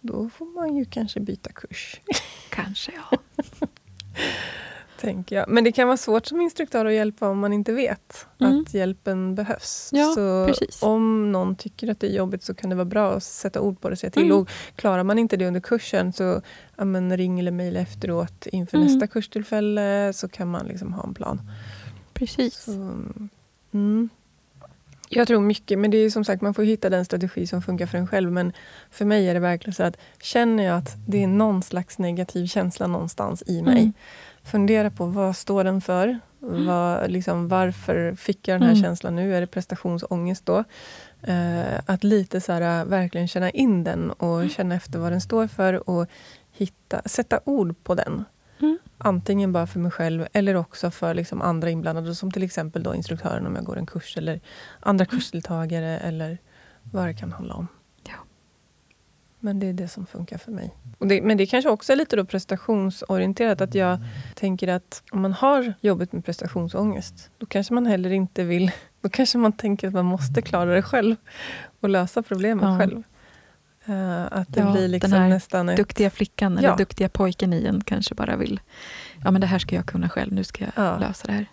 då 0.00 0.28
får 0.28 0.46
man 0.46 0.76
ju 0.76 0.84
kanske 0.84 1.20
byta 1.20 1.52
kurs. 1.52 2.00
Kanske, 2.50 2.92
ja. 3.10 3.18
tänker 5.00 5.36
jag. 5.36 5.48
Men 5.48 5.64
det 5.64 5.72
kan 5.72 5.88
vara 5.88 5.96
svårt 5.96 6.26
som 6.26 6.40
instruktör 6.40 6.86
att 6.86 6.92
hjälpa 6.92 7.28
om 7.28 7.38
man 7.38 7.52
inte 7.52 7.72
vet 7.72 8.26
mm. 8.40 8.60
att 8.60 8.74
hjälpen 8.74 9.34
behövs. 9.34 9.90
Ja, 9.92 10.12
så 10.14 10.46
precis. 10.46 10.82
om 10.82 11.32
någon 11.32 11.56
tycker 11.56 11.90
att 11.90 12.00
det 12.00 12.06
är 12.06 12.16
jobbigt 12.16 12.42
så 12.42 12.54
kan 12.54 12.70
det 12.70 12.76
vara 12.76 12.84
bra 12.84 13.12
att 13.12 13.22
sätta 13.22 13.60
ord 13.60 13.80
på 13.80 13.88
det 13.88 13.92
och 13.92 13.98
säga 13.98 14.10
till. 14.10 14.22
Mm. 14.22 14.36
Och 14.36 14.48
klarar 14.76 15.04
man 15.04 15.18
inte 15.18 15.36
det 15.36 15.46
under 15.46 15.60
kursen 15.60 16.12
så 16.12 16.42
ja, 16.76 16.84
men 16.84 17.16
ring 17.16 17.40
eller 17.40 17.50
mejla 17.50 17.80
efteråt 17.80 18.46
inför 18.46 18.76
mm. 18.76 18.88
nästa 18.88 19.06
kurstillfälle 19.06 20.12
så 20.12 20.28
kan 20.28 20.50
man 20.50 20.66
liksom 20.66 20.92
ha 20.92 21.04
en 21.04 21.14
plan. 21.14 21.50
Precis. 22.14 22.62
Så, 22.64 22.72
mm. 23.72 24.08
Jag 25.08 25.28
tror 25.28 25.40
mycket, 25.40 25.78
men 25.78 25.90
det 25.90 25.98
är 25.98 26.10
som 26.10 26.24
sagt, 26.24 26.42
man 26.42 26.54
får 26.54 26.62
hitta 26.62 26.90
den 26.90 27.04
strategi 27.04 27.46
som 27.46 27.62
funkar 27.62 27.86
för 27.86 27.98
en 27.98 28.06
själv. 28.06 28.32
Men 28.32 28.52
för 28.90 29.04
mig 29.04 29.28
är 29.28 29.34
det 29.34 29.40
verkligen 29.40 29.74
så 29.74 29.82
att 29.82 29.96
känner 30.22 30.64
jag 30.64 30.76
att 30.76 30.96
det 31.06 31.22
är 31.22 31.26
någon 31.26 31.62
slags 31.62 31.98
negativ 31.98 32.46
känsla 32.46 32.86
någonstans 32.86 33.42
i 33.46 33.62
mig, 33.62 33.80
mm 33.80 33.92
fundera 34.44 34.90
på 34.90 35.06
vad 35.06 35.36
står 35.36 35.64
den 35.64 35.80
för? 35.80 36.18
Mm. 36.42 36.66
Vad, 36.66 37.10
liksom, 37.10 37.48
varför 37.48 38.14
fick 38.14 38.48
jag 38.48 38.54
den 38.54 38.62
här 38.62 38.74
mm. 38.74 38.82
känslan 38.82 39.16
nu? 39.16 39.36
Är 39.36 39.40
det 39.40 39.46
prestationsångest 39.46 40.46
då? 40.46 40.64
Eh, 41.22 41.80
att 41.86 42.04
lite 42.04 42.40
så 42.40 42.52
här, 42.52 42.84
verkligen 42.84 43.28
känna 43.28 43.50
in 43.50 43.84
den 43.84 44.10
och 44.10 44.36
mm. 44.36 44.48
känna 44.48 44.74
efter 44.74 44.98
vad 44.98 45.12
den 45.12 45.20
står 45.20 45.46
för 45.46 45.90
och 45.90 46.06
hitta, 46.52 47.02
sätta 47.04 47.40
ord 47.44 47.74
på 47.84 47.94
den. 47.94 48.24
Mm. 48.60 48.78
Antingen 48.98 49.52
bara 49.52 49.66
för 49.66 49.80
mig 49.80 49.90
själv 49.90 50.26
eller 50.32 50.54
också 50.54 50.90
för 50.90 51.14
liksom 51.14 51.42
andra 51.42 51.70
inblandade 51.70 52.14
som 52.14 52.30
till 52.30 52.42
exempel 52.42 52.82
då 52.82 52.94
instruktören 52.94 53.46
om 53.46 53.54
jag 53.54 53.64
går 53.64 53.78
en 53.78 53.86
kurs 53.86 54.16
eller 54.16 54.40
andra 54.80 55.04
mm. 55.04 55.10
kursdeltagare 55.10 55.98
eller 55.98 56.38
vad 56.82 57.06
det 57.06 57.14
kan 57.14 57.32
handla 57.32 57.54
om. 57.54 57.68
Men 59.44 59.58
det 59.58 59.66
är 59.66 59.72
det 59.72 59.88
som 59.88 60.06
funkar 60.06 60.38
för 60.38 60.52
mig. 60.52 60.74
Det, 60.98 61.22
men 61.22 61.36
det 61.36 61.46
kanske 61.46 61.70
också 61.70 61.92
är 61.92 61.96
lite 61.96 62.16
då 62.16 62.24
prestationsorienterat. 62.24 63.60
Att 63.60 63.74
jag 63.74 63.98
tänker 64.34 64.68
att 64.68 65.02
om 65.10 65.22
man 65.22 65.32
har 65.32 65.74
jobbet 65.80 66.12
med 66.12 66.24
prestationsångest, 66.24 67.30
då 67.38 67.46
kanske 67.46 67.74
man 67.74 67.86
heller 67.86 68.12
inte 68.12 68.44
vill... 68.44 68.70
Då 69.00 69.08
kanske 69.08 69.38
man 69.38 69.52
tänker 69.52 69.88
att 69.88 69.94
man 69.94 70.04
måste 70.04 70.42
klara 70.42 70.74
det 70.74 70.82
själv 70.82 71.16
och 71.80 71.88
lösa 71.88 72.22
problemet 72.22 72.64
ja. 72.64 72.78
själv. 72.78 73.02
Uh, 73.88 74.26
att 74.30 74.54
det 74.54 74.60
ja, 74.60 74.72
blir 74.72 74.88
liksom 74.88 75.10
den 75.10 75.22
här 75.22 75.28
nästan 75.28 75.68
ett... 75.68 75.76
duktiga 75.76 76.10
flickan 76.10 76.58
eller 76.58 76.76
duktiga 76.76 77.08
pojken 77.08 77.52
i 77.52 77.64
en 77.64 77.84
kanske 77.84 78.14
bara 78.14 78.36
vill... 78.36 78.60
Ja, 79.24 79.30
men 79.30 79.40
det 79.40 79.46
här 79.46 79.58
ska 79.58 79.76
jag 79.76 79.86
kunna 79.86 80.08
själv. 80.08 80.32
Nu 80.32 80.44
ska 80.44 80.64
jag 80.64 80.72
ja. 80.76 80.98
lösa 80.98 81.26
det 81.26 81.32
här. 81.32 81.46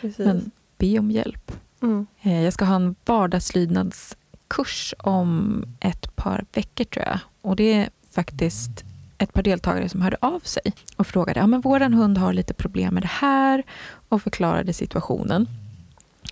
Precis. 0.00 0.26
Men 0.26 0.50
be 0.78 0.98
om 0.98 1.10
hjälp. 1.10 1.52
Mm. 1.82 2.06
Eh, 2.22 2.42
Jag 2.42 2.52
ska 2.52 2.64
ha 2.64 2.76
en 2.76 2.94
vardagslydnadskurs 3.04 4.94
om 4.98 5.64
ett 5.80 6.16
par 6.16 6.44
veckor 6.52 6.84
tror 6.84 7.04
jag. 7.04 7.18
Och 7.44 7.56
det 7.56 7.72
är 7.72 7.88
faktiskt 8.10 8.84
ett 9.18 9.32
par 9.32 9.42
deltagare 9.42 9.88
som 9.88 10.00
hörde 10.02 10.16
av 10.20 10.40
sig 10.40 10.72
och 10.96 11.06
frågade, 11.06 11.40
ja 11.40 11.46
men 11.46 11.60
våran 11.60 11.94
hund 11.94 12.18
har 12.18 12.32
lite 12.32 12.54
problem 12.54 12.94
med 12.94 13.02
det 13.02 13.10
här 13.12 13.62
och 14.08 14.22
förklarade 14.22 14.72
situationen. 14.72 15.48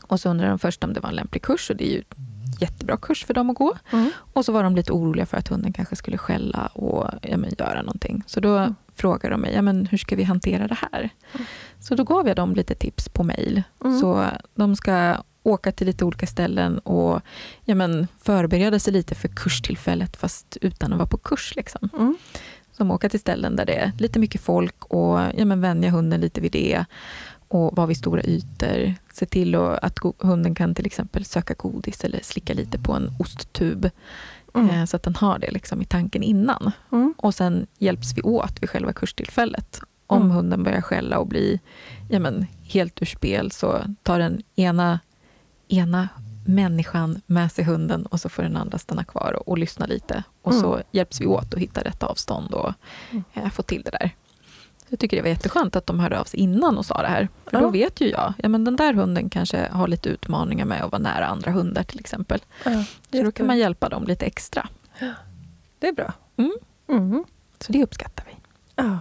Och 0.06 0.20
så 0.20 0.28
undrade 0.28 0.50
de 0.50 0.58
först 0.58 0.84
om 0.84 0.92
det 0.92 1.00
var 1.00 1.08
en 1.08 1.14
lämplig 1.16 1.42
kurs 1.42 1.70
och 1.70 1.76
det 1.76 1.84
är 1.84 1.92
ju 1.92 2.02
jättebra 2.60 2.96
kurs 2.96 3.24
för 3.24 3.34
dem 3.34 3.50
att 3.50 3.56
gå. 3.56 3.74
Mm. 3.92 4.10
Och 4.34 4.44
så 4.44 4.52
var 4.52 4.62
de 4.62 4.76
lite 4.76 4.92
oroliga 4.92 5.26
för 5.26 5.36
att 5.36 5.48
hunden 5.48 5.72
kanske 5.72 5.96
skulle 5.96 6.18
skälla 6.18 6.66
och 6.66 7.10
ja, 7.22 7.36
men, 7.36 7.50
göra 7.58 7.82
någonting. 7.82 8.22
Så 8.26 8.40
då 8.40 8.56
Mm. 8.56 8.74
frågade 8.94 9.34
de 9.34 9.40
mig, 9.40 9.52
ja, 9.54 9.62
men 9.62 9.86
hur 9.86 9.98
ska 9.98 10.16
vi 10.16 10.22
hantera 10.22 10.68
det 10.68 10.78
här? 10.92 11.10
Mm. 11.34 11.46
Så 11.80 11.94
då 11.94 12.04
gav 12.04 12.28
jag 12.28 12.36
dem 12.36 12.54
lite 12.54 12.74
tips 12.74 13.08
på 13.08 13.22
mail. 13.24 13.62
Mm. 13.84 14.00
Så 14.00 14.26
de 14.54 14.76
ska 14.76 15.16
åka 15.42 15.72
till 15.72 15.86
lite 15.86 16.04
olika 16.04 16.26
ställen 16.26 16.78
och 16.78 17.20
ja, 17.64 17.74
men, 17.74 18.06
förbereda 18.22 18.78
sig 18.78 18.92
lite 18.92 19.14
för 19.14 19.28
kurstillfället 19.28 20.16
fast 20.16 20.56
utan 20.60 20.92
att 20.92 20.98
vara 20.98 21.08
på 21.08 21.18
kurs. 21.18 21.52
Liksom. 21.56 21.88
Mm. 21.92 22.16
Som 22.72 22.90
åka 22.90 23.08
till 23.08 23.20
ställen 23.20 23.56
där 23.56 23.64
det 23.66 23.74
är 23.74 23.92
lite 23.98 24.18
mycket 24.18 24.40
folk 24.40 24.84
och 24.84 25.18
ja, 25.36 25.44
men, 25.44 25.60
vänja 25.60 25.90
hunden 25.90 26.20
lite 26.20 26.40
vid 26.40 26.52
det 26.52 26.84
och 27.48 27.76
vara 27.76 27.86
vid 27.86 27.96
stora 27.96 28.22
ytor. 28.24 28.94
Se 29.12 29.26
till 29.26 29.54
att 29.54 29.98
hunden 30.18 30.54
kan 30.54 30.74
till 30.74 30.86
exempel 30.86 31.24
söka 31.24 31.54
godis 31.54 32.04
eller 32.04 32.20
slicka 32.22 32.54
lite 32.54 32.78
på 32.78 32.92
en 32.92 33.10
osttub 33.18 33.90
Mm. 34.54 34.70
eh, 34.70 34.84
så 34.84 34.96
att 34.96 35.02
den 35.02 35.14
har 35.14 35.38
det 35.38 35.50
liksom 35.50 35.82
i 35.82 35.84
tanken 35.84 36.22
innan. 36.22 36.70
Mm. 36.92 37.14
Och 37.18 37.34
sen 37.34 37.66
hjälps 37.78 38.12
vi 38.18 38.22
åt 38.22 38.62
vid 38.62 38.70
själva 38.70 38.92
kurstillfället. 38.92 39.80
Om 40.06 40.22
Mm. 40.22 40.30
hunden 40.30 40.62
börjar 40.62 40.80
skälla 40.80 41.18
och 41.18 41.26
bli 41.26 41.60
ja, 42.10 42.18
men, 42.18 42.46
helt 42.62 43.02
ur 43.02 43.06
spel 43.06 43.50
så 43.50 43.78
tar 44.02 44.18
den 44.18 44.42
ena, 44.56 45.00
ena 45.72 46.08
människan 46.46 47.20
med 47.26 47.52
sig 47.52 47.64
hunden 47.64 48.06
och 48.06 48.20
så 48.20 48.28
får 48.28 48.42
den 48.42 48.56
andra 48.56 48.78
stanna 48.78 49.04
kvar 49.04 49.32
och, 49.32 49.48
och 49.48 49.58
lyssna 49.58 49.86
lite. 49.86 50.24
Och 50.42 50.54
så 50.54 50.80
hjälps 50.90 51.20
vi 51.20 51.26
åt 51.26 51.54
att 51.54 51.60
hitta 51.60 51.80
rätt 51.84 52.02
avstånd 52.02 52.54
och 52.54 52.72
Mm. 53.10 53.24
eh, 53.34 53.50
få 53.50 53.62
till 53.62 53.82
det 53.82 53.90
där. 53.90 54.10
Jag 54.88 54.98
tycker 54.98 55.16
det 55.16 55.22
var 55.22 55.28
jätteskönt 55.28 55.76
att 55.76 55.86
de 55.86 56.00
hörde 56.00 56.20
av 56.20 56.24
sig 56.24 56.40
innan 56.40 56.78
och 56.78 56.86
sa 56.86 57.02
det 57.02 57.08
här. 57.08 57.28
För 57.44 57.56
Ja. 57.56 57.60
då 57.60 57.70
vet 57.70 58.00
ju 58.00 58.08
jag, 58.10 58.32
ja 58.38 58.48
men 58.48 58.64
den 58.64 58.76
där 58.76 58.94
hunden 58.94 59.30
kanske 59.30 59.68
har 59.72 59.88
lite 59.88 60.08
utmaningar 60.08 60.64
med 60.64 60.82
att 60.82 60.92
vara 60.92 61.02
nära 61.02 61.26
andra 61.26 61.50
hundar 61.50 61.82
till 61.82 62.00
exempel. 62.00 62.40
Ja, 62.64 62.84
Så 63.12 63.22
då 63.22 63.32
kan 63.32 63.46
man 63.46 63.58
hjälpa 63.58 63.88
dem 63.88 64.04
lite 64.04 64.24
extra. 64.26 64.68
Det 65.78 65.88
är 65.88 65.92
bra. 65.92 66.12
Mm. 66.36 66.52
Mm. 66.88 67.24
Så 67.60 67.72
det 67.72 67.82
uppskattar 67.82 68.24
vi. 68.28 68.36
Ja. 68.76 68.98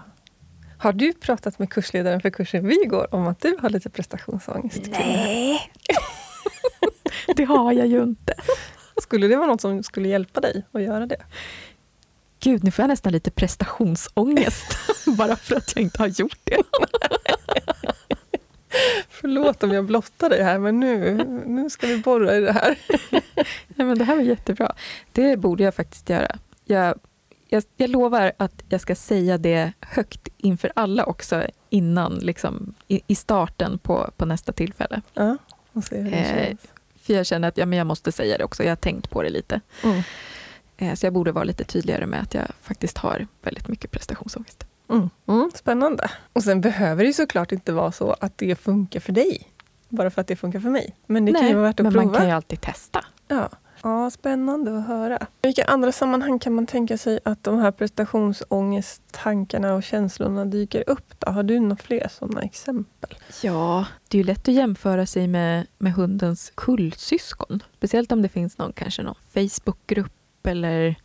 Har 0.78 0.94
du 0.94 1.14
pratat 1.14 1.60
med 1.60 1.70
kursledaren 1.70 2.22
för 2.22 2.30
kursen 2.30 2.68
vi 2.68 2.86
går 2.86 3.16
om 3.16 3.28
att 3.28 3.40
du 3.42 3.58
har 3.62 3.70
lite 3.70 3.90
prestationsångest? 3.90 4.82
Nej, 4.92 5.72
det 7.36 7.44
har 7.44 7.74
jag 7.74 7.88
ju 7.88 8.04
inte. 8.04 8.34
Skulle 9.02 9.28
det 9.28 9.36
vara 9.36 9.48
något 9.48 9.62
som 9.62 9.84
skulle 9.84 10.08
hjälpa 10.08 10.42
dig 10.42 10.66
att 10.72 10.82
göra 10.82 11.06
det? 11.06 11.22
Gud, 12.40 12.64
nu 12.64 12.72
får 12.72 12.84
jag 12.84 12.88
nästan 12.88 13.12
lite 13.12 13.32
prestationsångest 13.32 14.78
bara 15.18 15.36
för 15.36 15.56
att 15.56 15.76
jag 15.76 15.84
inte 15.84 16.02
har 16.02 16.08
gjort 16.08 16.40
det. 16.44 16.58
Förlåt 19.10 19.64
om 19.64 19.72
jag 19.72 19.86
blottar 19.86 20.30
dig 20.30 20.44
här, 20.44 20.60
men 20.60 20.80
nu, 20.80 21.24
nu 21.46 21.70
ska 21.70 21.88
vi 21.88 21.98
borra 21.98 22.36
i 22.36 22.42
det 22.42 22.52
här. 22.52 22.80
Nej, 23.68 23.88
men 23.88 23.98
det 23.98 24.04
här 24.04 24.16
var 24.16 24.24
jättebra. 24.24 24.76
Det 25.12 25.38
borde 25.38 25.64
jag 25.64 25.76
faktiskt 25.76 26.10
göra. 26.10 26.38
Jag, 26.66 27.00
jag, 27.50 27.64
jag 27.78 27.90
lovar 27.90 28.32
att 28.38 28.64
jag 28.70 28.82
ska 28.82 28.96
säga 28.96 29.38
det 29.38 29.74
högt 29.80 30.28
inför 30.38 30.72
alla 30.76 31.06
också 31.06 31.44
innan, 31.70 32.16
liksom, 32.16 32.74
i, 32.88 33.02
i 33.08 33.16
starten 33.16 33.80
på, 33.80 34.12
på 34.18 34.26
nästa 34.26 34.52
tillfälle. 34.52 35.02
Ja, 35.14 35.38
Eh. 35.92 36.58
För 36.96 37.14
jag 37.14 37.26
känner 37.26 37.48
att 37.48 37.58
ja, 37.58 37.66
men 37.66 37.78
jag 37.78 37.88
måste 37.88 38.12
säga 38.12 38.38
det 38.38 38.44
också. 38.44 38.64
Jag 38.64 38.72
har 38.72 38.76
tänkt 38.76 39.10
på 39.10 39.24
det 39.24 39.30
lite. 39.30 39.62
Mm. 39.84 40.02
Eh, 40.78 40.96
så 40.96 41.06
jag 41.06 41.14
borde 41.14 41.32
vara 41.32 41.44
lite 41.44 41.64
tydligare 41.64 42.06
med 42.06 42.22
att 42.22 42.34
jag 42.34 42.48
faktiskt 42.62 42.98
har 42.98 43.28
väldigt 43.42 43.68
mycket 43.68 43.92
prestationsångest. 43.92 44.66
Mm. 44.90 45.10
Mm, 45.28 45.52
spännande. 45.56 46.12
Och 46.34 46.44
sen 46.44 46.62
behöver 46.62 47.06
det 47.06 47.14
såklart 47.14 47.52
inte 47.52 47.72
vara 47.72 47.92
så 47.92 48.16
att 48.20 48.38
det 48.38 48.56
funkar 48.56 49.00
för 49.00 49.12
dig. 49.12 49.48
Bara 49.90 50.10
för 50.10 50.22
att 50.22 50.28
det 50.28 50.36
funkar 50.36 50.60
för 50.60 50.70
mig. 50.70 50.96
Men 51.06 51.26
det 51.26 51.34
kan 51.34 51.48
ju 51.48 51.54
vara 51.54 51.64
värt 51.64 51.80
att 51.80 51.84
men 51.84 51.94
prova. 51.94 52.06
man 52.06 52.16
kan 52.16 52.26
ju 52.26 52.32
alltid 52.32 52.62
testa. 52.62 53.06
Ja. 53.28 53.50
Ja, 53.84 54.10
spännande 54.10 54.78
att 54.78 54.88
höra. 54.88 55.28
I 55.42 55.48
vilka 55.48 55.66
andra 55.66 55.92
sammanhang 55.92 56.40
kan 56.40 56.54
man 56.54 56.68
tänka 56.68 56.98
sig 56.98 57.20
att 57.26 57.44
de 57.44 57.60
här 57.60 57.72
prestationsångesttankarna 57.72 59.74
och 59.74 59.84
känslorna 59.84 60.46
dyker 60.46 60.84
upp? 60.88 61.20
Då? 61.20 61.32
Har 61.32 61.44
du 61.44 61.60
några 61.60 61.76
fler 61.76 62.08
sådana 62.08 62.42
exempel? 62.42 63.16
Ja, 63.44 63.86
det 64.08 64.18
är 64.18 64.20
ju 64.20 64.26
lätt 64.26 64.48
att 64.48 64.54
jämföra 64.54 65.06
sig 65.06 65.28
med, 65.28 65.68
med 65.78 65.94
hundens 65.94 66.52
kullsyskon. 66.56 67.64
Speciellt 67.78 68.12
om 68.12 68.22
det 68.22 68.30
finns 68.30 68.58
någon, 68.58 68.74
kanske 68.74 69.04
någon 69.04 69.16
Facebookgrupp 69.34 70.12
eller 70.44 70.96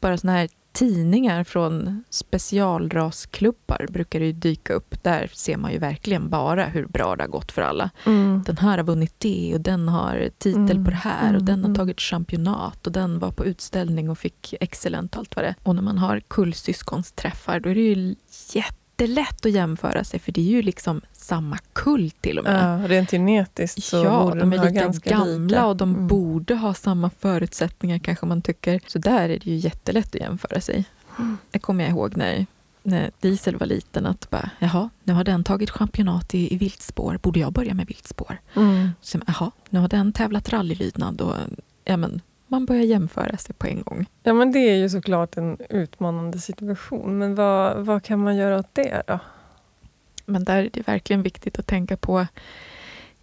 bara 0.00 0.18
såna 0.18 0.32
här 0.32 0.48
tidningar 0.78 1.44
från 1.44 2.04
specialrasklubbar 2.10 3.86
brukar 3.90 4.20
ju 4.20 4.32
dyka 4.32 4.72
upp. 4.72 5.02
Där 5.02 5.30
ser 5.34 5.56
man 5.56 5.72
ju 5.72 5.78
verkligen 5.78 6.28
bara 6.28 6.66
hur 6.66 6.86
bra 6.86 7.16
det 7.16 7.22
har 7.22 7.28
gått 7.28 7.52
för 7.52 7.62
alla. 7.62 7.90
Mm. 8.06 8.42
Den 8.46 8.56
här 8.56 8.78
har 8.78 8.84
vunnit 8.84 9.14
det 9.18 9.54
och 9.54 9.60
den 9.60 9.88
har 9.88 10.30
titel 10.38 10.58
Mm, 10.70 10.84
på 10.84 10.90
det 10.90 10.96
här 10.96 11.28
och 11.28 11.42
mm, 11.42 11.44
den 11.44 11.58
har 11.58 11.68
mm. 11.68 11.76
tagit 11.76 12.00
championat 12.00 12.86
och 12.86 12.92
den 12.92 13.18
var 13.18 13.30
på 13.30 13.44
utställning 13.44 14.10
och 14.10 14.18
fick 14.18 14.54
excellent 14.60 15.14
och 15.14 15.18
allt 15.18 15.36
vad 15.36 15.44
det 15.44 15.48
är. 15.48 15.54
Och 15.62 15.74
när 15.74 15.82
man 15.82 15.98
har 15.98 16.20
kullsyskonsträffar 16.20 17.60
då 17.60 17.68
är 17.68 17.74
det 17.74 17.80
ju 17.80 18.14
jättelätt 18.98 19.46
att 19.46 19.52
jämföra 19.52 20.04
sig 20.04 20.20
för 20.20 20.32
det 20.32 20.40
är 20.40 20.44
ju 20.44 20.62
liksom 20.62 21.00
samma 21.12 21.58
kull 21.72 22.10
till 22.10 22.38
och 22.38 22.44
med. 22.44 22.82
Ja, 22.82 22.88
rent 22.88 23.10
genetiskt 23.10 23.84
så 23.84 23.96
ja, 23.96 24.22
borde 24.24 24.40
de 24.40 24.52
ha 24.52 24.58
är 24.64 24.70
lika 24.70 24.84
ganska 24.84 25.10
gamla 25.10 25.46
lika. 25.46 25.66
och 25.66 25.76
de 25.76 25.94
Mm. 25.94 26.06
borde 26.06 26.54
ha 26.54 26.74
samma 26.74 27.10
förutsättningar 27.10 27.98
kanske 27.98 28.26
man 28.26 28.42
tycker. 28.42 28.80
Så 28.86 28.98
där 28.98 29.22
är 29.28 29.38
det 29.38 29.46
ju 29.46 29.56
jättelätt 29.56 30.14
att 30.14 30.20
jämföra 30.20 30.60
sig. 30.60 30.84
Mm. 31.18 31.38
Det 31.50 31.58
kommer 31.58 31.84
jag 31.84 31.90
ihåg 31.90 32.16
när, 32.16 32.46
när 32.82 33.10
Diesel 33.20 33.56
var 33.56 33.66
liten 33.66 34.06
att 34.06 34.30
bara, 34.30 34.50
jaha, 34.58 34.90
nu 35.04 35.12
har 35.12 35.24
den 35.24 35.44
tagit 35.44 35.70
championat 35.70 36.34
i, 36.34 36.54
i 36.54 36.56
viltspår, 36.58 37.18
borde 37.22 37.40
jag 37.40 37.52
börja 37.52 37.74
med 37.74 37.86
viltspår? 37.86 38.38
Mm. 38.56 38.90
Så, 39.00 39.18
jaha, 39.26 39.50
nu 39.70 39.78
har 39.80 39.88
den 39.88 40.12
tävlat 40.12 40.48
rallylydnad 40.48 41.20
och 41.20 41.34
ja, 41.84 41.96
men, 41.96 42.20
man 42.48 42.66
börjar 42.66 42.82
jämföra 42.82 43.36
sig 43.36 43.54
på 43.54 43.66
en 43.66 43.82
gång. 43.82 44.06
Ja, 44.22 44.32
men 44.34 44.52
det 44.52 44.58
är 44.58 44.76
ju 44.76 44.88
såklart 44.88 45.36
en 45.36 45.58
utmanande 45.70 46.38
situation. 46.38 47.18
Men 47.18 47.34
vad, 47.34 47.86
vad 47.86 48.02
kan 48.02 48.18
man 48.22 48.36
göra 48.36 48.58
åt 48.58 48.74
det 48.74 49.02
då? 49.06 49.18
Men 50.26 50.44
där 50.44 50.56
är 50.64 50.70
det 50.72 50.88
verkligen 50.88 51.22
viktigt 51.22 51.58
att 51.58 51.66
tänka 51.66 51.96
på 51.96 52.26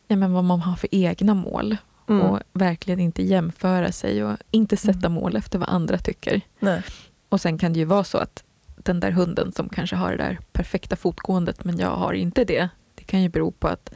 ja, 0.08 0.16
men 0.16 0.34
vad 0.34 0.44
man 0.44 0.62
har 0.62 0.76
för 0.76 0.90
egna 0.92 1.34
mål 1.34 1.78
Mm. 2.10 2.22
och 2.22 2.40
verkligen 2.54 3.00
inte 3.00 3.24
jämföra 3.24 3.92
sig 3.92 4.24
och 4.24 4.38
inte 4.52 4.78
sätta 4.78 5.10
mål 5.10 5.36
efter 5.36 5.60
vad 5.60 5.70
andra 5.70 5.98
tycker. 5.98 6.42
Nej. 6.60 6.82
Och 7.30 7.42
sen 7.42 7.58
kan 7.58 7.74
det 7.74 7.80
ju 7.80 7.86
vara 7.86 8.04
så 8.04 8.18
att 8.18 8.44
den 8.78 9.00
där 9.00 9.12
hunden 9.12 9.52
som 9.52 9.70
kanske 9.70 9.96
har 9.96 10.12
det 10.12 10.18
där 10.18 10.40
perfekta 10.52 10.96
fotgåendet 10.96 11.64
men 11.64 11.78
jag 11.78 11.96
har 11.96 12.14
inte 12.14 12.44
det. 12.44 12.70
Det 12.96 13.04
kan 13.04 13.22
ju 13.22 13.30
bero 13.30 13.52
på 13.52 13.68
att 13.68 13.94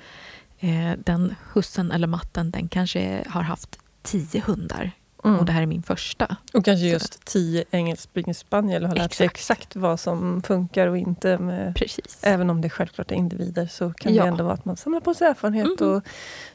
eh, 0.60 0.92
den 0.98 1.36
hussen 1.54 1.92
eller 1.92 2.08
matten 2.08 2.52
den 2.52 2.68
kanske 2.68 3.24
har 3.28 3.42
haft 3.42 3.80
tio 4.02 4.42
hundar 4.42 4.92
Mm. 5.24 5.40
och 5.40 5.46
det 5.46 5.52
här 5.52 5.62
är 5.62 5.66
min 5.66 5.84
första. 5.84 6.36
Och 6.54 6.66
kanske 6.66 6.86
Så- 6.90 6.94
just 6.94 7.26
tio 7.26 7.64
engelsk 7.72 8.04
springer 8.04 8.34
spaniel 8.34 8.84
och 8.84 8.90
har 8.90 8.96
lärt 8.96 9.14
sig 9.14 9.26
Exakt. 9.26 9.76
vad 9.76 10.00
som 10.00 10.42
funkar 10.42 10.88
och 10.88 10.98
inte. 10.98 11.38
Med, 11.38 11.76
Precis. 11.76 12.20
även 12.24 12.50
om 12.50 12.62
det 12.62 12.70
självklart 12.70 13.12
är 13.12 13.16
individer 13.16 13.68
så 13.68 13.94
kan 13.94 14.14
Ja. 14.14 14.24
det 14.24 14.30
ändå 14.30 14.44
vara 14.44 14.54
att 14.54 14.66
man 14.66 14.78
samlar 14.78 15.00
på 15.00 15.14
sig 15.14 15.28
erfarenhet 15.28 15.80
Mhm. 15.80 15.90
och 15.96 16.04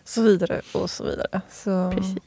så 0.05 0.23
vidare. 0.23 0.61
och 0.75 0.91
så 0.91 1.05
vidare. 1.05 1.41
Så, 1.51 1.93
Precis. 1.97 2.19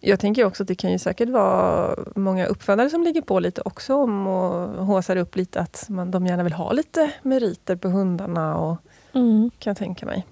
Jag 0.00 0.20
tänker 0.20 0.44
också 0.44 0.62
att 0.62 0.68
det 0.68 0.74
kan 0.74 0.92
ju 0.92 0.98
säkert 0.98 1.28
vara 1.28 1.94
många 2.16 2.46
uppfödare 2.46 2.90
som 2.90 3.02
ligger 3.02 3.22
på 3.22 3.40
lite 3.40 3.62
också 3.64 3.94
om 3.94 4.26
och 4.26 4.86
håsar 4.86 5.16
upp 5.16 5.36
lite 5.36 5.60
att 5.60 5.86
man, 5.88 6.10
de 6.10 6.26
gärna 6.26 6.42
vill 6.42 6.52
ha 6.52 6.72
lite 6.72 7.10
meriter 7.22 7.76
på 7.76 7.88
hundarna. 7.88 8.56
Och, 8.56 8.76
Mm. 9.12 9.50
kan 9.58 9.70
jag 9.70 9.76
tänka 9.76 10.06
mig. 10.06 10.26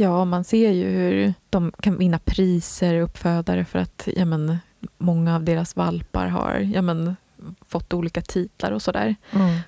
Ja, 0.00 0.24
man 0.24 0.44
ser 0.44 0.70
ju 0.70 0.88
hur 0.88 1.34
de 1.50 1.72
kan 1.80 1.98
vinna 1.98 2.18
priser, 2.18 3.00
uppfödare, 3.00 3.64
för 3.64 3.78
att 3.78 4.08
ja, 4.16 4.24
men, 4.24 4.58
många 4.98 5.34
av 5.36 5.44
deras 5.44 5.76
valpar 5.76 6.26
har 6.26 6.70
ja, 6.74 6.82
men, 6.82 7.16
fått 7.68 7.94
olika 7.94 8.20
titlar 8.22 8.72
och 8.72 8.82
sådär. 8.82 9.16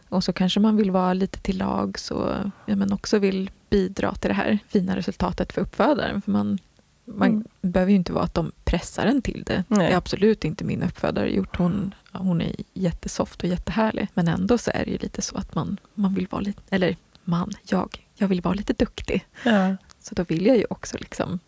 Och 0.08 0.24
så 0.24 0.32
kanske 0.32 0.60
man 0.60 0.76
vill 0.76 0.90
vara 0.90 1.12
lite 1.14 1.38
till 1.40 1.58
lag 1.58 1.98
så 1.98 2.36
ja, 2.66 2.76
men 2.76 2.92
också 2.92 3.18
vill 3.18 3.50
bidra 3.70 4.14
till 4.14 4.28
det 4.28 4.34
här 4.34 4.58
fina 4.68 4.96
resultatet 4.96 5.52
för 5.52 5.60
uppfödaren. 5.60 6.22
För 6.22 6.30
man 6.30 6.58
man 7.04 7.28
Mm. 7.28 7.44
behöver 7.60 7.90
ju 7.90 7.96
inte 7.96 8.12
vara 8.12 8.24
att 8.24 8.35
de 8.35 8.52
pressar 8.64 9.06
en 9.06 9.22
till 9.22 9.42
det. 9.46 9.64
Nej. 9.68 9.78
Det 9.87 9.92
är 9.92 9.96
absolut 9.96 10.44
inte 10.44 10.64
min 10.64 10.83
uppfödare 10.83 11.31
gjort. 11.35 11.56
Hon, 11.56 11.94
hon 12.12 12.40
är 12.40 12.52
jättesoft 12.74 13.42
och 13.42 13.48
jättehärlig. 13.48 14.08
Men 14.14 14.28
ändå 14.28 14.58
så 14.58 14.70
är 14.74 14.85
det 14.85 14.90
ju 14.90 14.98
lite 14.98 15.22
så 15.22 15.37
att 15.37 15.54
man, 15.54 15.76
man 15.94 16.14
vill 16.14 16.26
vara 16.31 16.42
lite, 16.42 16.62
eller 16.70 16.96
man, 17.24 17.50
jag, 17.62 18.06
jag 18.14 18.28
vill 18.28 18.40
vara 18.40 18.54
lite 18.54 18.72
duktig. 18.72 19.26
Ja. 19.44 19.76
Så 20.01 20.15
då 20.15 20.25
vill 20.25 20.46
jag 20.46 20.57
ju 20.57 20.65
också 20.71 20.96
liksom 20.98 21.38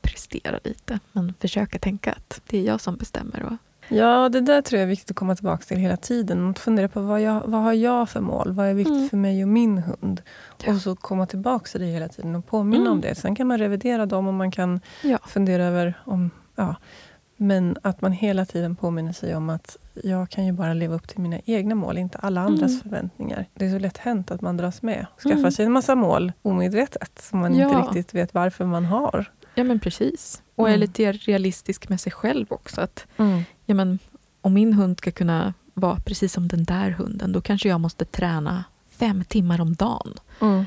prestera 0.00 0.60
lite. 0.64 0.98
Men 1.12 1.34
försöka 1.40 1.78
tänka 1.78 2.12
att 2.12 2.40
det 2.46 2.58
är 2.58 2.62
jag 2.62 2.80
som 2.80 2.96
bestämmer 2.96 3.42
och 3.42 3.52
Ja, 3.88 4.28
det 4.28 4.40
där 4.40 4.62
tror 4.62 4.78
jag 4.78 4.84
är 4.84 4.90
viktigt 4.90 5.10
att 5.10 5.16
komma 5.16 5.36
tillbaka 5.36 5.64
till 5.64 5.76
hela 5.76 5.96
tiden. 5.96 6.50
Att 6.50 6.58
fundera 6.58 6.88
på 6.88 7.00
vad, 7.00 7.22
jag, 7.22 7.42
vad 7.46 7.60
har 7.60 7.72
jag 7.72 8.08
för 8.08 8.20
mål? 8.20 8.52
Vad 8.52 8.66
är 8.66 8.74
viktigt 8.74 8.96
mm. 8.96 9.08
för 9.08 9.16
mig 9.16 9.42
och 9.42 9.48
min 9.48 9.78
hund? 9.78 10.22
Ja. 10.64 10.74
Och 10.74 10.80
så 10.80 10.96
komma 10.96 11.26
tillbaka 11.26 11.66
till 11.66 11.80
det 11.80 11.86
hela 11.86 12.08
tiden 12.08 12.34
och 12.34 12.46
påminna 12.46 12.80
mm. 12.80 12.92
om 12.92 13.00
det. 13.00 13.14
Sen 13.14 13.34
kan 13.34 13.46
man 13.46 13.58
revidera 13.58 14.06
dem 14.06 14.28
och 14.28 14.34
man 14.34 14.50
kan 14.50 14.80
ja. 15.02 15.18
fundera 15.26 15.64
över 15.64 15.94
om... 16.04 16.30
Ja, 16.54 16.76
men 17.36 17.76
att 17.82 18.00
man 18.00 18.12
hela 18.12 18.46
tiden 18.46 18.76
påminner 18.76 19.12
sig 19.12 19.36
om 19.36 19.50
att 19.50 19.76
jag 19.94 20.30
kan 20.30 20.46
ju 20.46 20.52
bara 20.52 20.74
leva 20.74 20.94
upp 20.94 21.08
till 21.08 21.20
mina 21.20 21.40
egna 21.44 21.74
mål, 21.74 21.98
inte 21.98 22.18
alla 22.18 22.40
andras 22.40 22.70
mm. 22.70 22.82
förväntningar. 22.82 23.46
Det 23.54 23.66
är 23.66 23.70
så 23.70 23.78
lätt 23.78 23.98
hänt 23.98 24.30
att 24.30 24.40
man 24.40 24.56
dras 24.56 24.82
med. 24.82 25.06
Skaffar 25.18 25.38
mm. 25.38 25.52
sig 25.52 25.66
en 25.66 25.72
massa 25.72 25.94
mål 25.94 26.32
omedvetet, 26.42 27.22
som 27.22 27.38
man 27.38 27.54
ja. 27.54 27.78
inte 27.78 27.88
riktigt 27.88 28.14
vet 28.14 28.34
varför 28.34 28.64
man 28.64 28.84
har. 28.84 29.32
Ja, 29.54 29.64
men 29.64 29.80
precis. 29.80 30.42
Och 30.54 30.68
är 30.68 30.74
mm. 30.74 30.80
lite 30.80 31.12
realistisk 31.12 31.88
med 31.88 32.00
sig 32.00 32.12
själv 32.12 32.46
också. 32.48 32.80
Att, 32.80 33.06
mm. 33.16 33.42
ja, 33.66 33.74
men, 33.74 33.98
om 34.40 34.54
min 34.54 34.72
hund 34.72 34.98
ska 34.98 35.10
kunna 35.10 35.54
vara 35.74 35.96
precis 35.96 36.32
som 36.32 36.48
den 36.48 36.64
där 36.64 36.90
hunden, 36.90 37.32
då 37.32 37.40
kanske 37.40 37.68
jag 37.68 37.80
måste 37.80 38.04
träna 38.04 38.64
fem 38.90 39.24
timmar 39.24 39.60
om 39.60 39.74
dagen. 39.74 40.14
Mm. 40.40 40.64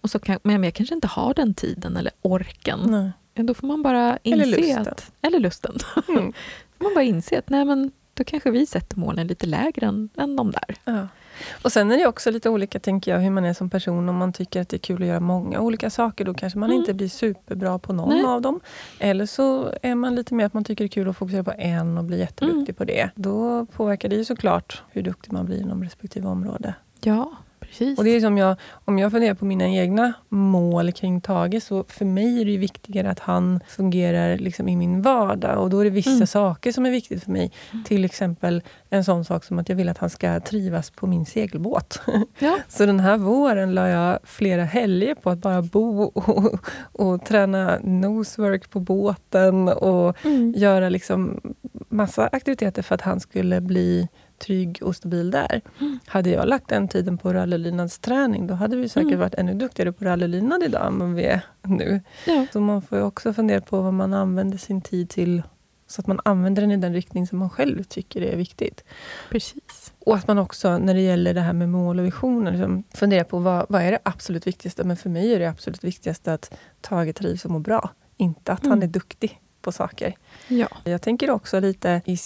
Och 0.00 0.10
så 0.10 0.18
kan, 0.18 0.38
men 0.42 0.64
jag 0.64 0.74
kanske 0.74 0.94
inte 0.94 1.06
har 1.06 1.34
den 1.34 1.54
tiden 1.54 1.96
eller 1.96 2.12
orken. 2.22 2.80
Nej. 2.86 3.10
Då 3.46 3.54
får 3.54 3.66
man 3.66 3.82
bara 3.82 4.18
inse 4.22 4.42
eller 4.42 4.56
lusten. 4.56 4.88
Att, 4.88 5.12
eller 5.22 5.38
lusten. 5.38 5.76
Mm. 6.08 6.32
får 6.78 6.84
man 6.84 6.94
bara 6.94 7.04
inse 7.04 7.38
att 7.38 7.50
nej, 7.50 7.64
men 7.64 7.92
då 8.14 8.24
kanske 8.24 8.50
vi 8.50 8.66
sätter 8.66 8.98
målen 8.98 9.26
lite 9.26 9.46
lägre 9.46 9.86
än, 9.86 10.08
än 10.16 10.36
de 10.36 10.50
där. 10.50 10.76
Ja. 10.84 11.08
Och 11.62 11.72
Sen 11.72 11.92
är 11.92 11.96
det 11.96 12.06
också 12.06 12.30
lite 12.30 12.50
olika, 12.50 12.80
tänker 12.80 13.12
jag, 13.12 13.20
hur 13.20 13.30
man 13.30 13.44
är 13.44 13.54
som 13.54 13.70
person. 13.70 14.08
Om 14.08 14.16
man 14.16 14.32
tycker 14.32 14.60
att 14.60 14.68
det 14.68 14.76
är 14.76 14.78
kul 14.78 15.02
att 15.02 15.08
göra 15.08 15.20
många 15.20 15.60
olika 15.60 15.90
saker, 15.90 16.24
då 16.24 16.34
kanske 16.34 16.58
man 16.58 16.70
mm. 16.70 16.80
inte 16.80 16.94
blir 16.94 17.08
superbra 17.08 17.78
på 17.78 17.92
någon 17.92 18.08
Nej. 18.08 18.24
av 18.24 18.42
dem. 18.42 18.60
Eller 18.98 19.26
så 19.26 19.72
är 19.82 19.94
man 19.94 20.14
lite 20.14 20.34
mer 20.34 20.46
att 20.46 20.54
man 20.54 20.64
tycker 20.64 20.84
det 20.84 20.86
är 20.86 20.88
kul 20.88 21.08
att 21.08 21.16
fokusera 21.16 21.44
på 21.44 21.52
en 21.58 21.98
och 21.98 22.04
bli 22.04 22.18
jätteduktig 22.18 22.68
mm. 22.68 22.74
på 22.74 22.84
det. 22.84 23.10
Då 23.14 23.66
påverkar 23.66 24.08
det 24.08 24.16
ju 24.16 24.24
såklart 24.24 24.82
hur 24.90 25.02
duktig 25.02 25.32
man 25.32 25.46
blir 25.46 25.60
inom 25.60 25.82
respektive 25.82 26.28
område. 26.28 26.74
Ja, 27.00 27.36
Precis. 27.68 27.98
Och 27.98 28.04
det 28.04 28.10
är 28.10 28.20
som 28.20 28.38
jag, 28.38 28.56
om 28.84 28.98
jag 28.98 29.12
funderar 29.12 29.34
på 29.34 29.44
mina 29.44 29.68
egna 29.68 30.12
mål 30.28 30.92
kring 30.92 31.20
Tage, 31.20 31.62
så 31.62 31.84
för 31.88 32.04
mig 32.04 32.40
är 32.40 32.44
det 32.44 32.56
viktigare 32.56 33.10
att 33.10 33.18
han 33.18 33.60
fungerar 33.68 34.38
liksom 34.38 34.68
i 34.68 34.76
min 34.76 35.02
vardag. 35.02 35.58
Och 35.58 35.70
då 35.70 35.78
är 35.80 35.84
det 35.84 35.90
vissa 35.90 36.10
mm. 36.10 36.26
saker 36.26 36.72
som 36.72 36.86
är 36.86 36.90
viktigt 36.90 37.24
för 37.24 37.30
mig. 37.30 37.52
Mm. 37.72 37.84
Till 37.84 38.04
exempel 38.04 38.62
en 38.90 39.04
sån 39.04 39.24
sak 39.24 39.44
som 39.44 39.58
att 39.58 39.68
jag 39.68 39.76
vill 39.76 39.88
att 39.88 39.98
han 39.98 40.10
ska 40.10 40.40
trivas 40.40 40.90
på 40.90 41.06
min 41.06 41.26
segelbåt. 41.26 42.00
Ja. 42.38 42.58
så 42.68 42.86
den 42.86 43.00
här 43.00 43.16
våren 43.16 43.74
la 43.74 43.88
jag 43.88 44.18
flera 44.24 44.64
helger 44.64 45.14
på 45.14 45.30
att 45.30 45.38
bara 45.38 45.62
bo 45.62 46.02
och, 46.02 46.58
och 46.92 47.24
träna 47.24 47.78
nosework 47.82 48.70
på 48.70 48.80
båten 48.80 49.68
och 49.68 50.24
mm. 50.24 50.54
göra 50.56 50.88
liksom 50.88 51.40
massa 51.88 52.28
aktiviteter 52.32 52.82
för 52.82 52.94
att 52.94 53.00
han 53.00 53.20
skulle 53.20 53.60
bli 53.60 54.08
trygg 54.38 54.78
och 54.82 54.96
stabil 54.96 55.30
där. 55.30 55.60
Mm. 55.80 55.98
Hade 56.06 56.30
jag 56.30 56.48
lagt 56.48 56.68
den 56.68 56.88
tiden 56.88 57.18
på 57.18 57.32
rallylydnadsträning, 57.32 58.46
då 58.46 58.54
hade 58.54 58.76
vi 58.76 58.88
säkert 58.88 59.08
mm. 59.08 59.20
varit 59.20 59.34
ännu 59.34 59.54
duktigare 59.54 59.92
på 59.92 60.04
rallylydnad 60.04 60.62
idag 60.62 60.86
än 60.86 60.98
vad 60.98 61.14
vi 61.14 61.24
är 61.24 61.40
nu. 61.62 62.00
Ja. 62.26 62.46
Så 62.52 62.60
man 62.60 62.82
får 62.82 63.00
också 63.00 63.32
fundera 63.32 63.60
på 63.60 63.80
vad 63.80 63.94
man 63.94 64.14
använder 64.14 64.58
sin 64.58 64.80
tid 64.80 65.10
till, 65.10 65.42
så 65.86 66.00
att 66.00 66.06
man 66.06 66.20
använder 66.24 66.62
den 66.62 66.70
i 66.70 66.76
den 66.76 66.94
riktning 66.94 67.26
som 67.26 67.38
man 67.38 67.50
själv 67.50 67.82
tycker 67.82 68.22
är 68.22 68.36
viktigt. 68.36 68.84
Precis. 69.30 69.92
Och 69.98 70.16
att 70.16 70.28
man 70.28 70.38
också, 70.38 70.78
när 70.78 70.94
det 70.94 71.00
gäller 71.00 71.34
det 71.34 71.40
här 71.40 71.52
med 71.52 71.68
mål 71.68 71.98
och 71.98 72.06
visioner, 72.06 72.50
liksom 72.50 72.84
funderar 72.94 73.24
på 73.24 73.38
vad, 73.38 73.66
vad 73.68 73.82
är 73.82 73.92
det 73.92 73.98
absolut 74.02 74.46
viktigaste? 74.46 74.84
Men 74.84 74.96
för 74.96 75.10
mig 75.10 75.34
är 75.34 75.38
det 75.38 75.50
absolut 75.50 75.84
viktigaste 75.84 76.32
att 76.32 76.54
Tage 76.80 77.14
trivs 77.14 77.44
och 77.44 77.50
mår 77.50 77.60
bra. 77.60 77.90
Inte 78.16 78.52
att 78.52 78.62
mm. 78.64 78.70
han 78.70 78.82
är 78.82 78.86
duktig 78.86 79.40
på 79.64 79.72
saker. 79.72 80.14
Ja. 80.48 80.68
Jag 80.84 81.02
tänker 81.02 81.30
också 81.30 81.60
lite 81.60 82.02
i 82.04 82.16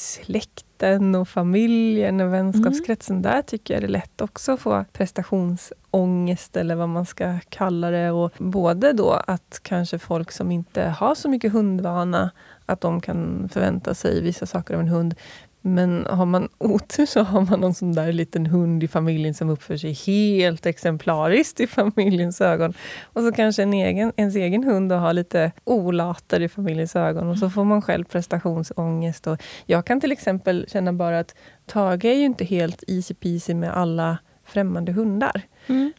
släkten 0.79 1.15
och 1.15 1.29
familjen 1.29 2.21
och 2.21 2.33
vänskapskretsen. 2.35 3.17
Mm. 3.17 3.23
Där 3.23 3.43
tycker 3.43 3.75
jag 3.75 3.83
det 3.83 3.87
är 3.87 3.89
lätt 3.89 4.21
också 4.21 4.53
att 4.53 4.61
få 4.61 4.85
prestationsångest 4.93 6.57
eller 6.57 6.75
vad 6.77 6.89
man 6.89 7.07
ska 7.07 7.39
kalla 7.49 7.91
det. 7.91 8.11
Och 8.11 8.33
både 8.39 8.93
då 8.93 9.13
att 9.27 9.61
kanske 9.63 9.99
folk 9.99 10.33
som 10.33 10.51
inte 10.51 10.83
har 10.83 11.15
så 11.15 11.29
mycket 11.29 11.53
hundvana 11.53 12.31
att 12.67 12.81
de 12.81 13.01
kan 13.01 13.49
förvänta 13.49 13.95
sig 13.95 14.23
vissa 14.23 14.47
saker 14.47 14.75
av 14.75 14.81
en 14.81 14.89
hund. 14.89 15.15
Men 15.61 16.07
har 16.11 16.27
man 16.27 16.49
otur 16.59 17.07
så 17.07 17.23
har 17.23 17.41
man 17.41 17.61
någon 17.61 17.75
sån 17.75 17.93
där 17.93 18.13
liten 18.13 18.47
hund 18.47 18.85
i 18.85 18.89
familjen 18.89 19.35
som 19.35 19.51
uppför 19.51 19.77
sig 19.77 19.93
helt 19.93 20.67
exemplariskt 20.67 21.61
i 21.61 21.67
familjens 21.67 22.41
ögon. 22.41 22.75
Och 23.03 23.23
så 23.23 23.33
kanske 23.33 23.63
en 23.63 23.75
egen, 23.75 24.13
ens 24.17 24.37
egen 24.37 24.65
hund 24.65 24.93
har 24.93 25.13
lite 25.13 25.53
olater 25.65 26.41
i 26.41 26.49
familjens 26.49 26.97
ögon 26.97 27.29
och 27.29 27.39
så 27.39 27.51
får 27.51 27.65
man 27.65 27.83
själv 27.83 28.05
prestationsångest. 28.05 29.27
Och 29.27 29.43
jag 29.67 29.87
kan 29.87 30.01
till 30.01 30.13
exempel 30.13 30.67
känna 30.69 30.93
bara 30.93 31.19
att 31.19 31.35
Tage 31.67 32.05
är 32.05 32.15
ju 32.15 32.25
inte 32.25 32.45
helt 32.45 32.85
easy 32.87 33.15
peasy 33.15 33.55
med 33.55 33.77
alla 33.77 34.19
främmande 34.45 34.93
hundar. 34.93 35.43
Mm. 35.69 35.93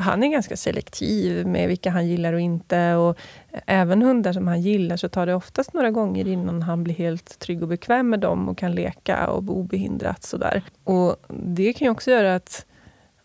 Han 0.00 0.22
är 0.22 0.28
ganska 0.28 0.56
selektiv 0.56 1.46
med 1.46 1.68
vilka 1.68 1.90
han 1.90 2.08
gillar 2.08 2.32
och 2.32 2.40
inte. 2.40 2.94
Och 2.94 3.18
även 3.66 4.02
hundar 4.02 4.32
som 4.32 4.48
han 4.48 4.60
gillar 4.60 4.96
så 4.96 5.08
tar 5.08 5.26
det 5.26 5.34
oftast 5.34 5.72
några 5.72 5.90
gånger 5.90 6.28
innan 6.28 6.62
han 6.62 6.84
blir 6.84 6.94
helt 6.94 7.38
trygg 7.38 7.62
och 7.62 7.68
bekväm 7.68 8.10
med 8.10 8.20
dem 8.20 8.48
och 8.48 8.58
kan 8.58 8.72
leka 8.72 9.26
och 9.26 9.42
bo 9.42 9.52
obehindrat. 9.52 10.22
Sådär. 10.22 10.62
Och 10.84 11.16
det 11.28 11.72
kan 11.72 11.86
ju 11.86 11.90
också 11.90 12.10
göra 12.10 12.34
att 12.34 12.66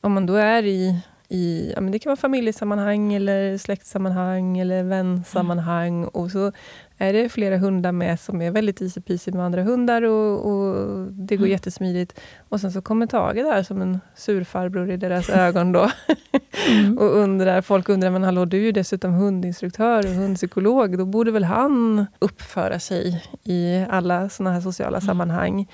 om 0.01 0.13
man 0.13 0.25
då 0.25 0.35
är 0.35 0.63
i 0.63 0.99
i, 1.35 1.71
ja, 1.75 1.81
men 1.81 1.91
det 1.91 1.99
kan 1.99 2.09
vara 2.09 2.17
familjesammanhang, 2.17 3.13
eller 3.13 3.57
släktsammanhang 3.57 4.57
eller 4.57 4.83
vänsammanhang. 4.83 5.97
Mm. 5.97 6.09
Och 6.09 6.31
så 6.31 6.51
är 6.97 7.13
det 7.13 7.29
flera 7.29 7.57
hundar 7.57 7.91
med 7.91 8.19
som 8.19 8.41
är 8.41 8.51
väldigt 8.51 8.81
easy 8.81 9.01
peasy 9.01 9.31
med 9.31 9.45
andra 9.45 9.63
hundar 9.63 10.01
och, 10.01 10.51
och 10.51 10.75
det 11.11 11.35
går 11.35 11.45
mm. 11.45 11.51
jättesmidigt. 11.51 12.19
Och 12.49 12.61
sen 12.61 12.71
så 12.71 12.81
kommer 12.81 13.07
Tage 13.07 13.35
där 13.35 13.63
som 13.63 13.81
en 13.81 13.99
surfarbror 14.15 14.91
i 14.91 14.97
deras 14.97 15.29
ögon 15.29 15.71
då. 15.71 15.91
mm. 16.69 16.97
och 16.97 17.15
undrar, 17.15 17.61
folk 17.61 17.89
undrar, 17.89 18.09
men 18.09 18.23
hallå 18.23 18.45
du 18.45 18.57
är 18.57 18.61
ju 18.61 18.71
dessutom 18.71 19.13
hundinstruktör 19.13 20.05
och 20.05 20.13
hundpsykolog. 20.13 20.97
Då 20.97 21.05
borde 21.05 21.31
väl 21.31 21.43
han 21.43 22.05
uppföra 22.19 22.79
sig 22.79 23.23
i 23.43 23.85
alla 23.89 24.29
såna 24.29 24.51
här 24.51 24.61
sociala 24.61 24.97
mm. 24.97 25.07
sammanhang. 25.07 25.67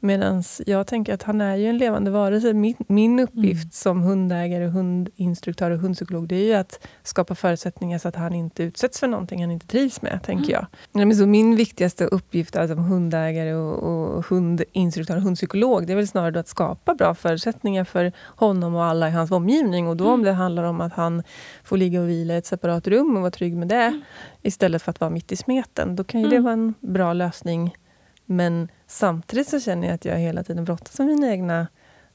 Medan 0.00 0.42
jag 0.66 0.86
tänker 0.86 1.14
att 1.14 1.22
han 1.22 1.40
är 1.40 1.56
ju 1.56 1.66
en 1.66 1.78
levande 1.78 2.10
varelse. 2.10 2.52
Min, 2.52 2.74
min 2.86 3.20
uppgift 3.20 3.62
mm. 3.62 3.70
som 3.70 4.02
hundägare, 4.02 4.66
hundinstruktör 4.66 5.70
och 5.70 5.78
hundpsykolog, 5.78 6.28
det 6.28 6.36
är 6.36 6.44
ju 6.44 6.54
att 6.54 6.86
skapa 7.02 7.34
förutsättningar 7.34 7.98
så 7.98 8.08
att 8.08 8.16
han 8.16 8.34
inte 8.34 8.62
utsätts 8.62 9.00
för 9.00 9.06
någonting 9.06 9.40
han 9.40 9.50
inte 9.50 9.66
trivs 9.66 10.02
med, 10.02 10.20
tänker 10.22 10.56
mm. 10.94 11.08
jag. 11.08 11.16
Så 11.16 11.26
min 11.26 11.56
viktigaste 11.56 12.04
uppgift 12.04 12.56
alltså, 12.56 12.74
som 12.74 12.84
hundägare 12.84 13.54
och, 13.54 13.82
och 13.82 14.24
hundinstruktör 14.24 15.16
och 15.16 15.22
hundpsykolog, 15.22 15.86
det 15.86 15.92
är 15.92 15.96
väl 15.96 16.08
snarare 16.08 16.40
att 16.40 16.48
skapa 16.48 16.94
bra 16.94 17.14
förutsättningar 17.14 17.84
för 17.84 18.12
honom 18.26 18.74
och 18.74 18.84
alla 18.84 19.08
i 19.08 19.10
hans 19.10 19.30
omgivning. 19.30 19.88
Och 19.88 19.96
då 19.96 20.04
mm. 20.04 20.14
om 20.14 20.22
det 20.22 20.32
handlar 20.32 20.64
om 20.64 20.80
att 20.80 20.92
han 20.92 21.22
får 21.64 21.76
ligga 21.76 22.00
och 22.00 22.08
vila 22.08 22.34
i 22.34 22.36
ett 22.36 22.46
separat 22.46 22.86
rum 22.86 23.16
och 23.16 23.22
vara 23.22 23.30
trygg 23.30 23.56
med 23.56 23.68
det, 23.68 23.74
mm. 23.74 24.02
istället 24.42 24.82
för 24.82 24.90
att 24.90 25.00
vara 25.00 25.10
mitt 25.10 25.32
i 25.32 25.36
smeten, 25.36 25.96
då 25.96 26.04
kan 26.04 26.20
ju 26.20 26.28
det 26.28 26.36
mm. 26.36 26.44
vara 26.44 26.52
en 26.52 26.74
bra 26.80 27.12
lösning. 27.12 27.76
Men 28.24 28.68
Samtidigt 28.90 29.48
så 29.48 29.60
känner 29.60 29.88
jag 29.88 29.94
att 29.94 30.04
jag 30.04 30.16
hela 30.16 30.44
tiden 30.44 30.64
brottas 30.64 30.98
med 30.98 31.08
mina 31.08 31.30
egna 31.30 31.66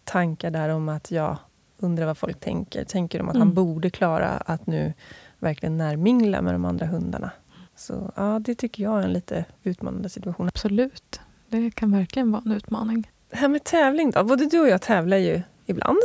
tankar 0.04 0.52
där 0.52 0.70
om 0.70 0.90
att 0.90 1.12
jag 1.12 1.38
undrar 1.78 2.06
vad 2.06 2.18
folk 2.18 2.40
tänker. 2.40 2.84
Tänker 2.84 3.20
de 3.20 3.30
att 3.30 3.36
mm. 3.36 3.48
han 3.48 3.56
borde 3.56 3.90
klara 3.90 4.30
att 4.30 4.68
nu 4.68 4.94
verkligen 5.40 5.78
närmingla 5.78 6.42
med 6.42 6.54
de 6.54 6.66
andra 6.66 6.86
hundarna? 6.86 7.32
Så 7.76 8.12
ja, 8.16 8.40
det 8.40 8.56
tycker 8.56 8.84
jag 8.84 9.00
är 9.00 9.04
en 9.04 9.14
lite 9.14 9.46
utmanande 9.64 10.10
situation. 10.10 10.48
Absolut. 10.48 11.22
Det 11.50 11.72
kan 11.72 11.92
verkligen 11.92 12.32
vara 12.32 12.44
en 12.46 12.52
utmaning. 12.52 13.12
Det 13.30 13.38
här 13.38 13.48
med 13.48 13.64
tävling 13.64 14.12
då. 14.12 14.24
Både 14.24 14.46
du 14.46 14.60
och 14.60 14.70
jag 14.70 14.82
tävlar 14.82 15.18
ju 15.18 15.42
ibland. 15.66 16.00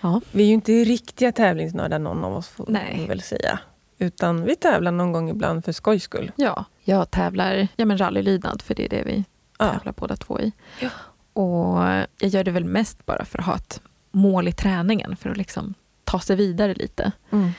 Ja. 0.00 0.20
Vi 0.32 0.42
är 0.42 0.46
ju 0.46 0.54
inte 0.54 0.72
riktiga 0.72 1.32
tävlingsnördar 1.32 1.98
någon 1.98 2.24
av 2.24 2.36
oss, 2.36 2.48
får 2.48 2.66
man 2.66 3.08
väl 3.08 3.22
säga. 3.22 3.58
Utan 3.98 4.44
vi 4.44 4.56
tävlar 4.56 4.92
någon 4.92 5.12
gång 5.12 5.30
ibland 5.30 5.64
för 5.64 5.72
skojs 5.72 6.02
skull. 6.02 6.32
Ja, 6.36 6.64
jag 6.84 7.10
tävlar 7.10 7.68
ja, 7.76 7.84
men 7.84 7.98
rallylydnad, 7.98 8.62
för 8.62 8.74
det 8.74 8.84
är 8.84 8.88
det 8.88 9.02
vi 9.02 9.24
tävlar 9.58 9.82
ja. 9.84 9.92
båda 9.96 10.16
två 10.16 10.40
i. 10.40 10.52
Ja. 10.80 10.90
Och 11.32 11.78
jag 12.18 12.30
gör 12.30 12.44
det 12.44 12.50
väl 12.50 12.64
mest 12.64 13.06
bara 13.06 13.24
för 13.24 13.38
att 13.38 13.46
ha 13.46 13.56
ett 13.56 13.80
mål 14.10 14.48
i 14.48 14.52
träningen, 14.52 15.16
för 15.16 15.30
att 15.30 15.36
liksom 15.36 15.74
ta 16.04 16.20
sig 16.20 16.36
vidare 16.36 16.74
lite. 16.74 17.12
Mm. 17.30 17.50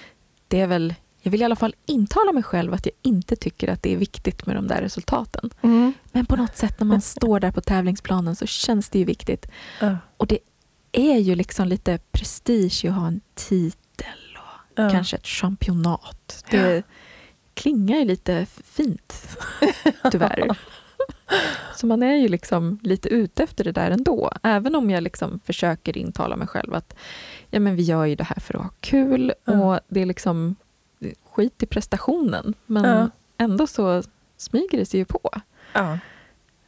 Det 0.48 0.62
är 0.62 0.68
väl, 0.68 0.96
jag 1.22 1.32
vill 1.32 1.42
i 1.42 1.46
alla 1.46 1.56
fall 1.56 1.76
intala 1.86 2.32
mig 2.32 2.44
själv 2.44 2.74
att 2.74 2.86
jag 2.86 2.96
inte 3.02 3.36
tycker 3.36 3.68
att 3.68 3.84
det 3.84 3.94
är 3.94 3.98
viktigt 3.98 4.46
med 4.46 4.56
de 4.56 4.68
där 4.68 4.82
resultaten. 4.82 5.50
Mm. 5.62 5.94
Men 6.12 6.26
på 6.26 6.36
något 6.36 6.58
sätt 6.58 6.80
när 6.80 6.88
man 6.88 7.02
står 7.02 7.40
där 7.40 7.52
på 7.52 7.62
tävlingsplanen 7.62 8.36
så 8.36 8.46
känns 8.46 8.90
det 8.90 9.00
ju 9.00 9.06
viktigt. 9.06 9.48
Ja. 9.82 9.98
Och 10.18 10.28
det 10.28 10.40
är 10.92 11.18
ju 11.18 11.36
liksom 11.36 11.68
lite 11.68 12.00
prestige 12.12 12.86
att 12.86 12.94
ha 12.94 13.08
en 13.08 13.22
titel 13.36 14.38
och 14.38 14.80
ja. 14.84 14.90
kanske 14.90 15.16
ett 15.16 15.28
championat. 15.28 16.46
Det 16.50 16.84
klingar 17.54 17.98
ju 17.98 18.06
lite 18.06 18.46
fint, 18.64 19.38
tyvärr. 20.12 20.58
Så 21.76 21.88
man 21.88 22.04
är 22.04 22.16
ju 22.16 22.28
liksom 22.28 22.80
lite 22.84 23.10
ute 23.10 23.44
efter 23.44 23.64
det 23.64 23.72
där 23.72 23.92
ändå. 23.92 24.32
Även 24.44 24.76
om 24.76 24.90
jag 24.90 25.04
liksom 25.04 25.40
försöker 25.46 25.98
intala 25.98 26.36
mig 26.36 26.48
själv 26.48 26.74
att 26.74 26.96
ja, 27.50 27.60
men 27.60 27.76
vi 27.76 27.84
gör 27.84 28.06
ju 28.06 28.16
det 28.16 28.24
här 28.24 28.40
för 28.40 28.54
att 28.54 28.62
ha 28.62 28.70
kul 28.80 29.34
mm. 29.46 29.62
och 29.62 29.80
det 29.88 30.02
är 30.02 30.06
liksom 30.06 30.56
skit 31.32 31.64
i 31.64 31.66
prestationen. 31.66 32.54
Men 32.66 32.86
mm. 32.86 33.10
ändå 33.38 33.68
så 33.68 34.04
smyger 34.38 34.78
det 34.78 34.86
sig 34.86 35.00
ju 35.00 35.06
på. 35.06 35.32
Ja. 35.74 36.00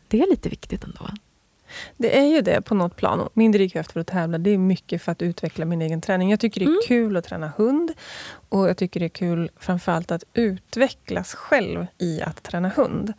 Det 0.08 0.22
är 0.22 0.30
lite 0.30 0.50
viktigt 0.50 0.84
ändå. 0.84 1.10
Det 1.98 2.18
är 2.18 2.26
ju 2.26 2.42
det 2.42 2.62
på 2.62 2.76
något 2.76 2.96
plan. 2.96 3.30
Min 3.34 3.52
drivkraft 3.52 3.92
för 3.92 4.00
att 4.00 4.08
tävla 4.08 4.38
det 4.38 4.50
är 4.50 4.58
mycket 4.58 5.02
för 5.02 5.12
att 5.12 5.22
utveckla 5.22 5.66
min 5.66 5.82
egen 5.82 6.02
träning. 6.02 6.32
Jag 6.32 6.40
tycker 6.40 6.60
det 6.60 6.66
är 6.66 6.68
mm. 6.68 6.82
kul 6.88 7.18
att 7.18 7.26
träna 7.26 7.52
hund. 7.58 7.94
Och 8.50 8.70
jag 8.70 8.78
tycker 8.78 9.00
det 9.00 9.06
är 9.06 9.10
kul 9.10 9.50
framförallt 9.58 10.12
att 10.12 10.24
utvecklas 10.34 11.34
själv 11.34 11.88
i 11.98 12.22
att 12.22 12.44
träna 12.44 12.70
hund. 12.70 13.14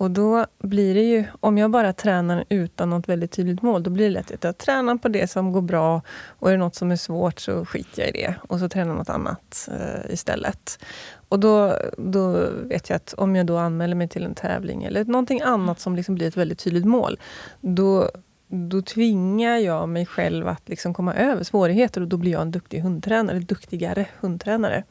Och 0.00 0.10
då 0.10 0.46
blir 0.58 0.94
det 0.94 1.02
ju, 1.02 1.24
om 1.40 1.58
jag 1.58 1.70
bara 1.70 1.92
tränar 1.92 2.44
utan 2.48 2.90
något 2.90 3.08
väldigt 3.08 3.30
tydligt 3.30 3.62
mål, 3.62 3.82
då 3.82 3.90
blir 3.90 4.04
det 4.04 4.10
lätt 4.10 4.30
att 4.30 4.44
jag 4.44 4.58
tränar 4.58 4.96
på 4.96 5.08
det 5.08 5.30
som 5.30 5.52
går 5.52 5.62
bra 5.62 6.02
och 6.26 6.48
är 6.48 6.52
det 6.52 6.58
något 6.58 6.74
som 6.74 6.90
är 6.90 6.96
svårt 6.96 7.40
så 7.40 7.64
skiter 7.64 8.02
jag 8.02 8.08
i 8.08 8.12
det 8.12 8.34
och 8.48 8.58
så 8.58 8.68
tränar 8.68 8.90
jag 8.90 8.98
något 8.98 9.08
annat 9.08 9.68
eh, 9.72 10.12
istället. 10.12 10.84
Och 11.28 11.40
då, 11.40 11.76
då 11.98 12.48
vet 12.62 12.90
jag 12.90 12.96
att 12.96 13.14
om 13.14 13.36
jag 13.36 13.46
då 13.46 13.56
anmäler 13.56 13.94
mig 13.94 14.08
till 14.08 14.24
en 14.24 14.34
tävling 14.34 14.84
eller 14.84 15.04
någonting 15.04 15.40
annat 15.40 15.80
som 15.80 15.96
liksom 15.96 16.14
blir 16.14 16.28
ett 16.28 16.36
väldigt 16.36 16.58
tydligt 16.58 16.84
mål, 16.84 17.18
då, 17.60 18.10
då 18.48 18.82
tvingar 18.82 19.56
jag 19.56 19.88
mig 19.88 20.06
själv 20.06 20.48
att 20.48 20.68
liksom 20.68 20.94
komma 20.94 21.14
över 21.14 21.44
svårigheter 21.44 22.00
och 22.00 22.08
då 22.08 22.16
blir 22.16 22.32
jag 22.32 22.42
en 22.42 22.50
duktig 22.50 22.80
hundtränare, 22.80 23.38
duktigare 23.38 24.06
hundtränare. 24.20 24.84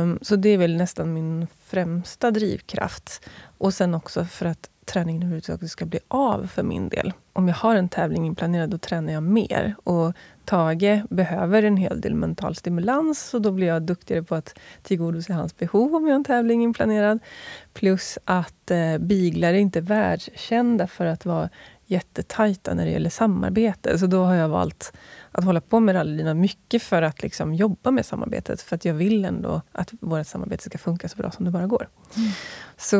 Um, 0.00 0.18
så 0.22 0.36
det 0.36 0.48
är 0.48 0.58
väl 0.58 0.76
nästan 0.76 1.12
min 1.12 1.46
främsta 1.68 2.30
drivkraft. 2.30 3.28
Och 3.58 3.74
sen 3.74 3.94
också 3.94 4.24
för 4.24 4.46
att 4.46 4.70
träningen 4.84 5.22
överhuvudtaget 5.22 5.70
ska 5.70 5.86
bli 5.86 5.98
av 6.08 6.46
för 6.46 6.62
min 6.62 6.88
del. 6.88 7.12
Om 7.32 7.48
jag 7.48 7.54
har 7.54 7.76
en 7.76 7.88
tävling 7.88 8.26
inplanerad, 8.26 8.70
då 8.70 8.78
tränar 8.78 9.12
jag 9.12 9.22
mer. 9.22 9.74
Och 9.84 10.12
Tage 10.44 11.02
behöver 11.10 11.62
en 11.62 11.76
hel 11.76 12.00
del 12.00 12.14
mental 12.14 12.54
stimulans, 12.54 13.20
så 13.20 13.38
då 13.38 13.52
blir 13.52 13.66
jag 13.66 13.82
duktigare 13.82 14.22
på 14.22 14.34
att 14.34 14.58
tillgodose 14.82 15.32
hans 15.32 15.56
behov 15.56 15.94
om 15.94 16.06
jag 16.06 16.10
har 16.10 16.18
en 16.18 16.24
tävling 16.24 16.62
inplanerad. 16.62 17.18
Plus 17.72 18.18
att 18.24 18.70
eh, 18.70 18.98
biglar 18.98 19.48
är 19.48 19.58
inte 19.58 19.80
världskända 19.80 20.86
för 20.86 21.06
att 21.06 21.26
vara 21.26 21.48
jättetajta 21.90 22.74
när 22.74 22.84
det 22.84 22.90
gäller 22.90 23.10
samarbete. 23.10 23.98
Så 23.98 24.06
då 24.06 24.24
har 24.24 24.34
jag 24.34 24.48
valt 24.48 24.92
att 25.32 25.44
hålla 25.44 25.60
på 25.60 25.80
med 25.80 25.94
rallyna 25.94 26.34
mycket 26.34 26.82
för 26.82 27.02
att 27.02 27.22
liksom 27.22 27.54
jobba 27.54 27.90
med 27.90 28.06
samarbetet. 28.06 28.62
För 28.62 28.76
att 28.76 28.84
jag 28.84 28.94
vill 28.94 29.24
ändå 29.24 29.62
att 29.72 29.90
vårt 30.00 30.26
samarbete 30.26 30.62
ska 30.62 30.78
funka 30.78 31.08
så 31.08 31.16
bra 31.16 31.30
som 31.30 31.44
det 31.44 31.50
bara 31.50 31.66
går. 31.66 31.88
Mm. 32.16 32.30
Så 32.76 32.96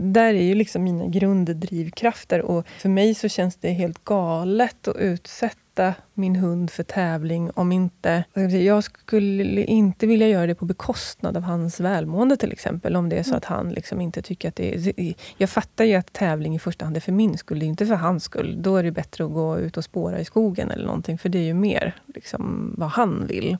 där 0.00 0.34
är 0.34 0.42
ju 0.42 0.54
liksom 0.54 0.84
mina 0.84 1.06
grunddrivkrafter. 1.06 2.42
Och 2.42 2.66
för 2.78 2.88
mig 2.88 3.14
så 3.14 3.28
känns 3.28 3.56
det 3.56 3.70
helt 3.70 4.04
galet 4.04 4.88
att 4.88 4.96
utsätta 4.96 5.60
utsätta 5.76 5.94
min 6.14 6.36
hund 6.36 6.70
för 6.70 6.82
tävling 6.82 7.50
om 7.54 7.72
inte... 7.72 8.24
Jag 8.64 8.84
skulle 8.84 9.64
inte 9.64 10.06
vilja 10.06 10.28
göra 10.28 10.46
det 10.46 10.54
på 10.54 10.64
bekostnad 10.64 11.36
av 11.36 11.42
hans 11.42 11.80
välmående 11.80 12.36
till 12.36 12.52
exempel. 12.52 12.96
Om 12.96 13.08
det 13.08 13.16
är 13.16 13.22
så 13.22 13.30
mm. 13.30 13.38
att 13.38 13.44
han 13.44 13.68
liksom 13.72 14.00
inte 14.00 14.22
tycker 14.22 14.48
att 14.48 14.56
det 14.56 14.74
är... 14.74 15.14
Jag 15.36 15.50
fattar 15.50 15.84
ju 15.84 15.94
att 15.94 16.12
tävling 16.12 16.54
i 16.54 16.58
första 16.58 16.84
hand 16.84 16.96
är 16.96 17.00
för 17.00 17.12
min 17.12 17.38
skull, 17.38 17.62
inte 17.62 17.86
för 17.86 17.94
hans 17.94 18.24
skull. 18.24 18.62
Då 18.62 18.76
är 18.76 18.82
det 18.82 18.92
bättre 18.92 19.24
att 19.24 19.32
gå 19.32 19.58
ut 19.58 19.76
och 19.76 19.84
spåra 19.84 20.20
i 20.20 20.24
skogen 20.24 20.70
eller 20.70 20.86
någonting, 20.86 21.18
för 21.18 21.28
det 21.28 21.38
är 21.38 21.44
ju 21.44 21.54
mer 21.54 21.94
liksom 22.14 22.74
vad 22.78 22.88
han 22.88 23.26
vill. 23.26 23.56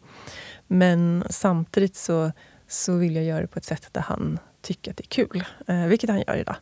Men 0.67 1.25
samtidigt 1.31 1.97
så, 1.97 2.33
så 2.69 2.97
vill 2.97 3.17
jag 3.17 3.25
göra 3.25 3.41
det 3.41 3.47
på 3.47 3.59
ett 3.59 3.65
sätt 3.65 3.89
där 3.93 4.03
han 4.03 4.39
tycker 4.63 4.91
att 4.91 4.97
det 4.97 5.05
är 5.05 5.25
kul, 5.25 5.45
eh, 5.67 5.87
vilket 5.87 6.11
han 6.11 6.23
gör 6.27 6.37
idag. 6.37 6.57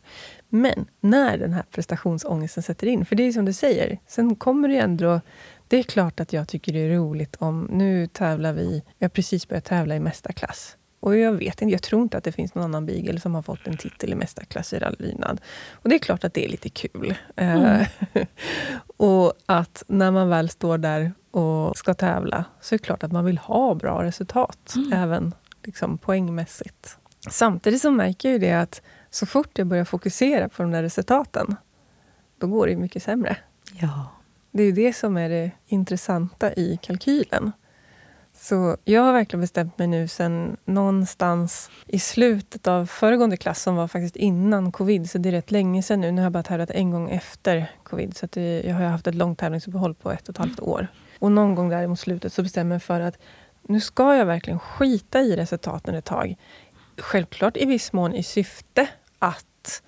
Men 0.54 0.86
när 1.00 1.38
den 1.38 1.52
här 1.52 1.64
prestationsångesten 1.70 2.62
sätter 2.62 2.86
in, 2.86 3.04
för 3.04 3.16
det 3.16 3.22
är 3.22 3.32
som 3.32 3.44
du 3.44 3.52
säger, 3.52 3.98
sen 4.06 4.36
kommer 4.36 4.68
det 4.68 4.78
ändå... 4.78 5.20
Det 5.68 5.76
är 5.76 5.82
klart 5.82 6.20
att 6.20 6.32
jag 6.32 6.48
tycker 6.48 6.72
det 6.72 6.78
är 6.78 6.96
roligt 6.96 7.36
om... 7.38 7.68
Nu 7.70 8.06
tävlar 8.06 8.52
vi... 8.52 8.82
Jag 8.98 9.04
har 9.04 9.10
precis 9.10 9.48
börjat 9.48 9.64
tävla 9.64 9.96
i 9.96 10.00
mästarklass. 10.00 10.76
Och 11.00 11.16
jag 11.16 11.32
vet 11.32 11.62
inte, 11.62 11.72
jag 11.72 11.82
tror 11.82 12.02
inte 12.02 12.18
att 12.18 12.24
det 12.24 12.32
finns 12.32 12.54
någon 12.54 12.64
annan 12.64 12.86
beagle 12.86 13.20
som 13.20 13.34
har 13.34 13.42
fått 13.42 13.66
en 13.66 13.76
titel 13.76 14.12
i 14.12 14.14
mästarklass 14.14 14.72
i 14.72 14.78
rallylydnad. 14.78 15.40
Och 15.72 15.88
det 15.88 15.94
är 15.94 15.98
klart 15.98 16.24
att 16.24 16.34
det 16.34 16.44
är 16.44 16.48
lite 16.48 16.68
kul. 16.68 17.14
Eh, 17.36 17.54
mm. 17.54 17.86
och 18.96 19.32
att 19.46 19.82
när 19.86 20.10
man 20.10 20.28
väl 20.28 20.48
står 20.48 20.78
där 20.78 21.12
och 21.30 21.76
ska 21.76 21.94
tävla, 21.94 22.44
så 22.60 22.74
är 22.74 22.78
det 22.78 22.84
klart 22.84 23.02
att 23.02 23.12
man 23.12 23.24
vill 23.24 23.38
ha 23.38 23.74
bra 23.74 24.02
resultat, 24.02 24.74
mm. 24.76 24.92
även 24.92 25.34
liksom 25.64 25.98
poängmässigt. 25.98 26.98
Samtidigt 27.30 27.80
så 27.80 27.90
märker 27.90 28.28
jag 28.28 28.32
ju 28.32 28.38
det 28.38 28.52
att 28.52 28.82
så 29.14 29.26
fort 29.26 29.58
jag 29.58 29.66
börjar 29.66 29.84
fokusera 29.84 30.48
på 30.48 30.62
de 30.62 30.72
där 30.72 30.82
resultaten, 30.82 31.56
då 32.38 32.46
går 32.46 32.66
det 32.66 32.76
mycket 32.76 33.02
sämre. 33.02 33.36
Ja. 33.72 34.08
Det 34.50 34.62
är 34.62 34.66
ju 34.66 34.72
det 34.72 34.92
som 34.92 35.16
är 35.16 35.28
det 35.28 35.50
intressanta 35.66 36.54
i 36.54 36.78
kalkylen. 36.82 37.52
Så 38.32 38.76
jag 38.84 39.02
har 39.02 39.12
verkligen 39.12 39.40
bestämt 39.40 39.78
mig 39.78 39.86
nu 39.86 40.08
sen 40.08 40.56
någonstans 40.64 41.70
i 41.86 41.98
slutet 41.98 42.66
av 42.66 42.86
föregående 42.86 43.36
klass, 43.36 43.62
som 43.62 43.76
var 43.76 43.88
faktiskt 43.88 44.16
innan 44.16 44.72
covid, 44.72 45.10
så 45.10 45.18
det 45.18 45.28
är 45.28 45.32
rätt 45.32 45.50
länge 45.50 45.82
sedan 45.82 46.00
nu. 46.00 46.10
Nu 46.10 46.20
har 46.20 46.26
jag 46.26 46.32
bara 46.32 46.42
tävlat 46.42 46.70
en 46.70 46.90
gång 46.90 47.10
efter 47.10 47.70
covid, 47.82 48.16
så 48.16 48.26
det, 48.30 48.62
jag 48.62 48.74
har 48.74 48.84
haft 48.84 49.06
ett 49.06 49.14
långt 49.14 49.38
tävlingsuppehåll 49.38 49.94
på 49.94 50.12
ett 50.12 50.28
och 50.28 50.34
ett 50.34 50.38
halvt 50.38 50.60
år. 50.60 50.88
Och 51.18 51.32
någon 51.32 51.54
gång 51.54 51.68
där 51.68 51.86
mot 51.86 52.00
slutet 52.00 52.32
så 52.32 52.42
bestämmer 52.42 52.74
jag 52.74 52.78
mig 52.78 52.80
för 52.80 53.00
att 53.00 53.18
nu 53.62 53.80
ska 53.80 54.16
jag 54.16 54.26
verkligen 54.26 54.58
skita 54.58 55.20
i 55.20 55.36
resultaten 55.36 55.94
ett 55.94 56.04
tag. 56.04 56.36
Självklart 56.98 57.56
i 57.56 57.64
viss 57.64 57.92
mån 57.92 58.14
i 58.14 58.22
syfte 58.22 58.88
att 59.24 59.82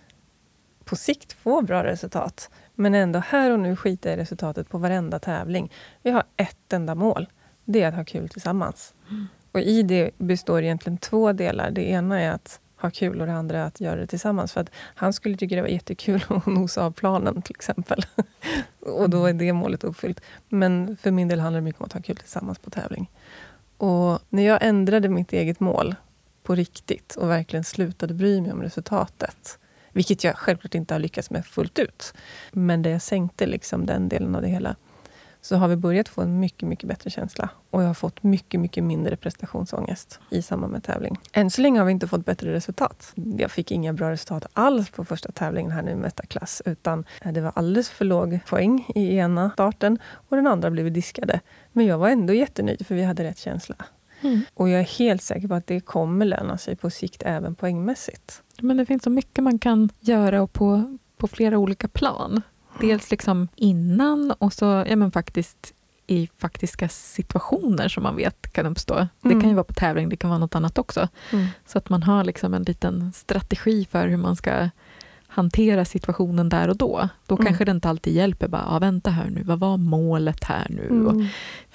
på 0.84 0.96
sikt 0.96 1.32
få 1.32 1.62
bra 1.62 1.84
resultat. 1.84 2.50
Men 2.74 2.94
ändå 2.94 3.18
här 3.18 3.50
och 3.50 3.60
nu 3.60 3.76
skita 3.76 4.12
i 4.12 4.16
resultatet 4.16 4.68
på 4.68 4.78
varenda 4.78 5.18
tävling. 5.18 5.72
Vi 6.02 6.10
har 6.10 6.24
ett 6.36 6.72
enda 6.72 6.94
mål. 6.94 7.26
Det 7.64 7.82
är 7.82 7.88
att 7.88 7.94
ha 7.94 8.04
kul 8.04 8.28
tillsammans. 8.28 8.94
Mm. 9.10 9.26
Och 9.52 9.60
i 9.60 9.82
det 9.82 10.10
består 10.18 10.62
egentligen 10.62 10.98
två 10.98 11.32
delar. 11.32 11.70
Det 11.70 11.88
ena 11.88 12.20
är 12.20 12.30
att 12.30 12.60
ha 12.80 12.90
kul 12.90 13.20
och 13.20 13.26
det 13.26 13.32
andra 13.32 13.58
är 13.58 13.64
att 13.64 13.80
göra 13.80 14.00
det 14.00 14.06
tillsammans. 14.06 14.52
För 14.52 14.60
att 14.60 14.70
han 14.94 15.12
skulle 15.12 15.36
tycka 15.36 15.56
det 15.56 15.62
var 15.62 15.68
jättekul 15.68 16.24
att 16.28 16.46
nosa 16.46 16.84
av 16.84 16.90
planen 16.90 17.42
till 17.42 17.56
exempel. 17.56 18.06
och 18.80 19.10
då 19.10 19.26
är 19.26 19.32
det 19.32 19.52
målet 19.52 19.84
uppfyllt. 19.84 20.20
Men 20.48 20.96
för 20.96 21.10
min 21.10 21.28
del 21.28 21.40
handlar 21.40 21.60
det 21.60 21.64
mycket 21.64 21.80
om 21.80 21.84
att 21.84 21.92
ha 21.92 22.02
kul 22.02 22.16
tillsammans 22.16 22.58
på 22.58 22.70
tävling. 22.70 23.10
Och 23.76 24.18
när 24.28 24.42
jag 24.42 24.58
ändrade 24.62 25.08
mitt 25.08 25.32
eget 25.32 25.60
mål 25.60 25.94
på 26.46 26.54
riktigt 26.54 27.16
och 27.16 27.30
verkligen 27.30 27.64
slutade 27.64 28.14
bry 28.14 28.40
mig 28.40 28.52
om 28.52 28.62
resultatet. 28.62 29.58
Vilket 29.92 30.24
jag 30.24 30.36
självklart 30.36 30.74
inte 30.74 30.94
har 30.94 30.98
lyckats 30.98 31.30
med 31.30 31.46
fullt 31.46 31.78
ut. 31.78 32.14
Men 32.52 32.82
det 32.82 32.90
jag 32.90 33.02
sänkte 33.02 33.46
liksom 33.46 33.86
den 33.86 34.08
delen 34.08 34.34
av 34.34 34.42
det 34.42 34.48
hela 34.48 34.76
så 35.40 35.56
har 35.56 35.68
vi 35.68 35.76
börjat 35.76 36.08
få 36.08 36.22
en 36.22 36.40
mycket, 36.40 36.68
mycket 36.68 36.88
bättre 36.88 37.10
känsla. 37.10 37.48
Och 37.70 37.82
jag 37.82 37.86
har 37.86 37.94
fått 37.94 38.22
mycket, 38.22 38.60
mycket 38.60 38.84
mindre 38.84 39.16
prestationsångest 39.16 40.20
i 40.30 40.42
samband 40.42 40.72
med 40.72 40.82
tävling. 40.82 41.18
Än 41.32 41.50
så 41.50 41.62
länge 41.62 41.78
har 41.78 41.86
vi 41.86 41.92
inte 41.92 42.08
fått 42.08 42.24
bättre 42.24 42.52
resultat. 42.52 43.12
Jag 43.38 43.50
fick 43.50 43.70
inga 43.70 43.92
bra 43.92 44.10
resultat 44.10 44.46
alls 44.52 44.90
på 44.90 45.04
första 45.04 45.32
tävlingen 45.32 45.72
här 45.72 45.82
nu 45.82 45.90
i 45.90 45.94
mästarklass. 45.94 46.62
Utan 46.64 47.04
det 47.24 47.40
var 47.40 47.52
alldeles 47.54 47.90
för 47.90 48.04
låg 48.04 48.38
poäng 48.48 48.86
i 48.94 49.16
ena 49.16 49.50
starten 49.50 49.98
och 50.28 50.36
den 50.36 50.46
andra 50.46 50.70
blev 50.70 50.92
diskade. 50.92 51.40
Men 51.72 51.86
jag 51.86 51.98
var 51.98 52.08
ändå 52.08 52.32
jättenöjd 52.32 52.86
för 52.86 52.94
vi 52.94 53.02
hade 53.02 53.24
rätt 53.24 53.38
känsla. 53.38 53.76
Mm. 54.26 54.40
Och 54.54 54.68
jag 54.68 54.80
är 54.80 54.84
helt 54.84 55.22
säker 55.22 55.48
på 55.48 55.54
att 55.54 55.66
det 55.66 55.80
kommer 55.80 56.24
löna 56.26 56.58
sig 56.58 56.76
på 56.76 56.90
sikt 56.90 57.22
även 57.26 57.54
poängmässigt. 57.54 58.42
Men 58.60 58.76
det 58.76 58.86
finns 58.86 59.02
så 59.02 59.10
mycket 59.10 59.44
man 59.44 59.58
kan 59.58 59.88
göra 60.00 60.42
och 60.42 60.52
på, 60.52 60.96
på 61.16 61.28
flera 61.28 61.58
olika 61.58 61.88
plan. 61.88 62.42
Dels 62.80 63.10
liksom 63.10 63.48
innan 63.56 64.30
och 64.38 64.52
så 64.52 64.84
ja, 64.88 64.96
men 64.96 65.10
faktiskt 65.10 65.72
i 66.06 66.28
faktiska 66.38 66.88
situationer 66.88 67.88
som 67.88 68.02
man 68.02 68.16
vet 68.16 68.52
kan 68.52 68.66
uppstå. 68.66 68.94
Mm. 68.94 69.08
Det 69.22 69.40
kan 69.40 69.48
ju 69.48 69.54
vara 69.54 69.64
på 69.64 69.74
tävling, 69.74 70.08
det 70.08 70.16
kan 70.16 70.30
vara 70.30 70.38
något 70.38 70.54
annat 70.54 70.78
också. 70.78 71.08
Mm. 71.32 71.46
Så 71.66 71.78
att 71.78 71.88
man 71.88 72.02
har 72.02 72.24
liksom 72.24 72.54
en 72.54 72.62
liten 72.62 73.12
strategi 73.12 73.86
för 73.90 74.08
hur 74.08 74.16
man 74.16 74.36
ska 74.36 74.68
hantera 75.28 75.84
situationen 75.84 76.48
där 76.48 76.68
och 76.68 76.76
då. 76.76 77.08
Då 77.26 77.34
mm. 77.34 77.46
kanske 77.46 77.64
det 77.64 77.70
inte 77.70 77.88
alltid 77.88 78.12
hjälper 78.12 78.48
bara, 78.48 78.64
ah, 78.66 78.78
vänta 78.78 79.10
här 79.10 79.30
nu, 79.30 79.42
vad 79.42 79.58
var 79.58 79.76
målet 79.76 80.44
här 80.44 80.66
nu? 80.70 80.86
Mm. 80.86 81.06
Och 81.06 81.22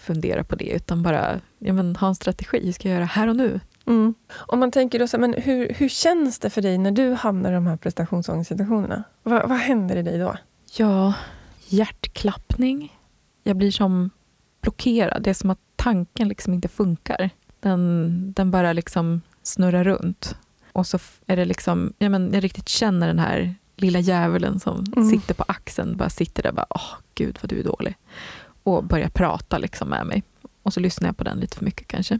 fundera 0.01 0.43
på 0.43 0.55
det, 0.55 0.69
utan 0.69 1.03
bara 1.03 1.39
ja, 1.59 1.73
men, 1.73 1.95
ha 1.95 2.07
en 2.07 2.15
strategi, 2.15 2.65
hur 2.65 2.71
ska 2.71 2.89
jag 2.89 2.95
göra 2.95 3.05
här 3.05 3.27
och 3.27 3.35
nu? 3.35 3.59
Mm. 3.85 4.13
Om 4.31 4.59
man 4.59 4.71
tänker 4.71 4.99
då 4.99 5.07
så 5.07 5.17
men 5.17 5.33
hur, 5.33 5.73
hur 5.73 5.89
känns 5.89 6.39
det 6.39 6.49
för 6.49 6.61
dig 6.61 6.77
när 6.77 6.91
du 6.91 7.13
hamnar 7.13 7.51
i 7.51 7.53
de 7.53 7.67
här 7.67 7.77
prestationsångestsituationerna? 7.77 9.03
Va, 9.23 9.47
vad 9.47 9.57
händer 9.57 9.95
i 9.95 10.01
dig 10.01 10.19
då? 10.19 10.35
Ja, 10.77 11.13
hjärtklappning. 11.67 12.97
Jag 13.43 13.57
blir 13.57 13.71
som 13.71 14.09
blockerad. 14.61 15.23
Det 15.23 15.29
är 15.29 15.33
som 15.33 15.49
att 15.49 15.59
tanken 15.75 16.27
liksom 16.27 16.53
inte 16.53 16.67
funkar. 16.67 17.29
Den, 17.59 18.33
den 18.35 18.51
bara 18.51 18.73
liksom 18.73 19.21
snurrar 19.43 19.83
runt. 19.83 20.35
Och 20.73 20.87
så 20.87 20.99
är 21.27 21.35
det 21.35 21.45
liksom, 21.45 21.93
ja, 21.97 22.09
men 22.09 22.33
jag 22.33 22.43
riktigt 22.43 22.69
känner 22.69 23.07
den 23.07 23.19
här 23.19 23.55
lilla 23.75 23.99
djävulen 23.99 24.59
som 24.59 24.85
mm. 24.95 25.09
sitter 25.09 25.33
på 25.33 25.43
axeln, 25.47 25.97
bara 25.97 26.09
sitter 26.09 26.43
där 26.43 26.49
och 26.49 26.55
bara, 26.55 26.67
åh 26.69 26.93
gud 27.15 27.37
vad 27.41 27.49
du 27.49 27.59
är 27.59 27.63
dålig. 27.63 27.95
Och 28.63 28.83
börjar 28.83 29.09
prata 29.09 29.57
liksom 29.57 29.89
med 29.89 30.05
mig. 30.05 30.23
Och 30.63 30.73
så 30.73 30.79
lyssnar 30.79 31.07
jag 31.07 31.17
på 31.17 31.23
den 31.23 31.39
lite 31.39 31.57
för 31.57 31.65
mycket 31.65 31.87
kanske. 31.87 32.19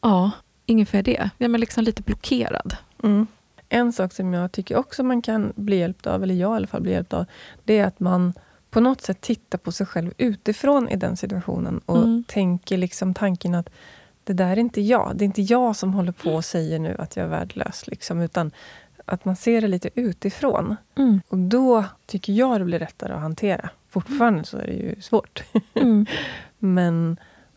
Ja, 0.00 0.30
ungefär 0.68 1.02
det. 1.02 1.30
Jag 1.38 1.54
är 1.54 1.58
liksom 1.58 1.84
lite 1.84 2.02
blockerad. 2.02 2.76
Mm. 3.02 3.26
En 3.68 3.92
sak 3.92 4.12
som 4.12 4.34
jag 4.34 4.52
tycker 4.52 4.76
också 4.76 5.02
man 5.02 5.22
kan 5.22 5.52
bli 5.56 5.76
hjälpt 5.76 6.06
av, 6.06 6.22
eller 6.22 6.34
jag 6.34 6.52
i 6.52 6.56
alla 6.56 6.66
fall 6.66 6.82
blir 6.82 6.92
hjälpt 6.92 7.12
av, 7.12 7.24
det 7.64 7.78
är 7.78 7.86
att 7.86 8.00
man 8.00 8.32
på 8.70 8.80
något 8.80 9.00
sätt 9.00 9.20
tittar 9.20 9.58
på 9.58 9.72
sig 9.72 9.86
själv 9.86 10.12
utifrån 10.18 10.88
i 10.88 10.96
den 10.96 11.16
situationen 11.16 11.80
och 11.86 11.96
mm. 11.96 12.24
tänker 12.28 12.78
liksom 12.78 13.14
tanken 13.14 13.54
att 13.54 13.70
det 14.24 14.32
där 14.32 14.50
är 14.50 14.58
inte 14.58 14.80
jag. 14.80 15.12
Det 15.14 15.24
är 15.24 15.26
inte 15.26 15.42
jag 15.42 15.76
som 15.76 15.94
håller 15.94 16.12
på 16.12 16.34
och 16.34 16.44
säger 16.44 16.78
nu 16.78 16.96
att 16.98 17.16
jag 17.16 17.24
är 17.24 17.28
värdelös. 17.28 17.86
Liksom, 17.86 18.20
utan 18.20 18.50
att 19.04 19.24
man 19.24 19.36
ser 19.36 19.60
det 19.60 19.68
lite 19.68 19.90
utifrån. 19.94 20.76
Mm. 20.94 21.20
Och 21.28 21.38
då 21.38 21.84
tycker 22.06 22.32
jag 22.32 22.60
det 22.60 22.64
blir 22.64 22.80
lättare 22.80 23.12
att 23.12 23.20
hantera. 23.20 23.70
Fortfarande 23.92 24.44
så 24.44 24.58
är 24.58 24.66
det 24.66 24.72
ju 24.72 25.00
svårt. 25.00 25.42
Mm. 25.74 26.06
Men 26.58 27.16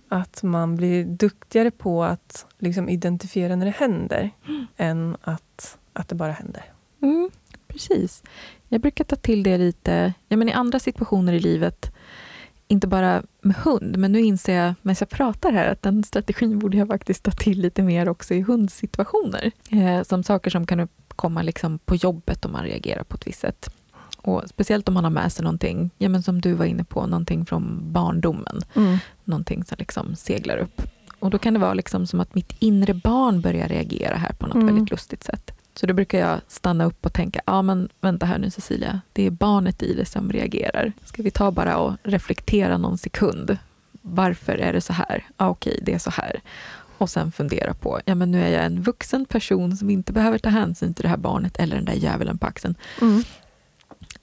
att 0.10 0.44
man 0.44 0.76
blir 0.76 1.06
duktigare 1.06 1.72
på 1.72 2.04
att 2.04 2.46
liksom 2.60 2.90
identifiera 2.90 3.56
när 3.56 3.66
det 3.66 3.72
händer 3.72 4.32
än 4.78 5.18
att, 5.22 5.78
att 5.94 6.08
det 6.08 6.16
bara 6.16 6.32
händer. 6.32 6.64
Mm, 7.02 7.30
precis. 7.68 8.24
Jag 8.70 8.82
brukar 8.82 9.04
ta 9.04 9.16
till 9.16 9.44
det 9.44 9.58
lite 9.58 10.14
ja, 10.28 10.38
men 10.38 10.50
i 10.50 10.54
andra 10.54 10.80
situationer 10.80 11.34
i 11.34 11.40
livet. 11.40 11.92
Inte 12.68 12.88
bara 12.88 13.24
med 13.42 13.56
hund, 13.56 13.98
men 13.98 14.12
nu 14.12 14.20
inser 14.20 14.54
jag 14.54 14.74
medan 14.82 14.96
jag 15.00 15.10
pratar 15.10 15.52
här 15.52 15.68
att 15.68 15.82
den 15.82 16.04
strategin 16.04 16.60
borde 16.60 16.78
jag 16.78 16.88
faktiskt 16.88 17.24
ta 17.24 17.32
till 17.32 17.62
lite 17.62 17.84
mer 17.84 18.10
också 18.10 18.34
i 18.34 18.42
hundsituationer. 18.42 19.52
Eh, 19.72 20.04
som 20.04 20.24
saker 20.24 20.52
som 20.52 20.66
kan 20.66 20.80
uppkomma 20.80 21.42
liksom 21.42 21.80
på 21.80 21.96
jobbet 21.96 22.46
om 22.46 22.52
man 22.52 22.64
reagerar 22.64 23.04
på 23.04 23.16
ett 23.16 23.28
visst 23.28 23.40
sätt. 23.40 23.70
Och 24.28 24.44
speciellt 24.50 24.88
om 24.88 24.94
man 24.94 25.04
har 25.04 25.12
med 25.12 25.32
sig 25.32 25.44
någonting, 25.44 25.90
ja, 25.98 26.10
men 26.10 26.24
som 26.24 26.42
du 26.42 26.54
var 26.54 26.66
inne 26.66 26.84
på, 26.84 27.06
någonting 27.08 27.46
från 27.46 27.92
barndomen. 27.94 28.62
Någonting 29.24 29.64
som 29.64 29.76
liksom 29.80 30.16
seglar 30.16 30.58
upp. 30.58 30.82
Och 31.20 31.30
då 31.30 31.38
kan 31.38 31.54
det 31.54 31.60
vara 31.60 31.74
liksom 31.74 32.08
som 32.08 32.20
att 32.20 32.36
mitt 32.36 32.56
inre 32.60 32.94
barn 32.94 33.42
börjar 33.42 33.68
reagera 33.68 34.16
här 34.18 34.34
på 34.34 34.48
något 34.48 34.56
Mm. 34.56 34.66
väldigt 34.68 34.92
lustigt 34.92 35.24
sätt. 35.24 35.52
Så 35.76 35.86
då 35.88 35.94
brukar 35.94 36.20
jag 36.20 36.40
stanna 36.48 36.86
upp 36.86 37.06
och 37.06 37.14
tänka, 37.14 37.42
ja 37.46 37.62
men 37.62 37.90
vänta 38.02 38.26
här 38.26 38.38
nu 38.38 38.50
Cecilia, 38.50 39.02
det 39.14 39.24
är 39.26 39.30
barnet 39.32 39.84
i 39.84 39.94
det 39.94 40.06
som 40.06 40.32
reagerar. 40.32 40.92
Ska 41.06 41.24
vi 41.24 41.32
ta 41.32 41.52
bara 41.52 41.78
och 41.78 41.94
reflektera 42.04 42.78
någon 42.78 42.98
sekund. 42.98 43.58
Varför 44.02 44.54
är 44.54 44.74
det 44.74 44.82
så 44.82 44.94
här? 44.94 45.24
Ja, 45.38 45.50
okej, 45.50 45.80
det 45.82 45.94
är 45.94 46.00
så 46.00 46.12
här. 46.12 46.42
Och 46.98 47.10
sen 47.10 47.32
fundera 47.32 47.74
på, 47.74 48.00
ja 48.06 48.16
men 48.16 48.32
nu 48.32 48.44
är 48.44 48.50
jag 48.50 48.66
en 48.66 48.82
vuxen 48.82 49.26
person 49.26 49.78
som 49.78 49.90
inte 49.90 50.14
behöver 50.14 50.38
ta 50.38 50.50
hänsyn 50.50 50.94
till 50.94 51.04
det 51.04 51.10
här 51.10 51.18
barnet 51.18 51.58
eller 51.58 51.76
den 51.76 51.86
där 51.86 51.94
djävulen 51.94 52.38
på 52.38 52.46
axeln. 52.48 52.76
Mm. 53.02 53.24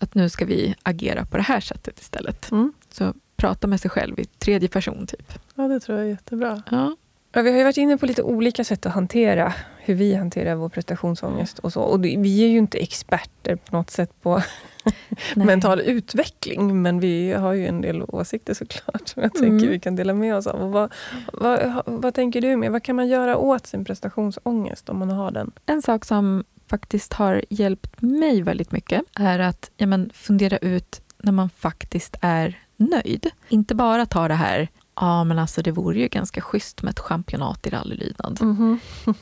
Att 0.03 0.14
nu 0.14 0.28
ska 0.28 0.44
vi 0.44 0.74
agera 0.82 1.24
på 1.24 1.36
det 1.36 1.42
här 1.42 1.61
sättet 1.61 2.00
istället. 2.00 2.50
Mm. 2.50 2.72
Så 2.90 3.14
prata 3.36 3.66
med 3.66 3.80
sig 3.80 3.90
själv 3.90 4.20
i 4.20 4.24
tredje 4.24 4.68
person 4.68 5.07
typ. 5.07 5.32
Ja, 5.55 5.68
det 5.68 5.80
tror 5.80 5.98
jag 5.98 6.07
är 6.07 6.11
jättebra. 6.11 6.62
Ja. 6.70 6.96
Ja, 7.34 7.42
vi 7.42 7.50
har 7.50 7.59
ju 7.59 7.64
varit 7.64 7.76
inne 7.76 7.98
på 7.98 8.07
lite 8.07 8.22
olika 8.22 8.64
sätt 8.64 8.86
att 8.86 8.92
hantera 8.92 9.55
hur 9.78 9.94
vi 9.94 10.14
hanterar 10.14 10.55
vår 10.55 10.68
prestationsångest. 10.68 11.59
och 11.59 11.72
så. 11.72 11.80
Och 11.80 12.05
vi 12.05 12.44
är 12.44 12.48
ju 12.48 12.59
inte 12.59 12.78
experter 12.78 13.57
på 13.57 13.76
något 13.76 13.90
sätt 13.90 14.11
på 14.22 14.42
mental 15.36 15.80
utveckling, 15.80 16.82
men 16.82 17.00
vi 17.00 17.32
har 17.32 17.53
ju 17.53 17.66
en 17.66 17.80
del 17.80 18.03
åsikter 18.09 18.55
såklart 18.55 19.09
som 19.09 19.22
jag 19.22 19.32
tänker 19.34 19.48
Mm. 19.48 19.70
vi 19.70 19.80
kan 19.80 19.96
dela 19.96 20.14
med 20.14 20.34
oss 20.36 20.46
av. 20.46 20.62
Och 20.62 20.70
vad, 20.72 20.92
vad, 21.32 21.82
vad 21.86 22.14
tänker 22.14 22.40
du 22.40 22.57
med? 22.57 22.72
Vad 22.72 22.82
kan 22.82 22.96
man 22.96 23.09
göra 23.09 23.36
åt 23.36 23.66
sin 23.66 23.84
prestationsångest 23.84 24.88
om 24.88 24.98
man 24.98 25.11
har 25.11 25.30
den? 25.30 25.53
En 25.66 25.82
sak 25.82 26.05
som 26.05 26.44
faktiskt 26.72 27.12
har 27.12 27.44
hjälpt 27.48 28.02
mig 28.02 28.42
väldigt 28.42 28.72
mycket 28.72 29.02
är 29.14 29.38
att 29.38 29.70
ja, 29.76 29.86
men, 29.86 30.10
fundera 30.14 30.58
ut 30.58 31.00
när 31.18 31.32
man 31.32 31.50
faktiskt 31.50 32.16
är 32.20 32.58
nöjd. 32.76 33.30
Inte 33.48 33.74
bara 33.74 34.06
ta 34.06 34.28
det 34.28 34.34
här, 34.34 34.68
ja 34.96 35.24
men 35.24 35.38
alltså 35.38 35.62
det 35.62 35.70
vore 35.70 35.98
ju 35.98 36.08
ganska 36.08 36.40
schysst 36.40 36.82
med 36.82 36.90
ett 36.90 36.98
championat 36.98 37.66
i 37.66 37.70
rallylydnad. 37.70 38.38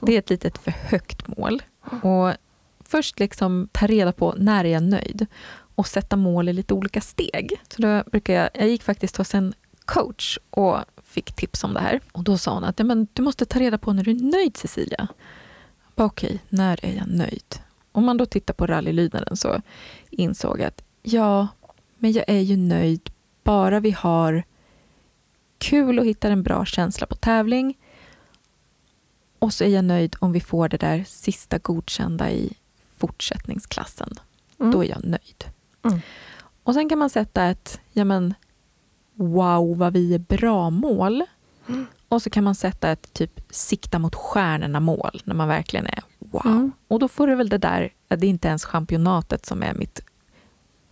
Det 0.00 0.14
är 0.14 0.18
ett 0.18 0.30
litet 0.30 0.58
för 0.58 0.70
högt 0.70 1.28
mål. 1.28 1.62
Och 2.02 2.32
först 2.84 3.18
liksom 3.18 3.68
ta 3.72 3.86
reda 3.86 4.12
på 4.12 4.34
när 4.38 4.64
är 4.64 4.72
jag 4.72 4.82
nöjd 4.82 5.26
och 5.74 5.86
sätta 5.86 6.16
mål 6.16 6.48
i 6.48 6.52
lite 6.52 6.74
olika 6.74 7.00
steg. 7.00 7.60
Så 7.68 7.82
då 7.82 8.02
brukar 8.10 8.34
jag, 8.34 8.50
jag 8.54 8.68
gick 8.68 8.82
faktiskt 8.82 9.16
hos 9.16 9.34
en 9.34 9.54
coach 9.84 10.38
och 10.50 10.78
fick 11.04 11.32
tips 11.32 11.64
om 11.64 11.74
det 11.74 11.80
här. 11.80 12.00
Och 12.12 12.24
då 12.24 12.38
sa 12.38 12.54
hon 12.54 12.64
att 12.64 12.78
ja, 12.78 12.84
men 12.84 13.08
du 13.12 13.22
måste 13.22 13.44
ta 13.44 13.58
reda 13.58 13.78
på 13.78 13.92
när 13.92 14.04
du 14.04 14.10
är 14.10 14.32
nöjd 14.32 14.56
Cecilia. 14.56 15.08
Bara, 16.00 16.06
Okej, 16.06 16.38
när 16.48 16.84
är 16.84 16.96
jag 16.96 17.08
nöjd? 17.08 17.60
Om 17.92 18.04
man 18.04 18.16
då 18.16 18.26
tittar 18.26 18.54
på 18.54 18.66
rallylydnaden 18.66 19.36
så 19.36 19.62
insåg 20.10 20.60
jag 20.60 20.66
att 20.66 20.82
ja, 21.02 21.48
men 21.98 22.12
jag 22.12 22.24
är 22.26 22.40
ju 22.40 22.56
nöjd 22.56 23.10
bara 23.42 23.80
vi 23.80 23.90
har 23.90 24.42
kul 25.58 25.98
och 25.98 26.04
hittar 26.04 26.30
en 26.30 26.42
bra 26.42 26.64
känsla 26.64 27.06
på 27.06 27.14
tävling. 27.14 27.78
Och 29.38 29.52
så 29.52 29.64
är 29.64 29.68
jag 29.68 29.84
nöjd 29.84 30.16
om 30.18 30.32
vi 30.32 30.40
får 30.40 30.68
det 30.68 30.76
där 30.76 31.04
sista 31.06 31.58
godkända 31.58 32.30
i 32.30 32.52
fortsättningsklassen. 32.96 34.14
Mm. 34.60 34.72
Då 34.72 34.84
är 34.84 34.88
jag 34.88 35.04
nöjd. 35.04 35.44
Mm. 35.82 36.00
Och 36.62 36.74
sen 36.74 36.88
kan 36.88 36.98
man 36.98 37.10
sätta 37.10 37.44
ett, 37.44 37.80
ja 37.92 38.04
men, 38.04 38.34
wow 39.14 39.78
vad 39.78 39.92
vi 39.92 40.14
är 40.14 40.18
bra-mål. 40.18 41.24
Mm. 41.72 41.86
Och 42.08 42.22
så 42.22 42.30
kan 42.30 42.44
man 42.44 42.54
sätta 42.54 42.90
ett 42.90 43.12
typ 43.12 43.40
sikta 43.50 43.98
mot 43.98 44.14
stjärnorna-mål 44.14 45.22
när 45.24 45.34
man 45.34 45.48
verkligen 45.48 45.86
är 45.86 46.02
wow. 46.18 46.46
Mm. 46.46 46.72
Och 46.88 46.98
då 46.98 47.08
får 47.08 47.26
du 47.26 47.34
väl 47.34 47.48
det 47.48 47.58
där, 47.58 47.92
det 48.08 48.26
är 48.26 48.30
inte 48.30 48.48
ens 48.48 48.64
championatet 48.64 49.46
som 49.46 49.62
är 49.62 49.74
mitt 49.74 50.00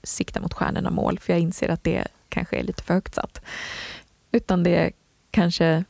sikta 0.03 0.41
mot 0.41 0.55
stjärnorna-mål, 0.55 1.19
för 1.19 1.33
jag 1.33 1.41
inser 1.41 1.69
att 1.69 1.85
det 1.85 2.07
kanske 2.29 2.57
är 2.57 2.63
lite 2.63 2.83
för 2.83 2.95
högt 2.95 3.15
satt. 3.15 3.41
Utan 4.33 4.63
det 4.63 4.77
är 4.77 4.93
kanske 5.31 5.85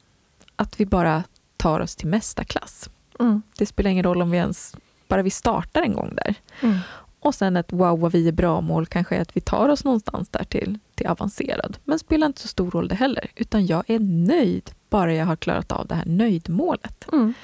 att 0.57 0.80
vi 0.80 0.86
bara 0.86 1.24
tar 1.57 1.80
oss 1.80 1.97
till 1.97 2.09
mästarklass. 2.09 2.91
Mm. 3.20 3.43
Det 3.59 3.66
spelar 3.66 3.91
ingen 3.91 4.05
roll 4.05 4.22
om 4.22 4.30
vi 4.30 4.39
ens, 4.39 4.76
bara 5.09 5.22
vi 5.22 5.30
startar 5.30 5.82
en 5.82 5.93
gång 5.93 6.14
där. 6.14 6.34
Mm. 6.61 6.78
Och 7.20 7.34
sen 7.34 7.57
ett 7.57 7.72
wow 7.72 8.01
vad 8.01 8.12
vi 8.12 8.28
är 8.28 8.32
bra-mål 8.32 8.86
kanske 8.86 9.16
är 9.16 9.20
att 9.20 9.36
vi 9.36 9.41
tar 9.41 9.68
oss 9.68 9.84
någonstans 9.84 10.28
där 10.28 10.45
till, 10.45 10.78
till 10.99 11.07
avancerad. 11.07 11.78
Men 11.84 11.99
spelar 11.99 12.26
inte 12.26 12.40
så 12.40 12.49
stor 12.49 12.70
roll 12.70 12.88
det 12.88 12.94
heller, 12.94 13.30
utan 13.36 13.66
jag 13.66 13.90
är 13.90 13.99
nöjd 13.99 14.70
bara 14.90 15.14
jag 15.14 15.26
har 15.26 15.36
klarat 15.36 15.72
av 15.72 15.86
det 15.86 15.94
här 15.94 16.07
nöjdmålet. 16.07 17.09
Mm. 17.12 17.34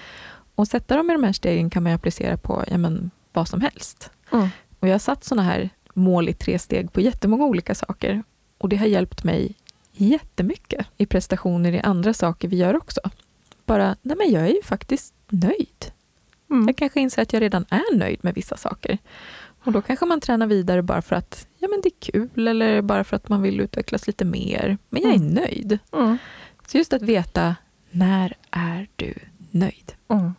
Och 0.54 0.68
sätta 0.68 0.96
dem 0.96 1.10
i 1.10 1.12
de 1.12 1.24
här 1.24 1.32
stegen 1.32 1.70
kan 1.70 1.82
man 1.82 1.92
applicera 1.92 2.36
på 2.36 2.64
ja, 2.70 2.78
men, 2.78 3.10
vad 3.32 3.48
som 3.48 3.60
helst. 3.60 4.10
Mm. 4.32 4.48
Och 4.80 4.88
jag 4.88 4.94
har 4.94 4.98
satt 4.98 5.24
såna 5.24 5.42
här 5.42 5.70
mål 5.94 6.28
i 6.28 6.32
tre 6.32 6.58
steg 6.58 6.92
på 6.92 7.00
jättemånga 7.00 7.44
olika 7.44 7.74
saker. 7.74 8.22
Och 8.58 8.68
det 8.68 8.76
har 8.76 8.86
hjälpt 8.86 9.24
mig 9.24 9.54
jättemycket 9.92 10.86
i 10.96 11.06
prestationer 11.06 11.72
i 11.72 11.80
andra 11.80 12.14
saker 12.14 12.48
vi 12.48 12.56
gör 12.56 12.76
också. 12.76 13.00
Bara, 13.66 13.96
nej 14.02 14.16
men 14.16 14.32
jag 14.32 14.42
är 14.42 14.54
ju 14.54 14.62
faktiskt 14.62 15.14
nöjd. 15.28 15.92
Mm. 16.50 16.66
Jag 16.66 16.76
kanske 16.76 17.00
inser 17.00 17.22
att 17.22 17.32
jag 17.32 17.42
redan 17.42 17.64
är 17.68 17.96
nöjd 17.96 18.18
med 18.22 18.34
vissa 18.34 18.56
saker. 18.56 18.98
Och 19.64 19.72
då 19.72 19.82
kanske 19.82 20.06
man 20.06 20.20
tränar 20.20 20.46
vidare 20.46 20.82
bara 20.82 21.02
för 21.02 21.16
att 21.16 21.46
ja, 21.64 21.68
men 21.68 21.80
det 21.82 21.88
är 21.88 22.12
kul 22.12 22.48
eller 22.48 22.82
bara 22.82 23.04
för 23.04 23.16
att 23.16 23.28
man 23.28 23.42
vill 23.42 23.60
utvecklas 23.60 24.06
lite 24.06 24.24
mer. 24.24 24.78
Men 24.90 25.02
jag 25.02 25.10
är 25.10 25.16
Mm. 25.16 25.28
nöjd. 25.28 25.78
Mm. 25.92 26.18
Så 26.66 26.76
just 26.78 26.92
att 26.92 27.02
veta, 27.02 27.56
när 27.90 28.34
är 28.50 28.88
du 28.96 29.14
nöjd? 29.50 29.92
Mm. 30.08 30.34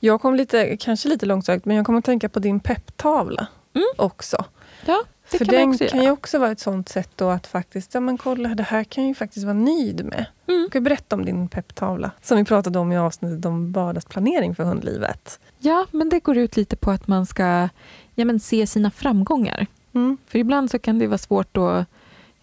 Jag 0.00 0.20
kom 0.20 0.34
lite, 0.34 0.76
kanske 0.76 1.08
lite 1.08 1.26
långsökt, 1.26 1.64
men 1.64 1.76
jag 1.76 1.86
kommer 1.86 1.98
att 1.98 2.04
tänka 2.04 2.28
på 2.28 2.38
din 2.38 2.60
pepptavla 2.60 3.46
Mm. 3.74 3.86
också. 3.96 4.44
Ja, 4.86 5.04
det 5.30 5.38
För 5.38 5.44
kan 5.44 5.54
den 5.54 5.68
också 5.70 5.86
kan 5.86 6.02
ju 6.02 6.10
också 6.10 6.38
vara 6.38 6.50
ett 6.50 6.60
sånt 6.60 6.88
sätt 6.88 7.10
då 7.16 7.28
att 7.30 7.46
faktiskt, 7.46 7.94
ja 7.94 8.00
men 8.00 8.18
kolla, 8.18 8.48
det 8.48 8.62
här 8.62 8.84
kan 8.84 9.04
jag 9.04 9.08
ju 9.08 9.14
faktiskt 9.14 9.44
vara 9.44 9.54
nöjd 9.54 10.04
med. 10.04 10.26
Mm. 10.48 10.62
Du 10.62 10.68
kan 10.70 10.84
berätta 10.84 11.16
om 11.16 11.24
din 11.24 11.48
pepptavla, 11.48 12.10
som 12.22 12.38
vi 12.38 12.44
pratade 12.44 12.78
om 12.78 12.92
i 12.92 12.98
avsnittet 12.98 13.44
om 13.44 13.72
vardagsplanering 13.72 14.54
för 14.54 14.64
hundlivet. 14.64 15.40
Ja, 15.58 15.86
men 15.90 16.08
det 16.08 16.20
går 16.20 16.36
ut 16.36 16.56
lite 16.56 16.76
på 16.76 16.90
att 16.90 17.08
man 17.08 17.26
ska 17.26 17.68
ja, 18.14 18.24
men 18.24 18.40
se 18.40 18.66
sina 18.66 18.90
framgångar. 18.90 19.66
Mm. 19.98 20.16
För 20.26 20.38
ibland 20.38 20.70
så 20.70 20.78
kan 20.78 20.98
det 20.98 21.06
vara 21.06 21.18
svårt 21.18 21.56
att 21.56 21.86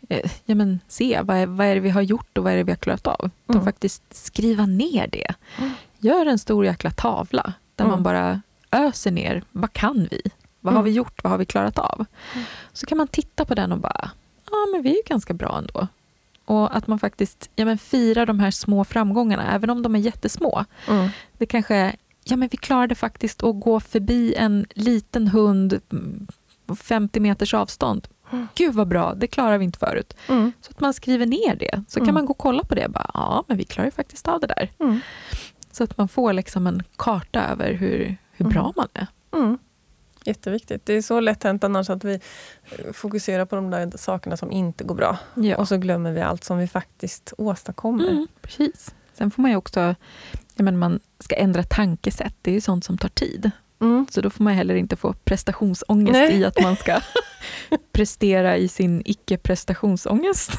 eh, 0.10 0.32
ja, 0.45 0.56
men 0.56 0.80
se 0.88 1.22
vad 1.22 1.38
är, 1.38 1.45
vad 1.45 1.68
är 1.68 1.76
det 1.76 1.82
vi 1.82 1.89
har 1.89 2.01
gjort 2.01 2.38
och 2.38 2.43
vad 2.43 2.53
är 2.53 2.58
det 2.58 2.64
vi 2.64 2.72
har 2.72 2.78
klarat 2.78 3.08
av. 3.08 3.30
De 3.47 3.53
Mm. 3.53 3.66
faktiskt 3.66 4.03
skriva 4.12 4.66
ner 4.66 5.08
det. 5.08 5.34
Mm. 5.58 5.72
Gör 5.99 6.26
en 6.26 6.39
stor 6.39 6.66
jäkla 6.66 6.91
tavla 6.91 7.53
där 7.76 7.86
Mm. 7.86 7.91
man 7.95 8.03
bara 8.03 8.41
öser 8.72 9.12
ner. 9.12 9.43
Vad 9.51 9.74
kan 9.74 10.08
vi? 10.12 10.22
Vad 10.62 10.74
har 10.74 10.80
Mm. 10.82 10.91
vi 10.91 10.97
gjort? 10.97 11.24
Vad 11.24 11.32
har 11.32 11.38
vi 11.38 11.45
klarat 11.45 11.78
av? 11.80 12.06
Mm. 12.34 12.45
Så 12.74 12.86
kan 12.86 12.97
man 12.97 13.08
titta 13.08 13.45
på 13.45 13.56
den 13.56 13.72
och 13.72 13.80
bara, 13.80 14.10
ja 14.45 14.58
men 14.74 14.82
vi 14.82 14.99
är 14.99 15.03
ganska 15.10 15.34
bra 15.34 15.58
ändå. 15.58 15.88
Och 16.45 16.76
att 16.78 16.88
man 16.88 16.99
faktiskt 16.99 17.49
ja, 17.56 17.66
men 17.66 17.78
firar 17.78 18.26
de 18.26 18.39
här 18.39 18.51
små 18.51 18.84
framgångarna, 18.86 19.53
även 19.56 19.70
om 19.70 19.82
de 19.82 19.95
är 19.95 19.99
jättesmå. 19.99 20.66
Mm. 20.88 21.10
Det 21.38 21.45
kanske 21.45 21.76
är, 21.76 21.95
ja 22.24 22.36
men 22.38 22.47
vi 22.51 22.58
klarade 22.58 22.95
faktiskt 22.95 23.43
att 23.43 23.60
gå 23.60 23.80
förbi 23.80 24.34
en 24.36 24.66
liten 24.74 25.28
hund 25.28 25.80
mm, 25.91 26.28
50 26.76 27.20
meters 27.20 27.53
avstånd. 27.53 28.07
Mm. 28.32 28.47
Gud 28.55 28.74
vad 28.74 28.88
bra, 28.88 29.13
det 29.13 29.28
klarar 29.28 29.57
vi 29.57 29.66
inte 29.66 29.80
förut. 29.80 30.13
Mm. 30.30 30.51
Så 30.61 30.72
att 30.72 30.80
man 30.80 30.93
skriver 30.93 31.26
ner 31.26 31.55
det. 31.55 31.84
Så 31.88 31.99
Mm. 31.99 32.07
kan 32.07 32.13
man 32.13 32.26
gå 32.26 32.32
och 32.32 32.38
kolla 32.38 32.63
på 32.63 32.76
det. 32.76 32.88
Bara, 32.89 33.11
ja, 33.13 33.43
men 33.47 33.57
vi 33.57 33.63
klarar 33.63 33.86
ju 33.88 33.91
faktiskt 33.91 34.28
av 34.28 34.39
det 34.39 34.47
där. 34.47 34.72
Mm. 34.80 34.99
Så 35.72 35.84
att 35.84 35.97
man 35.97 36.07
får 36.07 36.34
liksom 36.34 36.68
en 36.68 36.84
karta 36.97 37.43
över 37.45 37.74
hur, 37.74 38.18
hur 38.32 38.45
Mm. 38.45 38.53
bra 38.53 38.74
man 38.76 38.88
är. 38.93 39.07
Mm. 39.34 39.57
Jätteviktigt. 40.26 40.86
Det 40.86 40.93
är 40.93 41.01
så 41.01 41.20
lätt 41.20 41.43
hänt 41.43 41.63
annars 41.63 41.89
att 41.89 42.03
vi 42.03 42.13
eh, 42.13 42.91
fokuserar 42.93 43.45
på 43.45 43.55
de 43.55 43.70
där 43.70 43.91
sakerna 43.97 44.38
som 44.38 44.51
inte 44.51 44.84
går 44.84 44.95
bra. 44.95 45.18
Ja. 45.36 45.57
Och 45.57 45.68
så 45.68 45.78
glömmer 45.78 46.11
vi 46.11 46.22
allt 46.22 46.43
som 46.43 46.57
vi 46.57 46.68
faktiskt 46.68 47.34
åstadkommer. 47.38 48.09
Mm, 48.09 48.28
precis. 48.41 48.95
Sen 49.13 49.32
får 49.32 49.41
man 49.41 49.51
ju 49.51 49.57
också, 49.57 49.95
jag 50.55 50.63
menar, 50.63 50.78
man 50.78 50.99
ska 51.20 51.36
ändra 51.36 51.63
tankesätt. 51.63 52.36
Det 52.41 52.51
är 52.51 52.55
ju 52.55 52.61
sånt 52.61 52.86
som 52.86 52.97
tar 52.97 53.09
tid. 53.09 53.51
Mm. 53.86 54.05
Så 54.09 54.21
då 54.21 54.29
får 54.29 54.43
man 54.43 54.53
heller 54.53 54.75
inte 54.75 54.95
få 54.95 55.13
prestationsångest 55.13 56.13
Nej. 56.13 56.39
i 56.39 56.45
att 56.45 56.61
man 56.61 56.75
ska 56.75 56.99
prestera 57.91 58.57
i 58.57 58.67
sin 58.67 59.01
icke-prestationsångest. 59.05 60.51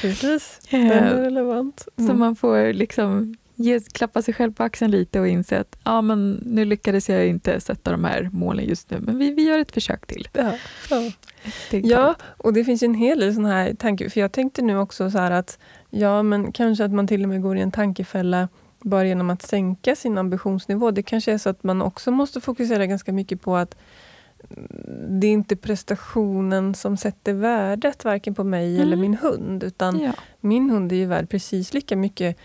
Precis, 0.00 0.60
den 0.70 0.90
är 0.90 1.14
relevant. 1.14 1.88
Så 1.96 2.14
man 2.14 2.36
får 2.36 2.72
liksom 2.72 3.36
ge, 3.54 3.80
klappa 3.80 4.22
sig 4.22 4.34
själv 4.34 4.52
på 4.52 4.62
axeln 4.62 4.90
lite 4.90 5.20
och 5.20 5.28
inse 5.28 5.60
att 5.60 5.78
ja, 5.84 6.02
men 6.02 6.42
nu 6.46 6.64
lyckades 6.64 7.08
jag 7.08 7.26
inte 7.26 7.60
sätta 7.60 7.90
de 7.90 8.04
här 8.04 8.28
målen 8.32 8.64
just 8.64 8.90
nu, 8.90 9.00
men 9.00 9.18
vi, 9.18 9.30
vi 9.30 9.42
gör 9.42 9.58
ett 9.58 9.72
försök 9.72 10.06
till. 10.06 10.28
Ja, 10.32 10.52
ja. 10.90 11.12
ja, 11.70 12.14
och 12.22 12.52
det 12.52 12.64
finns 12.64 12.82
en 12.82 12.94
hel 12.94 13.20
del 13.20 13.34
sådana 13.34 13.52
här 13.52 13.74
tankar. 13.74 14.08
För 14.08 14.20
jag 14.20 14.32
tänkte 14.32 14.62
nu 14.62 14.78
också 14.78 15.10
så 15.10 15.18
att 15.18 15.58
ja, 15.90 16.22
men 16.22 16.52
kanske 16.52 16.84
att 16.84 16.92
man 16.92 17.06
till 17.06 17.22
och 17.22 17.28
med 17.28 17.42
går 17.42 17.56
i 17.56 17.60
en 17.60 17.72
tankefälla 17.72 18.48
bara 18.84 19.06
genom 19.06 19.30
att 19.30 19.42
sänka 19.42 19.96
sin 19.96 20.18
ambitionsnivå. 20.18 20.90
Det 20.90 21.02
kanske 21.02 21.32
är 21.32 21.38
så 21.38 21.48
att 21.50 21.62
man 21.62 21.82
också 21.82 22.10
måste 22.10 22.40
fokusera 22.40 22.86
ganska 22.86 23.12
mycket 23.12 23.40
på 23.40 23.56
att 23.56 23.76
det 25.08 25.26
är 25.26 25.32
inte 25.32 25.56
prestationen 25.56 26.74
som 26.74 26.96
sätter 26.96 27.32
värdet 27.32 28.04
varken 28.04 28.34
på 28.34 28.44
mig 28.44 28.74
mm. 28.74 28.86
eller 28.86 28.96
min 28.96 29.14
hund. 29.14 29.64
Utan 29.64 30.00
ja. 30.00 30.12
min 30.40 30.70
hund 30.70 30.92
är 30.92 30.96
ju 30.96 31.06
värd 31.06 31.28
precis 31.28 31.74
lika 31.74 31.96
mycket. 31.96 32.36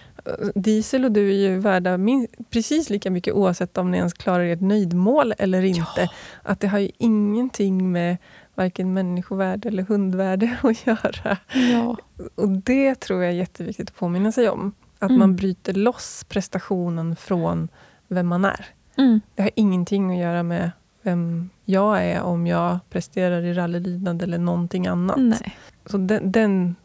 Diesel 0.56 1.06
och 1.06 1.12
du 1.12 1.30
är 1.30 1.50
ju 1.50 1.60
värda 1.60 1.98
min, 1.98 2.28
precis 2.50 2.90
lika 2.90 3.12
mycket 3.12 3.34
oavsett 3.34 3.78
om 3.78 3.92
ni 3.92 3.98
ens 3.98 4.14
klarar 4.14 4.44
ert 4.44 4.62
nöjdmål 4.62 5.34
eller 5.38 5.62
inte. 5.62 6.02
Ja. 6.02 6.08
Att 6.44 6.60
det 6.60 6.68
har 6.68 6.80
ju 6.80 6.92
ingenting 6.98 7.92
med 7.92 8.18
varken 8.56 8.94
människovärde 8.94 9.68
eller 9.68 9.84
hundvärde 9.84 10.58
att 10.64 10.88
göra. 10.88 11.38
Ja. 11.72 11.98
Och 12.36 12.50
det 12.50 12.96
tror 12.96 13.24
jag 13.24 13.32
är 13.32 13.38
jätteviktigt 13.38 13.90
att 13.90 13.96
påminna 13.96 14.32
sig 14.32 14.50
om. 14.50 14.74
Att 15.00 15.10
mm. 15.10 15.20
man 15.20 15.36
bryter 15.36 15.74
loss 15.74 16.26
prestationen 16.30 17.16
från 17.16 17.68
vem 18.08 18.28
man 18.28 18.46
är. 18.46 18.66
Mm. 18.96 19.22
Det 19.36 19.42
har 19.42 19.52
ingenting 19.56 20.12
att 20.12 20.20
göra 20.20 20.44
med 20.44 20.72
vem 21.02 21.50
jag 21.66 22.04
är 22.06 22.22
om 22.22 22.48
jag 22.48 22.80
presterar 22.90 23.42
i 23.42 23.54
rallylydnad 23.54 24.22
eller 24.22 24.38
någonting 24.38 24.88
annat. 24.88 25.18
Nej. 25.18 25.58
Så 25.86 25.98
den, 25.98 26.32
den, 26.32 26.76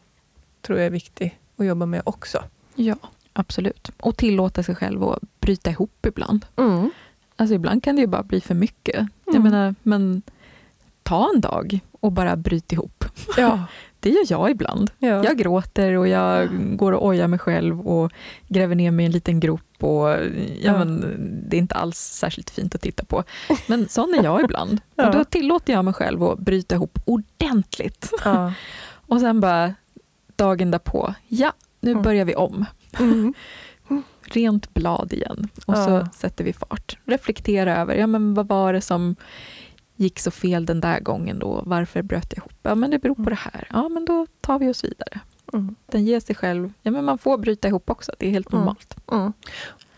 tror 0.61 0.79
jag 0.79 0.85
är 0.85 0.91
viktig 0.91 1.39
att 1.57 1.65
jobba 1.65 1.85
med 1.85 2.01
också. 2.05 2.43
Ja, 2.75 2.95
absolut. 3.33 3.91
Och 3.99 4.17
tillåta 4.17 4.63
sig 4.63 4.75
själv 4.75 5.03
att 5.03 5.39
bryta 5.39 5.69
ihop 5.69 6.05
ibland. 6.05 6.45
Mm. 6.55 6.91
Alltså 7.35 7.55
ibland 7.55 7.83
kan 7.83 7.95
det 7.95 8.01
ju 8.01 8.07
bara 8.07 8.23
bli 8.23 8.41
för 8.41 8.55
mycket. 8.55 8.95
Mm. 8.95 9.09
Jag 9.25 9.43
menar, 9.43 9.75
men 9.83 10.21
ta 11.03 11.29
en 11.35 11.41
dag 11.41 11.79
och 11.91 12.11
bara 12.11 12.35
bryt 12.35 12.71
ihop. 12.71 13.05
Ja. 13.37 13.65
Det 14.05 14.11
gör 14.11 14.25
jag 14.29 14.51
ibland. 14.51 14.91
Ja. 14.99 15.23
Jag 15.23 15.37
gråter 15.37 15.93
och 15.93 16.07
jag 16.07 16.49
går 16.77 16.91
och 16.91 17.05
ojar 17.05 17.27
mig 17.27 17.39
själv 17.39 17.81
och 17.81 18.11
gräver 18.47 18.75
ner 18.75 18.91
mig 18.91 19.03
i 19.03 19.05
en 19.05 19.11
liten 19.11 19.39
grop. 19.39 19.83
Och, 19.83 20.09
ja, 20.09 20.17
ja. 20.61 20.77
Men, 20.77 21.01
det 21.49 21.57
är 21.57 21.59
inte 21.59 21.75
alls 21.75 21.97
särskilt 21.97 22.49
fint 22.49 22.75
att 22.75 22.81
titta 22.81 23.05
på. 23.05 23.23
Men 23.67 23.89
sån 23.89 24.13
är 24.19 24.23
jag 24.23 24.43
ibland. 24.43 24.81
Och 24.95 25.11
då 25.11 25.23
tillåter 25.23 25.73
jag 25.73 25.85
mig 25.85 25.93
själv 25.93 26.23
att 26.23 26.39
bryta 26.39 26.75
ihop 26.75 26.99
ordentligt. 27.05 28.11
Och 29.07 29.19
sen 29.19 29.39
bara 29.39 29.73
dagen 30.35 30.71
därpå, 30.71 31.13
ja, 31.27 31.53
nu 31.79 31.91
mm. 31.91 32.03
börjar 32.03 32.25
vi 32.25 32.35
om. 32.35 32.65
Mm. 32.99 33.33
Rent 34.23 34.73
blad 34.73 35.13
igen. 35.13 35.49
Och 35.65 35.77
så 35.77 36.07
sätter 36.13 36.43
vi 36.43 36.53
fart. 36.53 36.97
Reflektera 37.05 37.77
över, 37.77 37.95
ja 37.95 38.07
men 38.07 38.33
vad 38.33 38.47
var 38.47 38.73
det 38.73 38.81
som 38.81 39.15
gick 39.95 40.19
så 40.19 40.31
fel 40.31 40.65
den 40.65 40.81
där 40.81 40.99
gången 40.99 41.39
då? 41.39 41.63
Varför 41.65 42.01
bröt 42.01 42.25
jag 42.29 42.37
ihop? 42.37 42.53
Ja, 42.61 42.75
men 42.75 42.91
det 42.91 42.99
beror 42.99 43.15
på 43.15 43.21
mm. 43.21 43.29
det 43.29 43.39
här. 43.39 43.67
Ja, 43.69 43.89
men 43.89 44.05
då 44.05 44.27
tar 44.41 44.59
vi 44.59 44.69
oss 44.69 44.83
vidare. 44.83 45.19
Mm. 45.53 45.75
Den 45.85 46.05
ger 46.05 46.19
sig 46.19 46.35
själv... 46.35 46.73
Ja, 46.81 46.91
men 46.91 47.05
man 47.05 47.17
får 47.17 47.37
bryta 47.37 47.67
ihop 47.67 47.89
också. 47.89 48.11
Det 48.19 48.27
är 48.27 48.31
helt 48.31 48.53
mm. 48.53 48.59
normalt. 48.59 48.95
Mm. 49.11 49.33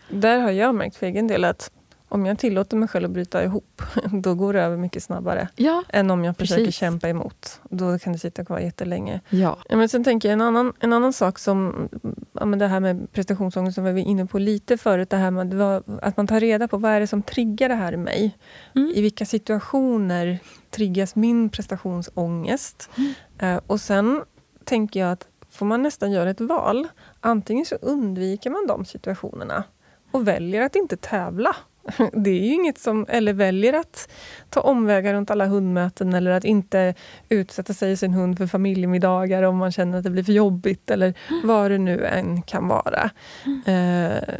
Där 0.08 0.38
har 0.38 0.50
jag 0.50 0.74
märkt 0.74 0.96
för 0.96 1.06
egen 1.06 1.26
del 1.26 1.44
att 1.44 1.70
om 2.08 2.26
jag 2.26 2.38
tillåter 2.38 2.76
mig 2.76 2.88
själv 2.88 3.04
att 3.04 3.10
bryta 3.10 3.44
ihop, 3.44 3.82
då 4.12 4.34
går 4.34 4.52
det 4.52 4.62
över 4.62 4.76
mycket 4.76 5.02
snabbare. 5.02 5.48
Ja, 5.56 5.82
än 5.88 6.10
om 6.10 6.24
jag 6.24 6.36
försöker 6.36 6.64
precis. 6.64 6.74
kämpa 6.74 7.08
emot. 7.08 7.60
Då 7.70 7.98
kan 7.98 8.12
det 8.12 8.18
sitta 8.18 8.44
kvar 8.44 8.58
jättelänge. 8.58 9.20
Ja. 9.28 9.58
Ja, 9.68 9.76
men 9.76 9.88
sen 9.88 10.04
tänker 10.04 10.28
jag 10.28 10.32
en 10.32 10.40
annan, 10.40 10.72
en 10.80 10.92
annan 10.92 11.12
sak 11.12 11.38
som 11.38 11.88
ja, 12.32 12.44
men 12.44 12.58
det 12.58 12.66
här 12.66 12.80
med 12.80 13.12
prestationsångest 13.12 13.74
som 13.74 13.84
vi 13.84 13.92
var 13.92 13.98
inne 13.98 14.26
på 14.26 14.38
lite 14.38 14.78
förut. 14.78 15.10
Det 15.10 15.16
här 15.16 15.30
med 15.30 15.62
att 16.02 16.16
man 16.16 16.26
tar 16.26 16.40
reda 16.40 16.68
på 16.68 16.76
vad 16.76 16.92
är 16.92 17.00
det 17.00 17.06
som 17.06 17.22
triggar 17.22 17.68
det 17.68 17.74
här 17.74 17.92
i 17.92 17.96
mig. 17.96 18.38
Mm. 18.74 18.92
I 18.94 19.02
vilka 19.02 19.26
situationer 19.26 20.38
triggas 20.70 21.16
min 21.16 21.48
prestationsångest? 21.48 22.90
Mm. 22.96 23.54
Uh, 23.54 23.60
och 23.66 23.80
sen 23.80 24.22
tänker 24.64 25.00
jag 25.00 25.12
att 25.12 25.28
får 25.50 25.66
man 25.66 25.82
nästan 25.82 26.12
göra 26.12 26.30
ett 26.30 26.40
val. 26.40 26.88
Antingen 27.20 27.64
så 27.64 27.74
undviker 27.74 28.50
man 28.50 28.66
de 28.66 28.84
situationerna 28.84 29.64
och 30.10 30.28
väljer 30.28 30.62
att 30.62 30.76
inte 30.76 30.96
tävla. 30.96 31.56
Det 32.12 32.30
är 32.30 32.44
ju 32.44 32.52
inget 32.52 32.78
som, 32.78 33.06
eller 33.08 33.32
väljer 33.32 33.72
att 33.72 34.08
ta 34.50 34.60
omvägar 34.60 35.14
runt 35.14 35.30
alla 35.30 35.46
hundmöten 35.46 36.14
eller 36.14 36.30
att 36.30 36.44
inte 36.44 36.94
utsätta 37.28 37.74
sig 37.74 37.92
och 37.92 37.98
sin 37.98 38.14
hund 38.14 38.38
för 38.38 38.46
familjemiddagar 38.46 39.42
om 39.42 39.56
man 39.56 39.72
känner 39.72 39.98
att 39.98 40.04
det 40.04 40.10
blir 40.10 40.24
för 40.24 40.32
jobbigt 40.32 40.90
eller 40.90 41.14
vad 41.44 41.70
det 41.70 41.78
nu 41.78 42.06
än 42.06 42.42
kan 42.42 42.68
vara. 42.68 43.10
Mm. 43.46 44.12
Eh, 44.12 44.34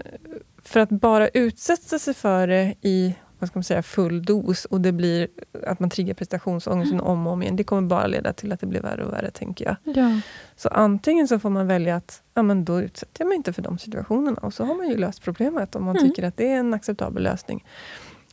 för 0.64 0.80
att 0.80 0.90
bara 0.90 1.28
utsätta 1.28 1.98
sig 1.98 2.14
för 2.14 2.46
det 2.46 2.74
i 2.82 3.14
vad 3.38 3.48
ska 3.48 3.58
man 3.58 3.64
säga, 3.64 3.82
full 3.82 4.24
dos 4.24 4.64
och 4.64 4.80
det 4.80 4.92
blir 4.92 5.28
att 5.66 5.80
man 5.80 5.90
triggar 5.90 6.14
prestationsångesten 6.14 7.00
om 7.00 7.26
och 7.26 7.32
om 7.32 7.42
igen. 7.42 7.56
Det 7.56 7.64
kommer 7.64 7.82
bara 7.82 8.06
leda 8.06 8.32
till 8.32 8.52
att 8.52 8.60
det 8.60 8.66
blir 8.66 8.80
värre 8.80 9.04
och 9.04 9.12
värre, 9.12 9.30
tänker 9.30 9.64
jag. 9.64 9.96
Ja. 9.96 10.20
Så 10.56 10.68
antingen 10.68 11.28
så 11.28 11.38
får 11.38 11.50
man 11.50 11.66
välja 11.66 11.96
att 11.96 12.22
ja, 12.34 12.42
men 12.42 12.64
då 12.64 12.80
utsätter 12.80 13.20
jag 13.20 13.28
mig 13.28 13.36
inte 13.36 13.52
för 13.52 13.62
de 13.62 13.78
situationerna 13.78 14.38
och 14.40 14.54
så 14.54 14.64
har 14.64 14.74
man 14.74 14.88
ju 14.88 14.96
löst 14.96 15.22
problemet 15.22 15.76
om 15.76 15.84
man 15.84 15.96
mm. 15.96 16.08
tycker 16.08 16.22
att 16.22 16.36
det 16.36 16.52
är 16.52 16.56
en 16.58 16.74
acceptabel 16.74 17.22
lösning. 17.22 17.64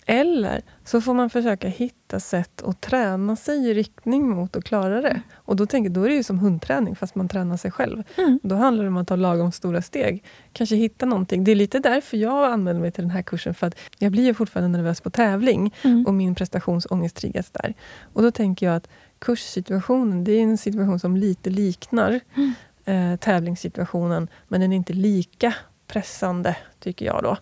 Eller 0.05 0.61
så 0.83 1.01
får 1.01 1.13
man 1.13 1.29
försöka 1.29 1.67
hitta 1.67 2.19
sätt 2.19 2.61
att 2.61 2.81
träna 2.81 3.35
sig 3.35 3.69
i 3.69 3.73
riktning 3.73 4.29
mot 4.29 4.55
att 4.55 4.63
klara 4.63 5.01
det. 5.01 5.21
Och 5.35 5.55
då, 5.55 5.65
tänker, 5.65 5.89
då 5.89 6.03
är 6.03 6.09
det 6.09 6.15
ju 6.15 6.23
som 6.23 6.39
hundträning, 6.39 6.95
fast 6.95 7.15
man 7.15 7.27
tränar 7.27 7.57
sig 7.57 7.71
själv. 7.71 8.03
Mm. 8.17 8.39
Då 8.43 8.55
handlar 8.55 8.83
det 8.83 8.87
om 8.87 8.97
att 8.97 9.07
ta 9.07 9.15
lagom 9.15 9.51
stora 9.51 9.81
steg. 9.81 10.23
Kanske 10.53 10.75
hitta 10.75 11.05
någonting. 11.05 11.43
Det 11.43 11.51
är 11.51 11.55
lite 11.55 11.79
därför 11.79 12.17
jag 12.17 12.51
anmäler 12.51 12.79
mig 12.79 12.91
till 12.91 13.03
den 13.03 13.11
här 13.11 13.21
kursen. 13.21 13.53
För 13.53 13.67
att 13.67 13.75
jag 13.99 14.11
blir 14.11 14.23
ju 14.23 14.33
fortfarande 14.33 14.77
nervös 14.77 15.01
på 15.01 15.09
tävling 15.09 15.73
mm. 15.83 16.05
och 16.05 16.13
min 16.13 16.35
prestationsångest 16.35 17.15
triggas 17.15 17.51
där. 17.51 17.73
Och 18.13 18.21
då 18.21 18.31
tänker 18.31 18.65
jag 18.65 18.75
att 18.75 18.89
kurssituationen, 19.19 20.23
det 20.23 20.31
är 20.31 20.43
en 20.43 20.57
situation 20.57 20.99
som 20.99 21.17
lite 21.17 21.49
liknar 21.49 22.19
mm. 22.35 22.53
eh, 22.85 23.19
tävlingssituationen, 23.19 24.27
men 24.47 24.61
den 24.61 24.71
är 24.71 24.75
inte 24.75 24.93
lika 24.93 25.53
pressande, 25.87 26.55
tycker 26.79 27.05
jag 27.05 27.23
då. 27.23 27.37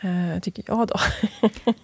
Eh, 0.00 0.40
tycker 0.40 0.64
jag 0.66 0.88
då. 0.88 0.94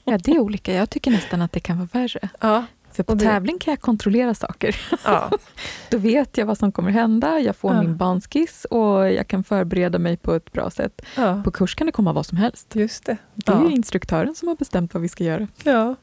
ja, 0.05 0.19
det 0.19 0.31
är 0.31 0.39
olika. 0.39 0.73
Jag 0.73 0.91
tycker 0.91 1.11
nästan 1.11 1.43
att 1.43 1.53
det 1.53 1.61
kan 1.61 1.79
vara 1.79 1.89
värre. 1.93 2.29
Ja. 2.41 2.65
För 2.93 3.03
på 3.03 3.15
det... 3.15 3.25
tävling 3.25 3.59
kan 3.59 3.73
jag 3.73 3.81
kontrollera 3.81 4.35
saker. 4.35 4.77
Ja. 5.05 5.31
Då 5.91 5.99
vet 5.99 6.39
jag 6.39 6.47
vad 6.47 6.59
som 6.59 6.73
kommer 6.73 6.91
hända, 6.91 7.41
jag 7.41 7.57
får 7.57 7.75
ja. 7.75 7.83
min 7.83 7.97
banskiss 7.97 8.65
och 8.65 9.13
jag 9.13 9.29
kan 9.29 9.45
förbereda 9.45 9.99
mig 9.99 10.17
på 10.17 10.35
ett 10.35 10.53
bra 10.53 10.71
sätt. 10.71 11.03
Ja. 11.17 11.43
På 11.45 11.51
kurs 11.51 11.75
kan 11.75 11.87
det 11.87 11.93
komma 11.93 12.13
vad 12.13 12.27
som 12.27 12.39
helst. 12.39 12.77
Just 12.77 13.05
det. 13.05 13.17
Det 13.35 13.53
är 13.53 13.71
instruktören 13.71 14.35
som 14.35 14.49
har 14.49 14.57
bestämt 14.57 14.95
vad 14.95 15.03
vi 15.03 15.09
ska 15.09 15.25
göra. 15.25 15.49
Ja. 15.63 15.95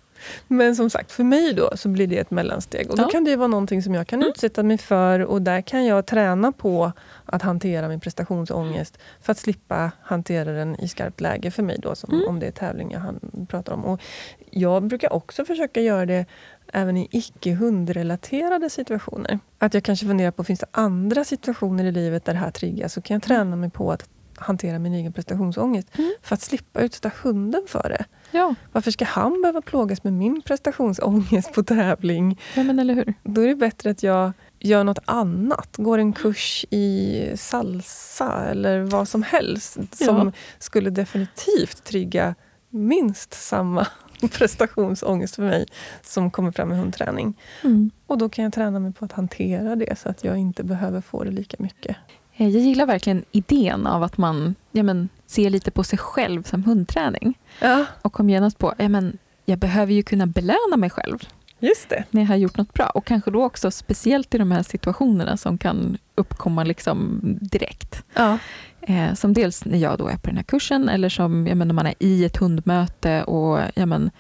Men 0.47 0.75
som 0.75 0.89
sagt, 0.89 1.11
för 1.11 1.23
mig 1.23 1.53
då 1.53 1.69
så 1.75 1.89
blir 1.89 2.07
det 2.07 2.17
ett 2.17 2.31
mellansteg. 2.31 2.91
Och 2.91 2.97
då 2.97 3.03
ja. 3.03 3.09
kan 3.09 3.23
det 3.23 3.35
vara 3.35 3.47
någonting 3.47 3.83
som 3.83 3.93
jag 3.93 4.07
kan 4.07 4.19
mm. 4.19 4.29
utsätta 4.29 4.63
mig 4.63 4.77
för 4.77 5.19
och 5.19 5.41
där 5.41 5.61
kan 5.61 5.85
jag 5.85 6.05
träna 6.05 6.51
på 6.51 6.91
att 7.25 7.41
hantera 7.41 7.87
min 7.87 7.99
prestationsångest 7.99 8.97
för 9.21 9.31
att 9.31 9.37
slippa 9.37 9.91
hantera 10.01 10.51
den 10.51 10.79
i 10.79 10.87
skarpt 10.87 11.21
läge 11.21 11.51
för 11.51 11.63
mig 11.63 11.77
då, 11.81 11.95
som, 11.95 12.13
mm. 12.13 12.27
om 12.27 12.39
det 12.39 12.47
är 12.47 12.51
tävling 12.51 12.91
jag 12.91 13.19
pratar 13.47 13.73
om. 13.73 13.85
Och 13.85 14.01
jag 14.49 14.83
brukar 14.83 15.13
också 15.13 15.45
försöka 15.45 15.81
göra 15.81 16.05
det 16.05 16.25
även 16.73 16.97
i 16.97 17.07
icke 17.11 17.53
hundrelaterade 17.53 18.69
situationer. 18.69 19.39
Att 19.57 19.73
jag 19.73 19.83
kanske 19.83 20.05
funderar 20.05 20.31
på, 20.31 20.43
finns 20.43 20.59
det 20.59 20.65
andra 20.71 21.23
situationer 21.23 21.83
i 21.83 21.91
livet 21.91 22.25
där 22.25 22.33
det 22.33 22.39
här 22.39 22.51
triggas? 22.51 22.93
Så 22.93 23.01
kan 23.01 23.15
jag 23.15 23.23
träna 23.23 23.55
mig 23.55 23.69
på 23.69 23.91
att 23.91 24.09
hantera 24.35 24.79
min 24.79 24.93
egen 24.93 25.13
prestationsångest 25.13 25.87
mm. 25.97 26.13
för 26.21 26.35
att 26.35 26.41
slippa 26.41 26.81
utsätta 26.81 27.11
hunden 27.23 27.63
för 27.67 27.89
det. 27.89 28.05
Ja. 28.33 28.55
Varför 28.71 28.91
ska 28.91 29.05
han 29.05 29.41
behöva 29.41 29.61
plågas 29.61 30.03
med 30.03 30.13
min 30.13 30.41
prestationsångest 30.41 31.53
på 31.53 31.63
tävling? 31.63 32.39
Ja, 32.55 32.63
men 32.63 32.79
eller 32.79 32.93
hur? 32.93 33.13
Då 33.23 33.41
är 33.41 33.47
det 33.47 33.55
bättre 33.55 33.89
att 33.89 34.03
jag 34.03 34.31
gör 34.59 34.83
något 34.83 34.99
annat. 35.05 35.75
Går 35.77 35.97
en 35.97 36.13
kurs 36.13 36.65
i 36.69 37.31
salsa 37.35 38.45
eller 38.45 38.81
vad 38.81 39.07
som 39.07 39.23
helst 39.23 39.77
som 40.05 40.31
skulle 40.59 40.89
definitivt 40.89 41.83
trigga 41.83 42.35
minst 42.69 43.33
samma 43.33 43.87
prestationsångest 44.31 45.35
för 45.35 45.43
mig 45.43 45.65
som 46.01 46.31
kommer 46.31 46.51
fram 46.51 46.71
i 46.71 46.75
hundträning. 46.75 47.39
Mm. 47.63 47.91
Och 48.07 48.17
då 48.17 48.29
kan 48.29 48.43
jag 48.43 48.53
träna 48.53 48.79
mig 48.79 48.93
på 48.93 49.05
att 49.05 49.11
hantera 49.11 49.75
det 49.75 49.99
så 49.99 50.09
att 50.09 50.23
jag 50.23 50.37
inte 50.37 50.63
behöver 50.63 51.01
få 51.01 51.23
det 51.23 51.31
lika 51.31 51.57
mycket. 51.59 51.97
Eh, 52.35 52.49
jag 52.49 52.61
gillar 52.61 52.85
verkligen 52.85 53.25
idén 53.31 53.87
av 53.87 54.03
att 54.03 54.17
man 54.17 54.55
ja, 54.71 54.83
men, 54.83 55.09
ser 55.25 55.49
lite 55.49 55.71
på 55.71 55.83
sig 55.83 55.99
själv 55.99 56.43
som 56.43 56.63
hundträning. 56.63 57.37
Ja. 57.59 57.85
Och 58.01 58.13
kom 58.13 58.29
genast 58.29 58.57
på, 58.57 58.73
ja, 58.77 58.89
men, 58.89 59.17
jag 59.45 59.59
behöver 59.59 59.93
ju 59.93 60.03
kunna 60.03 60.25
belöna 60.27 60.77
mig 60.77 60.89
själv. 60.89 61.19
Just 61.59 61.89
det. 61.89 62.03
När 62.11 62.21
jag 62.21 62.27
har 62.27 62.35
gjort 62.35 62.57
något 62.57 62.73
bra. 62.73 62.85
Och 62.85 63.05
kanske 63.05 63.31
då 63.31 63.43
också 63.43 63.71
speciellt 63.71 64.35
i 64.35 64.37
de 64.37 64.51
här 64.51 64.63
situationerna 64.63 65.37
som 65.37 65.57
kan 65.57 65.97
uppkomma 66.15 66.63
liksom 66.63 67.19
direkt. 67.41 68.03
Ja. 68.13 68.37
Eh, 68.81 69.13
som 69.13 69.33
dels 69.33 69.65
när 69.65 69.77
jag 69.77 69.97
då 69.97 70.07
är 70.07 70.17
på 70.17 70.27
den 70.27 70.35
här 70.35 70.43
kursen 70.43 70.89
eller 70.89 71.09
som 71.09 71.47
ja, 71.47 71.55
men, 71.55 71.67
när 71.67 71.75
man 71.75 71.87
är 71.87 71.93
i 71.99 72.25
ett 72.25 72.37
hundmöte 72.37 73.23
och 73.23 73.59
ja, 73.75 73.85
men, 73.85 74.11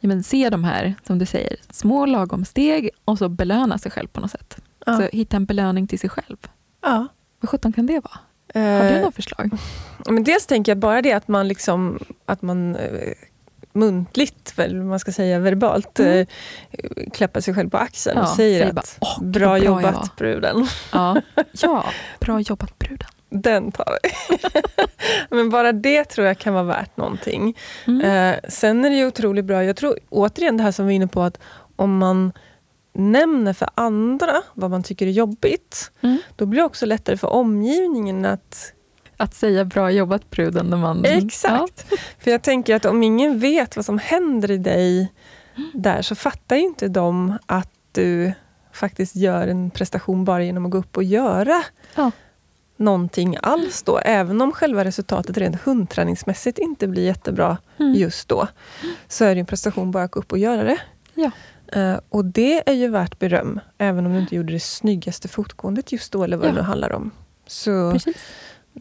ja, 0.00 0.08
men, 0.08 0.22
se 0.22 0.50
de 0.50 0.64
här, 0.64 0.94
som 1.06 1.18
du 1.18 1.26
säger, 1.26 1.56
små 1.70 2.06
lagom 2.06 2.44
steg 2.44 2.90
och 3.04 3.18
så 3.18 3.28
belöna 3.28 3.78
sig 3.78 3.90
själv 3.90 4.08
på 4.08 4.20
något 4.20 4.30
sätt. 4.30 4.56
Ja. 4.86 4.96
Så 4.96 5.08
hitta 5.12 5.36
en 5.36 5.44
belöning 5.44 5.86
till 5.86 5.98
sig 5.98 6.10
själv. 6.10 6.36
Ja. 6.82 7.06
Vad 7.44 7.48
sjutton 7.50 7.72
kan 7.72 7.86
det 7.86 7.92
vara? 8.00 8.18
Har 8.54 8.82
du 8.84 8.88
Eh, 8.88 8.98
några 8.98 9.12
förslag? 9.12 9.50
men 10.08 10.24
dels 10.24 10.46
tänker 10.46 10.72
jag 10.72 10.78
bara 10.78 11.02
det 11.02 11.12
att 11.12 11.28
man 11.28 11.48
liksom 11.48 11.98
att 12.26 12.42
man 12.42 12.76
eh, 12.76 13.12
muntligt, 13.72 14.58
väl, 14.58 14.82
man 14.82 14.98
ska 14.98 15.12
säga 15.12 15.38
verbalt, 15.38 15.98
Mm. 16.00 16.26
eh, 16.70 17.10
klappar 17.12 17.40
sig 17.40 17.54
själv 17.54 17.70
på 17.70 17.76
axeln 17.76 18.18
och 18.18 18.24
Ja, 18.24 18.34
säger 18.36 18.60
säg 18.60 18.68
att 18.68 18.74
bara, 18.74 18.82
"Åh, 19.00 19.18
gud, 19.20 19.30
bra 19.32 19.40
bra 19.46 19.58
jag 19.58 19.64
jobbat 19.64 19.94
var." 19.94 20.08
bruden. 20.16 20.66
Ja, 20.92 21.16
ja 21.52 21.84
bra 22.20 22.40
jobbat 22.40 22.78
bruden. 22.78 23.08
Den 23.30 23.72
tar 23.72 23.98
vi. 24.02 24.38
Men 25.36 25.50
bara 25.50 25.72
det 25.72 26.04
tror 26.04 26.26
jag 26.26 26.38
kan 26.38 26.54
vara 26.54 26.64
värt 26.64 26.96
någonting. 26.96 27.56
Mm. 27.86 28.00
Eh, 28.00 28.38
sen 28.48 28.84
är 28.84 28.90
det 28.90 28.96
ju 28.96 29.06
otroligt 29.06 29.44
bra, 29.44 29.64
jag 29.64 29.76
tror 29.76 29.98
återigen 30.10 30.56
det 30.56 30.62
här 30.62 30.70
som 30.72 30.86
vi 30.86 30.92
är 30.92 30.96
inne 30.96 31.06
på, 31.06 31.22
att 31.22 31.38
om 31.76 31.98
man 31.98 32.32
nämner 32.94 33.52
för 33.52 33.68
andra 33.74 34.42
vad 34.54 34.70
man 34.70 34.82
tycker 34.82 35.06
är 35.06 35.10
jobbigt, 35.10 35.90
Mm. 36.00 36.18
då 36.36 36.46
blir 36.46 36.60
det 36.60 36.66
också 36.66 36.86
lättare 36.86 37.16
för 37.16 37.28
omgivningen 37.28 38.24
att... 38.24 38.72
Att 39.16 39.34
säga 39.34 39.64
bra 39.64 39.90
jobbat 39.90 40.30
bruden 40.30 40.66
när 40.66 40.76
man... 40.76 41.04
Exakt! 41.04 41.86
För 42.18 42.30
jag 42.30 42.42
tänker 42.42 42.74
att 42.76 42.84
om 42.84 43.02
ingen 43.02 43.38
vet 43.38 43.76
vad 43.76 43.84
som 43.84 43.98
händer 43.98 44.50
i 44.50 44.58
dig 44.58 45.12
där, 45.74 46.02
så 46.02 46.14
fattar 46.14 46.56
ju 46.56 46.62
inte 46.62 46.88
de 46.88 47.38
att 47.46 47.70
du 47.92 48.32
faktiskt 48.72 49.16
gör 49.16 49.48
en 49.48 49.70
prestation 49.70 50.24
bara 50.24 50.44
genom 50.44 50.64
att 50.66 50.70
gå 50.70 50.78
upp 50.78 50.96
och 50.96 51.04
göra 51.04 51.62
Ja. 51.94 52.10
någonting 52.76 53.36
alls 53.42 53.82
då. 53.82 53.98
Även 53.98 54.40
om 54.40 54.52
själva 54.52 54.84
resultatet 54.84 55.36
rent 55.38 55.62
hundträningsmässigt 55.62 56.58
inte 56.58 56.86
blir 56.88 57.02
jättebra 57.04 57.56
Ja. 57.76 57.84
Mm. 57.84 57.94
just 57.98 58.28
då, 58.28 58.48
så 59.08 59.24
är 59.24 59.34
det 59.34 59.40
en 59.40 59.46
prestation 59.46 59.90
bara 59.90 60.02
att 60.04 60.10
gå 60.10 60.20
upp 60.20 60.32
och 60.32 60.38
göra 60.38 60.62
det. 60.64 60.78
Ja. 61.14 61.30
Eh, 61.74 61.96
och 62.08 62.24
det 62.24 62.68
är 62.70 62.74
ju 62.74 62.88
värt 62.88 63.18
beröm, 63.18 63.60
även 63.78 64.06
om 64.06 64.12
du 64.12 64.18
inte 64.18 64.34
gjorde 64.36 64.52
det 64.52 64.60
snyggaste 64.60 65.28
fotgåendet 65.28 65.92
just 65.92 66.12
då, 66.12 66.24
eller 66.24 66.36
vad 66.36 66.46
Ja. 66.46 66.50
det 66.50 66.56
nu 66.56 66.62
handlar 66.62 66.92
om. 66.92 67.10
Så 67.46 67.98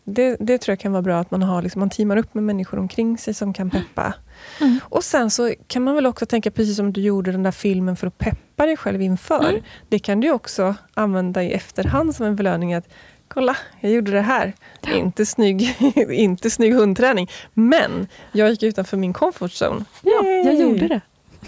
det, 0.03 0.37
det 0.39 0.57
tror 0.57 0.71
jag 0.71 0.79
kan 0.79 0.91
vara 0.91 1.01
bra, 1.01 1.19
att 1.19 1.31
man, 1.31 1.41
har 1.43 1.61
liksom, 1.61 1.79
man 1.79 1.89
teamar 1.89 2.17
upp 2.17 2.33
med 2.33 2.43
människor 2.43 2.79
omkring 2.79 3.17
sig 3.17 3.33
som 3.33 3.53
kan 3.53 3.69
peppa. 3.69 4.13
Mm. 4.61 4.79
Och 4.83 5.03
sen 5.03 5.29
så 5.31 5.53
kan 5.67 5.83
man 5.83 5.95
väl 5.95 6.05
också 6.05 6.25
tänka, 6.25 6.51
precis 6.51 6.75
som 6.77 6.93
du 6.93 7.01
gjorde 7.01 7.31
den 7.31 7.43
där 7.43 7.51
filmen 7.51 7.95
för 7.95 8.07
att 8.07 8.17
peppa 8.17 8.65
dig 8.65 8.77
själv 8.77 9.01
inför. 9.01 9.49
Mm. 9.49 9.61
Det 9.89 9.99
kan 9.99 10.19
du 10.19 10.31
också 10.31 10.75
använda 10.93 11.43
i 11.43 11.51
efterhand 11.53 12.15
som 12.15 12.25
en 12.25 12.35
belöning. 12.35 12.73
att 12.73 12.87
Kolla, 13.27 13.57
jag 13.79 13.91
gjorde 13.91 14.11
det 14.11 14.21
här. 14.21 14.53
Inte 14.95 15.25
snygg, 15.25 15.75
inte 16.09 16.49
snygg 16.49 16.73
hundträning, 16.73 17.29
men 17.53 18.07
jag 18.31 18.49
gick 18.49 18.63
utanför 18.63 18.97
min 18.97 19.13
comfort 19.13 19.51
zone. 19.51 19.85
Ja, 20.01 20.23
jag 20.23 20.45
Yay! 20.45 20.61
gjorde 20.61 20.87
det. 20.87 21.01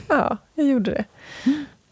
Ja, 0.07 0.37
jag 0.55 0.67
gjorde 0.67 0.91
det. 0.91 1.05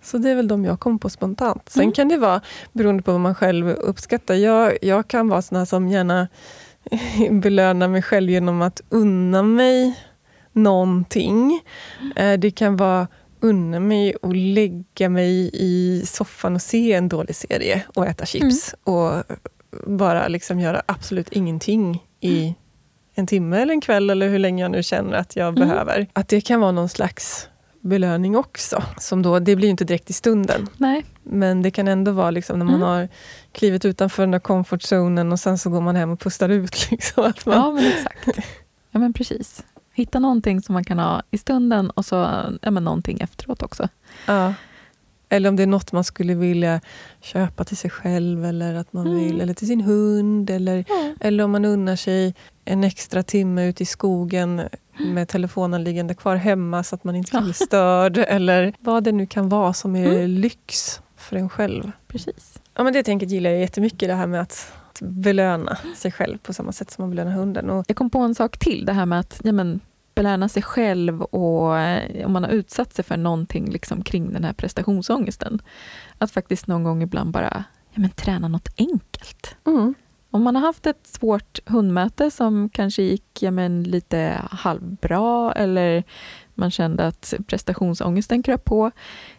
Så 0.01 0.17
det 0.17 0.29
är 0.29 0.35
väl 0.35 0.47
de 0.47 0.65
jag 0.65 0.79
kom 0.79 0.99
på 0.99 1.09
spontant. 1.09 1.69
Sen 1.69 1.81
Mm. 1.83 1.93
kan 1.93 2.07
det 2.07 2.17
vara 2.17 2.41
beroende 2.73 3.03
på 3.03 3.11
vad 3.11 3.21
man 3.21 3.35
själv 3.35 3.69
uppskattar. 3.69 4.35
Jag, 4.35 4.77
jag 4.81 5.07
kan 5.07 5.27
vara 5.29 5.41
såna 5.41 5.65
som 5.65 5.87
gärna 5.87 6.27
belönar 7.31 7.87
mig 7.87 8.01
själv 8.01 8.29
genom 8.29 8.61
att 8.61 8.81
unna 8.89 9.43
mig 9.43 9.99
någonting. 10.51 11.61
Eh, 12.15 12.33
Det 12.39 12.51
kan 12.51 12.77
vara 12.77 13.07
unna 13.39 13.79
mig 13.79 14.15
att 14.21 14.35
lägga 14.35 15.09
mig 15.09 15.49
i 15.53 16.03
soffan 16.05 16.55
och 16.55 16.61
se 16.61 16.93
en 16.93 17.09
dålig 17.09 17.35
serie 17.35 17.83
och 17.95 18.07
äta 18.07 18.25
chips. 18.25 18.75
Och 18.83 19.11
bara 19.87 20.27
liksom 20.27 20.59
göra 20.59 20.81
absolut 20.85 21.29
ingenting 21.31 22.03
i 22.19 22.55
en 23.15 23.27
timme 23.27 23.61
eller 23.61 23.73
en 23.73 23.81
kväll 23.81 24.09
eller 24.09 24.29
hur 24.29 24.39
länge 24.39 24.63
jag 24.63 24.71
nu 24.71 24.83
känner 24.83 25.13
att 25.17 25.35
jag 25.35 25.47
Mm. 25.57 25.67
behöver. 25.69 26.07
Att 26.13 26.27
det 26.27 26.41
kan 26.41 26.59
vara 26.61 26.71
någon 26.71 26.89
slags 26.89 27.49
belöning 27.83 28.35
också. 28.37 28.83
Som 28.97 29.21
då, 29.21 29.39
det 29.39 29.55
blir 29.55 29.67
ju 29.67 29.71
inte 29.71 29.83
direkt 29.85 30.09
i 30.09 30.13
stunden. 30.13 30.67
Nej. 30.77 31.05
Men 31.23 31.61
det 31.61 31.71
kan 31.71 31.87
ändå 31.87 32.11
vara 32.11 32.31
liksom 32.31 32.59
när 32.59 32.65
man 32.65 32.75
Mm. 32.75 32.87
har 32.87 33.07
klivit 33.51 33.85
utanför 33.85 34.23
den 34.23 34.31
där 34.31 34.39
comfort 34.39 34.81
zonen 34.81 35.31
och 35.31 35.39
sen 35.39 35.57
så 35.57 35.69
går 35.69 35.81
man 35.81 35.95
hem 35.95 36.11
och 36.11 36.19
pustar 36.19 36.49
ut. 36.49 36.87
Liksom, 36.91 37.23
att 37.23 37.45
man, 37.45 37.55
Ja, 37.55 37.71
men 37.71 37.85
exakt. 37.87 38.27
Ja, 38.91 38.99
men 38.99 39.13
precis. 39.13 39.63
Hitta 39.93 40.19
någonting 40.19 40.61
som 40.61 40.73
man 40.73 40.83
kan 40.83 40.99
ha 40.99 41.21
i 41.31 41.37
stunden 41.37 41.89
och 41.89 42.05
så 42.05 42.15
ja, 42.61 42.71
men 42.71 42.83
någonting 42.83 43.19
efteråt 43.21 43.63
också. 43.63 43.87
ja. 44.27 44.53
Eller 45.33 45.49
om 45.49 45.55
det 45.55 45.63
är 45.63 45.67
något 45.67 45.91
man 45.91 46.03
skulle 46.03 46.33
vilja 46.35 46.81
köpa 47.21 47.63
till 47.63 47.77
sig 47.77 47.89
själv 47.89 48.45
eller 48.45 48.73
att 48.75 48.93
man 48.93 49.07
Mm. 49.07 49.19
vill, 49.19 49.41
eller 49.41 49.53
till 49.53 49.67
sin 49.67 49.81
hund. 49.81 50.49
Eller, 50.49 50.85
Ja. 50.89 51.13
eller 51.19 51.43
om 51.43 51.51
man 51.51 51.65
unnar 51.65 51.95
sig 51.95 52.35
en 52.65 52.83
extra 52.83 53.23
timme 53.23 53.67
ute 53.67 53.83
i 53.83 53.85
skogen 53.85 54.61
med 55.13 55.27
telefonen 55.27 55.83
liggande 55.83 56.13
kvar 56.13 56.35
hemma 56.35 56.83
så 56.83 56.95
att 56.95 57.03
man 57.03 57.15
inte 57.15 57.31
kan 57.31 57.39
Ja. 57.41 57.43
bli 57.45 57.53
störd. 57.67 58.17
Eller 58.17 58.73
vad 58.79 59.03
det 59.03 59.11
nu 59.11 59.25
kan 59.25 59.49
vara 59.49 59.73
som 59.73 59.95
är 59.95 60.07
Mm. 60.07 60.29
lyx 60.31 61.01
för 61.17 61.35
en 61.35 61.49
själv. 61.49 61.91
Precis. 62.07 62.59
Ja, 62.75 62.83
men 62.83 62.93
det 62.93 63.03
tänket 63.03 63.29
gillar 63.31 63.49
jag 63.49 63.59
jättemycket, 63.59 64.09
det 64.09 64.15
här 64.15 64.27
med 64.27 64.41
att 64.41 64.73
att 64.93 65.01
belöna 65.01 65.77
sig 65.95 66.11
själv 66.11 66.37
på 66.37 66.53
samma 66.53 66.71
sätt 66.71 66.91
som 66.91 67.01
man 67.03 67.09
belönar 67.09 67.31
hunden. 67.31 67.69
Och, 67.69 67.85
Jag 67.87 67.97
kom 67.97 68.09
på 68.09 68.19
en 68.19 68.35
sak 68.35 68.57
till, 68.57 68.85
det 68.85 68.93
här 68.93 69.05
med 69.05 69.19
att 69.19 69.41
ja, 69.43 69.51
men, 69.51 69.79
belöna 70.15 70.49
sig 70.49 70.63
själv 70.63 71.21
och 71.21 71.77
eh, 71.79 72.25
om 72.25 72.31
man 72.33 72.43
har 72.43 72.51
utsatt 72.51 72.93
sig 72.93 73.05
för 73.05 73.17
någonting 73.17 73.71
liksom, 73.71 74.03
kring 74.03 74.33
den 74.33 74.43
här 74.43 74.53
prestationsångesten. 74.53 75.59
Att 76.17 76.31
faktiskt 76.31 76.67
någon 76.67 76.83
gång 76.83 77.03
ibland 77.03 77.31
bara 77.31 77.63
ja, 77.91 78.01
men, 78.01 78.09
träna 78.09 78.47
något 78.47 78.69
enkelt. 78.77 79.55
mm. 79.67 79.93
Om 80.31 80.43
man 80.43 80.55
har 80.55 80.61
haft 80.63 80.85
ett 80.85 81.07
svårt 81.07 81.59
hundmöte 81.65 82.31
som 82.31 82.69
kanske 82.69 83.03
gick 83.03 83.43
ja, 83.43 83.51
men, 83.51 83.83
lite 83.83 84.41
halvbra 84.51 85.51
eller 85.53 86.03
man 86.53 86.71
kände 86.71 87.07
att 87.07 87.33
prestationsångesten 87.47 88.43
kröp 88.43 88.65
på. 88.65 88.91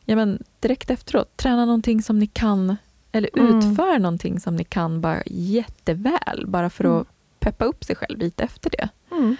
Ja, 0.05 0.17
men, 0.17 0.43
direkt 0.61 0.91
efteråt, 0.91 1.37
träna 1.37 1.65
någonting 1.65 2.03
som 2.03 2.19
ni 2.19 2.27
kan 2.27 2.77
eller 3.13 3.31
Mm. 3.39 3.59
utför 3.59 3.99
någonting 3.99 4.41
som 4.41 4.57
ni 4.57 4.65
kan 4.65 5.01
bara 5.01 5.23
jätteväl 5.27 6.45
bara 6.47 6.71
för 6.71 6.85
Mm. 6.85 6.97
att 7.01 7.07
peppa 7.41 7.65
upp 7.65 7.85
sig 7.85 7.97
själv 7.97 8.19
lite 8.19 8.45
efter 8.45 8.71
det. 8.71 8.89
Mm. 9.11 9.37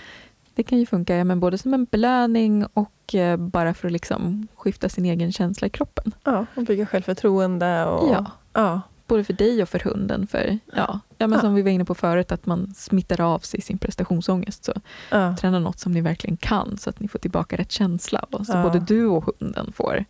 Det 0.55 0.63
kan 0.63 0.79
ju 0.79 0.87
funka 0.87 1.17
ja, 1.17 1.25
men 1.25 1.41
både 1.41 1.59
som 1.59 1.75
en 1.75 1.85
belöning 1.85 2.67
och 2.75 3.15
eh, 3.15 3.37
bara 3.37 3.75
för 3.75 3.89
att 3.89 3.93
liksom 3.93 4.49
skifta 4.55 4.89
sin 4.89 5.05
egen 5.05 5.33
känsla 5.33 5.67
i 5.67 5.71
kroppen. 5.71 6.15
Ja, 6.25 6.47
och 6.57 6.63
bygga 6.65 6.87
självförtroende. 6.87 7.85
Och, 7.85 8.13
Ja. 8.13 8.27
Ja. 8.53 8.81
Både 9.07 9.25
för 9.25 9.33
dig 9.33 9.63
och 9.63 9.69
för 9.69 9.79
hunden. 9.79 10.27
För, 10.27 10.59
ja, 10.77 11.01
ja, 11.19 11.27
men 11.27 11.33
Ja. 11.33 11.41
Som 11.41 11.55
vi 11.55 11.63
var 11.63 11.71
inne 11.71 11.85
på 11.85 11.95
förut, 11.95 12.33
att 12.33 12.47
man 12.47 12.75
smittar 12.77 13.21
av 13.21 13.39
sig 13.39 13.61
sin 13.61 13.79
prestationsångest. 13.79 14.65
Så 14.65 14.73
Ja. 15.11 15.37
träna 15.37 15.59
något 15.59 15.79
som 15.79 15.93
ni 15.93 16.01
verkligen 16.01 16.37
kan 16.37 16.79
så 16.79 16.91
att 16.91 17.01
ni 17.01 17.09
får 17.09 17.19
tillbaka 17.19 17.57
rätt 17.57 17.73
känsla. 17.73 18.27
Och 18.31 18.47
så 18.47 18.63
både 18.63 18.79
du 18.81 19.07
och 19.07 19.25
hunden 19.25 19.73
får, 19.73 20.05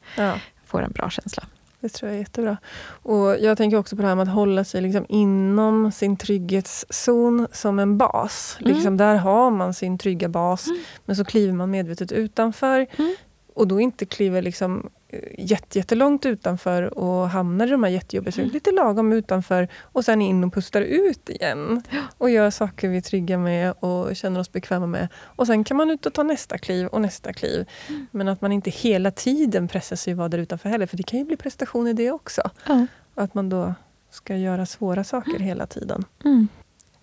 får 0.67 0.83
en 0.83 0.93
bra 0.93 1.11
känsla. 1.11 1.43
Det 1.85 1.89
tror 1.89 2.09
jag 2.11 2.17
är 2.17 2.21
jättebra. 2.21 2.57
Och 2.87 3.39
jag 3.41 3.57
tänker 3.59 3.77
också 3.77 3.97
på 3.97 4.03
det 4.03 4.09
här 4.09 4.15
med 4.15 4.23
att 4.29 4.35
hålla 4.35 4.65
sig 4.65 4.81
liksom 4.81 5.07
inom 5.09 5.93
sin 5.93 6.17
trygghetszon 6.17 7.47
som 7.53 7.79
en 7.79 7.99
bas. 7.99 8.57
Mm. 8.61 8.75
Liksom 8.75 8.97
där 8.97 9.15
har 9.17 9.51
man 9.51 9.75
sin 9.75 9.99
trygga 9.99 10.29
bas, 10.29 10.67
Mm. 10.67 10.81
men 11.05 11.17
så 11.17 11.25
kliver 11.25 11.53
man 11.53 11.71
medvetet 11.71 12.13
utanför. 12.13 12.87
Mm. 12.97 13.15
Och 13.55 13.69
då 13.69 13.81
inte 13.81 14.07
kliver 14.07 14.43
liksom 14.43 14.91
eh, 15.09 15.21
jätte, 15.39 15.79
jättelångt 15.79 16.27
utanför 16.27 16.99
och 16.99 17.29
hamnar 17.29 17.67
i 17.67 17.71
de 17.71 17.83
här 17.83 17.91
jättejobbiga 17.91 18.35
mm. 18.39 18.51
lite 18.51 18.71
lagom 18.73 19.13
utanför 19.13 19.69
och 19.83 20.05
sen 20.05 20.23
in 20.23 20.45
och 20.45 20.55
pustar 20.55 20.81
ut 20.81 21.29
igen. 21.29 21.83
Och 22.19 22.31
gör 22.31 22.51
saker 22.51 22.89
vi 22.89 22.97
är 22.97 23.01
trygga 23.01 23.39
med 23.39 23.75
och 23.81 24.17
känner 24.17 24.41
oss 24.41 24.53
bekväma 24.53 24.87
med. 24.87 25.09
Och 25.15 25.47
sen 25.47 25.65
kan 25.65 25.77
man 25.77 25.91
ut 25.91 26.07
och 26.07 26.13
ta 26.13 26.23
nästa 26.23 26.59
kliv 26.59 26.87
och 26.87 27.01
nästa 27.01 27.33
kliv. 27.33 27.69
Mm. 27.89 28.07
Men 28.11 28.29
att 28.29 28.41
man 28.41 28.53
inte 28.53 28.71
hela 28.71 29.11
tiden 29.11 29.69
pressar 29.69 29.97
sig 29.97 30.13
att 30.13 30.19
vara 30.19 30.29
där 30.29 30.39
utanför 30.39 30.69
heller, 30.69 30.87
för 30.87 30.97
det 30.97 31.03
kan 31.03 31.19
ju 31.19 31.25
bli 31.25 31.37
prestation 31.37 31.87
i 31.87 31.93
det 31.93 32.11
också. 32.11 32.51
Ja. 32.67 32.87
Att 33.15 33.35
man 33.35 33.49
då 33.49 33.75
ska 34.11 34.37
göra 34.37 34.67
svåra 34.67 35.05
saker 35.05 35.39
hela 35.39 35.67
tiden. 35.67 36.05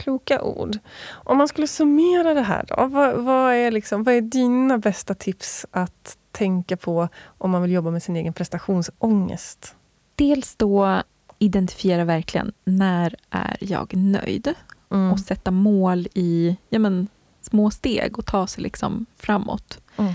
Kloka 0.02 0.42
ord. 0.42 0.78
Om 1.10 1.38
man 1.38 1.48
skulle 1.48 1.68
summera 1.68 2.34
det 2.34 2.42
här 2.42 2.66
då, 2.68 2.88
vad, 2.88 3.16
vad, 3.24 3.54
är 3.54 3.72
liksom, 3.72 4.04
vad 4.04 4.14
är 4.14 4.22
dina 4.22 4.78
bästa 4.78 5.14
tips 5.14 5.66
att 5.72 6.18
tänka 6.32 6.78
på 6.78 7.08
om 7.38 7.52
man 7.52 7.62
vill 7.62 7.72
jobba 7.72 7.92
med 7.92 8.04
sin 8.04 8.16
egen 8.16 8.34
prestationsångest? 8.34 9.76
Dels 10.16 10.56
då 10.56 11.02
identifiera 11.40 12.06
verkligen 12.06 12.52
när 12.64 13.16
är 13.30 13.58
jag 13.60 13.96
nöjd 13.96 14.54
Mm. 14.92 15.12
och 15.12 15.20
sätta 15.20 15.52
mål 15.52 16.08
i 16.14 16.58
ja, 16.70 16.80
men, 16.80 17.08
små 17.42 17.72
steg 17.72 18.20
och 18.20 18.26
ta 18.26 18.48
sig 18.48 18.64
liksom 18.64 19.06
framåt. 19.18 19.80
Mm. 19.98 20.14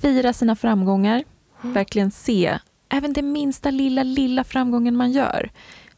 Fira 0.00 0.32
sina 0.32 0.56
framgångar, 0.56 1.24
Mm. 1.62 1.74
verkligen 1.74 2.10
se 2.10 2.58
även 2.88 3.12
den 3.12 3.32
minsta 3.32 3.70
lilla, 3.70 4.02
lilla 4.02 4.44
framgången 4.44 4.96
man 4.96 5.12
gör. 5.12 5.50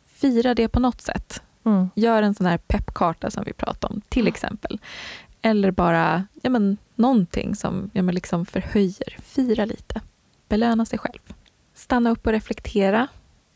Fira 0.07 0.55
det 0.55 0.69
på 0.69 0.81
något 0.81 1.01
sätt. 1.01 1.43
Mm. 1.65 1.91
Gör 1.95 2.23
en 2.23 2.35
sån 2.35 2.47
här 2.47 2.59
peppkarta 2.59 3.31
som 3.31 3.45
vi 3.47 3.53
pratade 3.53 3.95
om, 3.95 4.01
till 4.09 4.29
exempel. 4.29 4.81
Eller 5.43 5.71
bara 5.71 6.27
ja, 6.43 6.51
men, 6.51 6.77
någonting 6.95 7.55
som 7.55 7.91
ja, 7.95 8.03
men 8.03 8.15
liksom 8.15 8.47
förhöjer. 8.47 9.17
Fira 9.23 9.65
lite. 9.65 10.01
Belöna 10.49 10.85
sig 10.85 10.99
själv. 10.99 11.21
Stanna 11.75 12.11
upp 12.11 12.27
och 12.27 12.33
reflektera. 12.33 13.09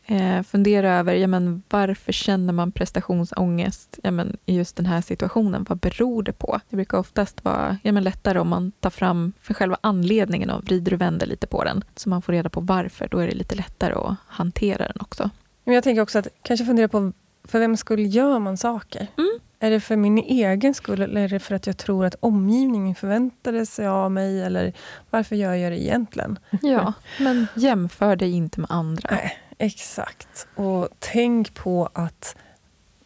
Eh, 0.05 0.43
fundera 0.43 0.97
över 0.97 1.13
ja, 1.13 1.27
men, 1.27 1.63
varför 1.69 2.11
känner 2.11 2.53
man 2.53 2.71
prestationsångest 2.71 3.99
ja, 4.03 4.11
men, 4.11 4.37
i 4.45 4.55
just 4.55 4.75
den 4.75 4.85
här 4.85 5.01
situationen. 5.01 5.65
Vad 5.69 5.77
beror 5.77 6.23
det 6.23 6.33
på? 6.33 6.59
Det 6.69 6.75
brukar 6.75 6.97
oftast 6.97 7.43
vara 7.43 7.77
ja, 7.83 7.91
men, 7.91 8.03
lättare 8.03 8.39
om 8.39 8.49
man 8.49 8.71
tar 8.71 8.89
fram 8.89 9.33
för 9.41 9.53
själva 9.53 9.77
anledningen 9.81 10.49
och 10.49 10.63
vrider 10.63 10.93
och 10.93 11.01
vänder 11.01 11.27
lite 11.27 11.47
på 11.47 11.63
den. 11.63 11.83
Så 11.95 12.09
man 12.09 12.21
får 12.21 12.33
reda 12.33 12.49
på 12.49 12.61
varför. 12.61 13.07
Då 13.11 13.17
är 13.17 13.27
det 13.27 13.35
lite 13.35 13.55
lättare 13.55 13.93
att 13.93 14.15
hantera 14.27 14.87
den 14.87 14.97
också. 14.99 15.29
Men 15.63 15.75
jag 15.75 15.83
tänker 15.83 16.01
också 16.01 16.19
att 16.19 16.27
kanske 16.41 16.65
fundera 16.65 16.87
på 16.87 17.13
för 17.49 17.59
vem 17.59 17.77
skull 17.77 18.15
gör 18.15 18.39
man 18.39 18.57
saker? 18.57 19.07
Mm. 19.17 19.39
Är 19.59 19.69
det 19.71 19.79
för 19.79 19.95
min 19.95 20.17
egen 20.17 20.73
skull 20.73 21.01
eller 21.01 21.21
är 21.21 21.27
det 21.29 21.39
för 21.39 21.55
att 21.55 21.67
jag 21.67 21.77
tror 21.77 22.05
att 22.05 22.15
omgivningen 22.19 22.95
förväntade 22.95 23.65
sig 23.65 23.87
av 23.87 24.11
mig? 24.11 24.41
Eller 24.41 24.73
varför 25.09 25.35
gör 25.35 25.53
jag 25.53 25.71
det 25.71 25.81
egentligen? 25.83 26.39
Ja, 26.61 26.93
men 27.19 27.47
jämför 27.55 28.15
dig 28.15 28.31
inte 28.31 28.59
med 28.59 28.71
andra. 28.71 29.09
Nej, 29.11 29.37
exakt. 29.57 30.47
Och 30.55 30.87
tänk 30.99 31.53
på 31.53 31.89
att 31.93 32.35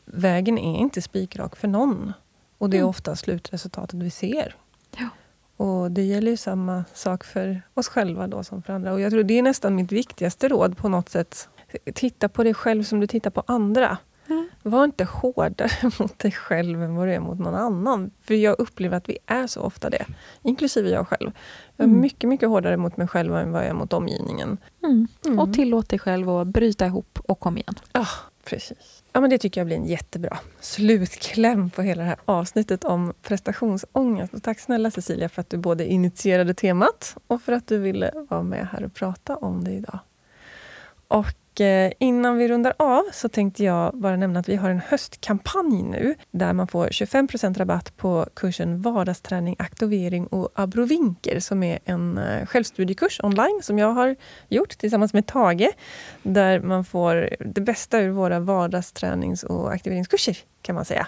vägen 0.05 0.57
är 0.57 0.77
inte 0.79 1.01
spikrak 1.01 1.55
för 1.55 1.67
någon. 1.67 2.13
Och 2.57 2.69
det 2.69 2.77
är 2.77 2.79
Mm. 2.79 2.89
ofta 2.89 3.15
slutresultatet 3.15 3.99
vi 3.99 4.09
ser. 4.09 4.55
Ja. 4.97 5.09
Och 5.65 5.91
det 5.91 6.01
gäller 6.03 6.31
ju 6.31 6.37
samma 6.37 6.85
sak 6.93 7.23
för 7.23 7.61
oss 7.73 7.87
själva 7.87 8.27
då 8.27 8.43
som 8.43 8.63
för 8.63 8.73
andra. 8.73 8.93
Och 8.93 9.01
jag 9.01 9.11
tror 9.11 9.23
det 9.23 9.37
är 9.37 9.41
nästan 9.41 9.75
mitt 9.75 9.91
viktigaste 9.91 10.47
råd 10.47 10.77
på 10.77 10.89
något 10.89 11.09
sätt. 11.09 11.49
Titta 11.93 12.29
på 12.29 12.43
dig 12.43 12.53
själv 12.53 12.83
som 12.83 12.99
du 12.99 13.07
tittar 13.07 13.29
på 13.29 13.43
andra. 13.47 13.97
Mm. 14.29 14.49
Var 14.63 14.83
inte 14.83 15.03
hårdare 15.03 15.69
mot 15.99 16.19
dig 16.19 16.31
själv 16.31 16.83
än 16.83 16.95
vad 16.95 17.07
du 17.07 17.13
är 17.13 17.19
mot 17.19 17.39
någon 17.39 17.55
annan. 17.55 18.11
För 18.21 18.33
jag 18.33 18.59
upplever 18.59 18.97
att 18.97 19.09
vi 19.09 19.17
är 19.25 19.47
så 19.47 19.61
ofta 19.61 19.89
det. 19.89 20.05
Inklusive 20.41 20.89
jag 20.89 21.07
själv. 21.07 21.31
Jag 21.77 21.83
är 21.85 21.89
Mm. 21.89 22.01
mycket, 22.01 22.29
mycket 22.29 22.49
hårdare 22.49 22.77
mot 22.77 22.97
mig 22.97 23.07
själv 23.07 23.35
än 23.35 23.51
vad 23.51 23.61
jag 23.61 23.69
är 23.69 23.73
mot 23.73 23.93
omgivningen. 23.93 24.57
Mm. 24.83 25.07
Mm. 25.25 25.39
Och 25.39 25.53
tillåt 25.53 25.89
dig 25.89 25.99
själv 25.99 26.29
att 26.29 26.47
bryta 26.47 26.85
ihop 26.85 27.19
och 27.27 27.39
kom 27.39 27.57
igen. 27.57 27.75
Ja, 27.93 28.07
precis. 28.43 29.03
Ja, 29.13 29.21
men 29.21 29.29
det 29.29 29.37
tycker 29.37 29.61
jag 29.61 29.65
blir 29.67 29.77
en 29.77 29.85
jättebra 29.85 30.37
slutkläm 30.59 31.69
på 31.69 31.81
hela 31.81 32.01
det 32.03 32.07
här 32.09 32.17
avsnittet 32.25 32.83
om 32.83 33.13
prestationsångest. 33.21 34.33
Och 34.33 34.43
tack 34.43 34.59
snälla 34.59 34.91
Cecilia 34.91 35.29
för 35.29 35.41
att 35.41 35.49
du 35.49 35.57
både 35.57 35.85
initierade 35.85 36.53
temat 36.53 37.17
och 37.27 37.41
för 37.41 37.51
att 37.53 37.67
du 37.67 37.77
ville 37.77 38.11
vara 38.29 38.43
med 38.43 38.67
här 38.71 38.83
och 38.83 38.93
prata 38.93 39.35
om 39.35 39.63
det 39.63 39.71
idag. 39.71 39.99
Och 41.07 41.33
och 41.53 41.61
eh, 41.61 41.91
innan 41.99 42.37
vi 42.37 42.47
rundar 42.47 42.73
av 42.79 43.03
så 43.11 43.29
tänkte 43.29 43.63
jag 43.63 43.93
bara 43.93 44.15
nämna 44.15 44.39
att 44.39 44.49
vi 44.49 44.55
har 44.55 44.69
en 44.69 44.79
höstkampanj 44.79 45.83
nu 45.83 46.15
där 46.31 46.53
man 46.53 46.67
får 46.67 46.87
25% 46.87 47.57
rabatt 47.57 47.97
på 47.97 48.25
kursen 48.33 48.81
Vardagsträning, 48.81 49.55
aktivering 49.59 50.27
och 50.27 50.49
abrovinker 50.55 51.39
som 51.39 51.63
är 51.63 51.79
en 51.85 52.17
eh, 52.17 52.45
självstudiekurs 52.45 53.19
online 53.23 53.59
som 53.63 53.79
jag 53.79 53.91
har 53.91 54.15
gjort 54.49 54.77
tillsammans 54.77 55.13
med 55.13 55.25
Tage 55.25 55.69
där 56.23 56.59
man 56.59 56.85
får 56.85 57.29
det 57.39 57.61
bästa 57.61 57.99
ur 57.99 58.09
våra 58.09 58.39
vardagstränings 58.39 59.43
och 59.43 59.73
aktiveringskurser 59.73 60.37
kan 60.61 60.75
man 60.75 60.85
säga. 60.85 61.07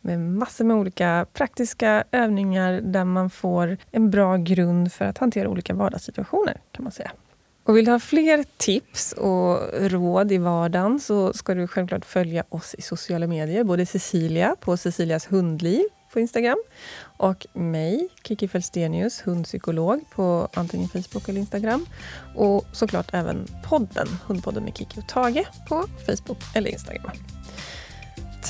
Med 0.00 0.20
massor 0.20 0.64
med 0.64 0.76
olika 0.76 1.26
praktiska 1.32 2.04
övningar 2.12 2.80
där 2.80 3.04
man 3.04 3.30
får 3.30 3.76
en 3.90 4.10
bra 4.10 4.36
grund 4.36 4.92
för 4.92 5.04
att 5.04 5.18
hantera 5.18 5.48
olika 5.48 5.74
vardagssituationer 5.74 6.60
kan 6.72 6.84
man 6.84 6.92
säga. 6.92 7.10
Och 7.70 7.76
vill 7.76 7.84
du 7.84 7.90
ha 7.90 7.98
fler 7.98 8.44
tips 8.56 9.12
och 9.12 9.60
råd 9.72 10.32
i 10.32 10.38
vardagen 10.38 11.00
så 11.00 11.32
ska 11.32 11.54
du 11.54 11.66
självklart 11.66 12.04
följa 12.04 12.44
oss 12.48 12.74
i 12.74 12.82
sociala 12.82 13.26
medier. 13.26 13.64
Både 13.64 13.86
Cecilia 13.86 14.56
på 14.60 14.76
Cecilias 14.76 15.26
hundliv 15.32 15.82
på 16.12 16.20
Instagram 16.20 16.58
och 17.02 17.46
mig, 17.52 18.08
Kiki 18.24 18.48
Felstenius, 18.48 19.26
hundpsykolog 19.26 20.00
på 20.10 20.48
antingen 20.54 20.88
Facebook 20.88 21.28
eller 21.28 21.40
Instagram. 21.40 21.86
Och 22.36 22.64
såklart 22.72 23.10
även 23.12 23.46
podden, 23.64 24.08
Hundpodden 24.26 24.64
med 24.64 24.76
Kiki 24.76 25.00
och 25.00 25.08
Tage 25.08 25.46
på 25.68 25.84
Facebook 26.06 26.38
eller 26.54 26.70
Instagram. 26.70 27.10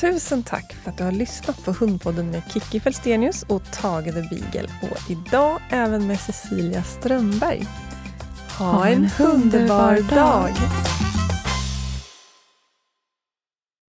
Tusen 0.01 0.43
tack 0.43 0.73
för 0.73 0.91
att 0.91 0.99
du 0.99 1.05
har 1.05 1.13
lyssnat 1.13 1.65
på 1.65 1.73
Hundpodden 1.73 2.31
med 2.31 2.43
Kiki 2.53 2.81
Felstenius 2.81 3.43
och 3.43 3.63
Tage 3.73 4.05
the 4.05 4.37
Beagle 4.37 4.69
och 4.83 5.11
idag 5.11 5.61
även 5.71 6.07
med 6.07 6.21
Cecilia 6.21 6.83
Strömberg. 6.83 7.67
Ha 8.61 8.89
en 8.91 9.09
underbar 9.19 10.03
dag! 10.11 10.55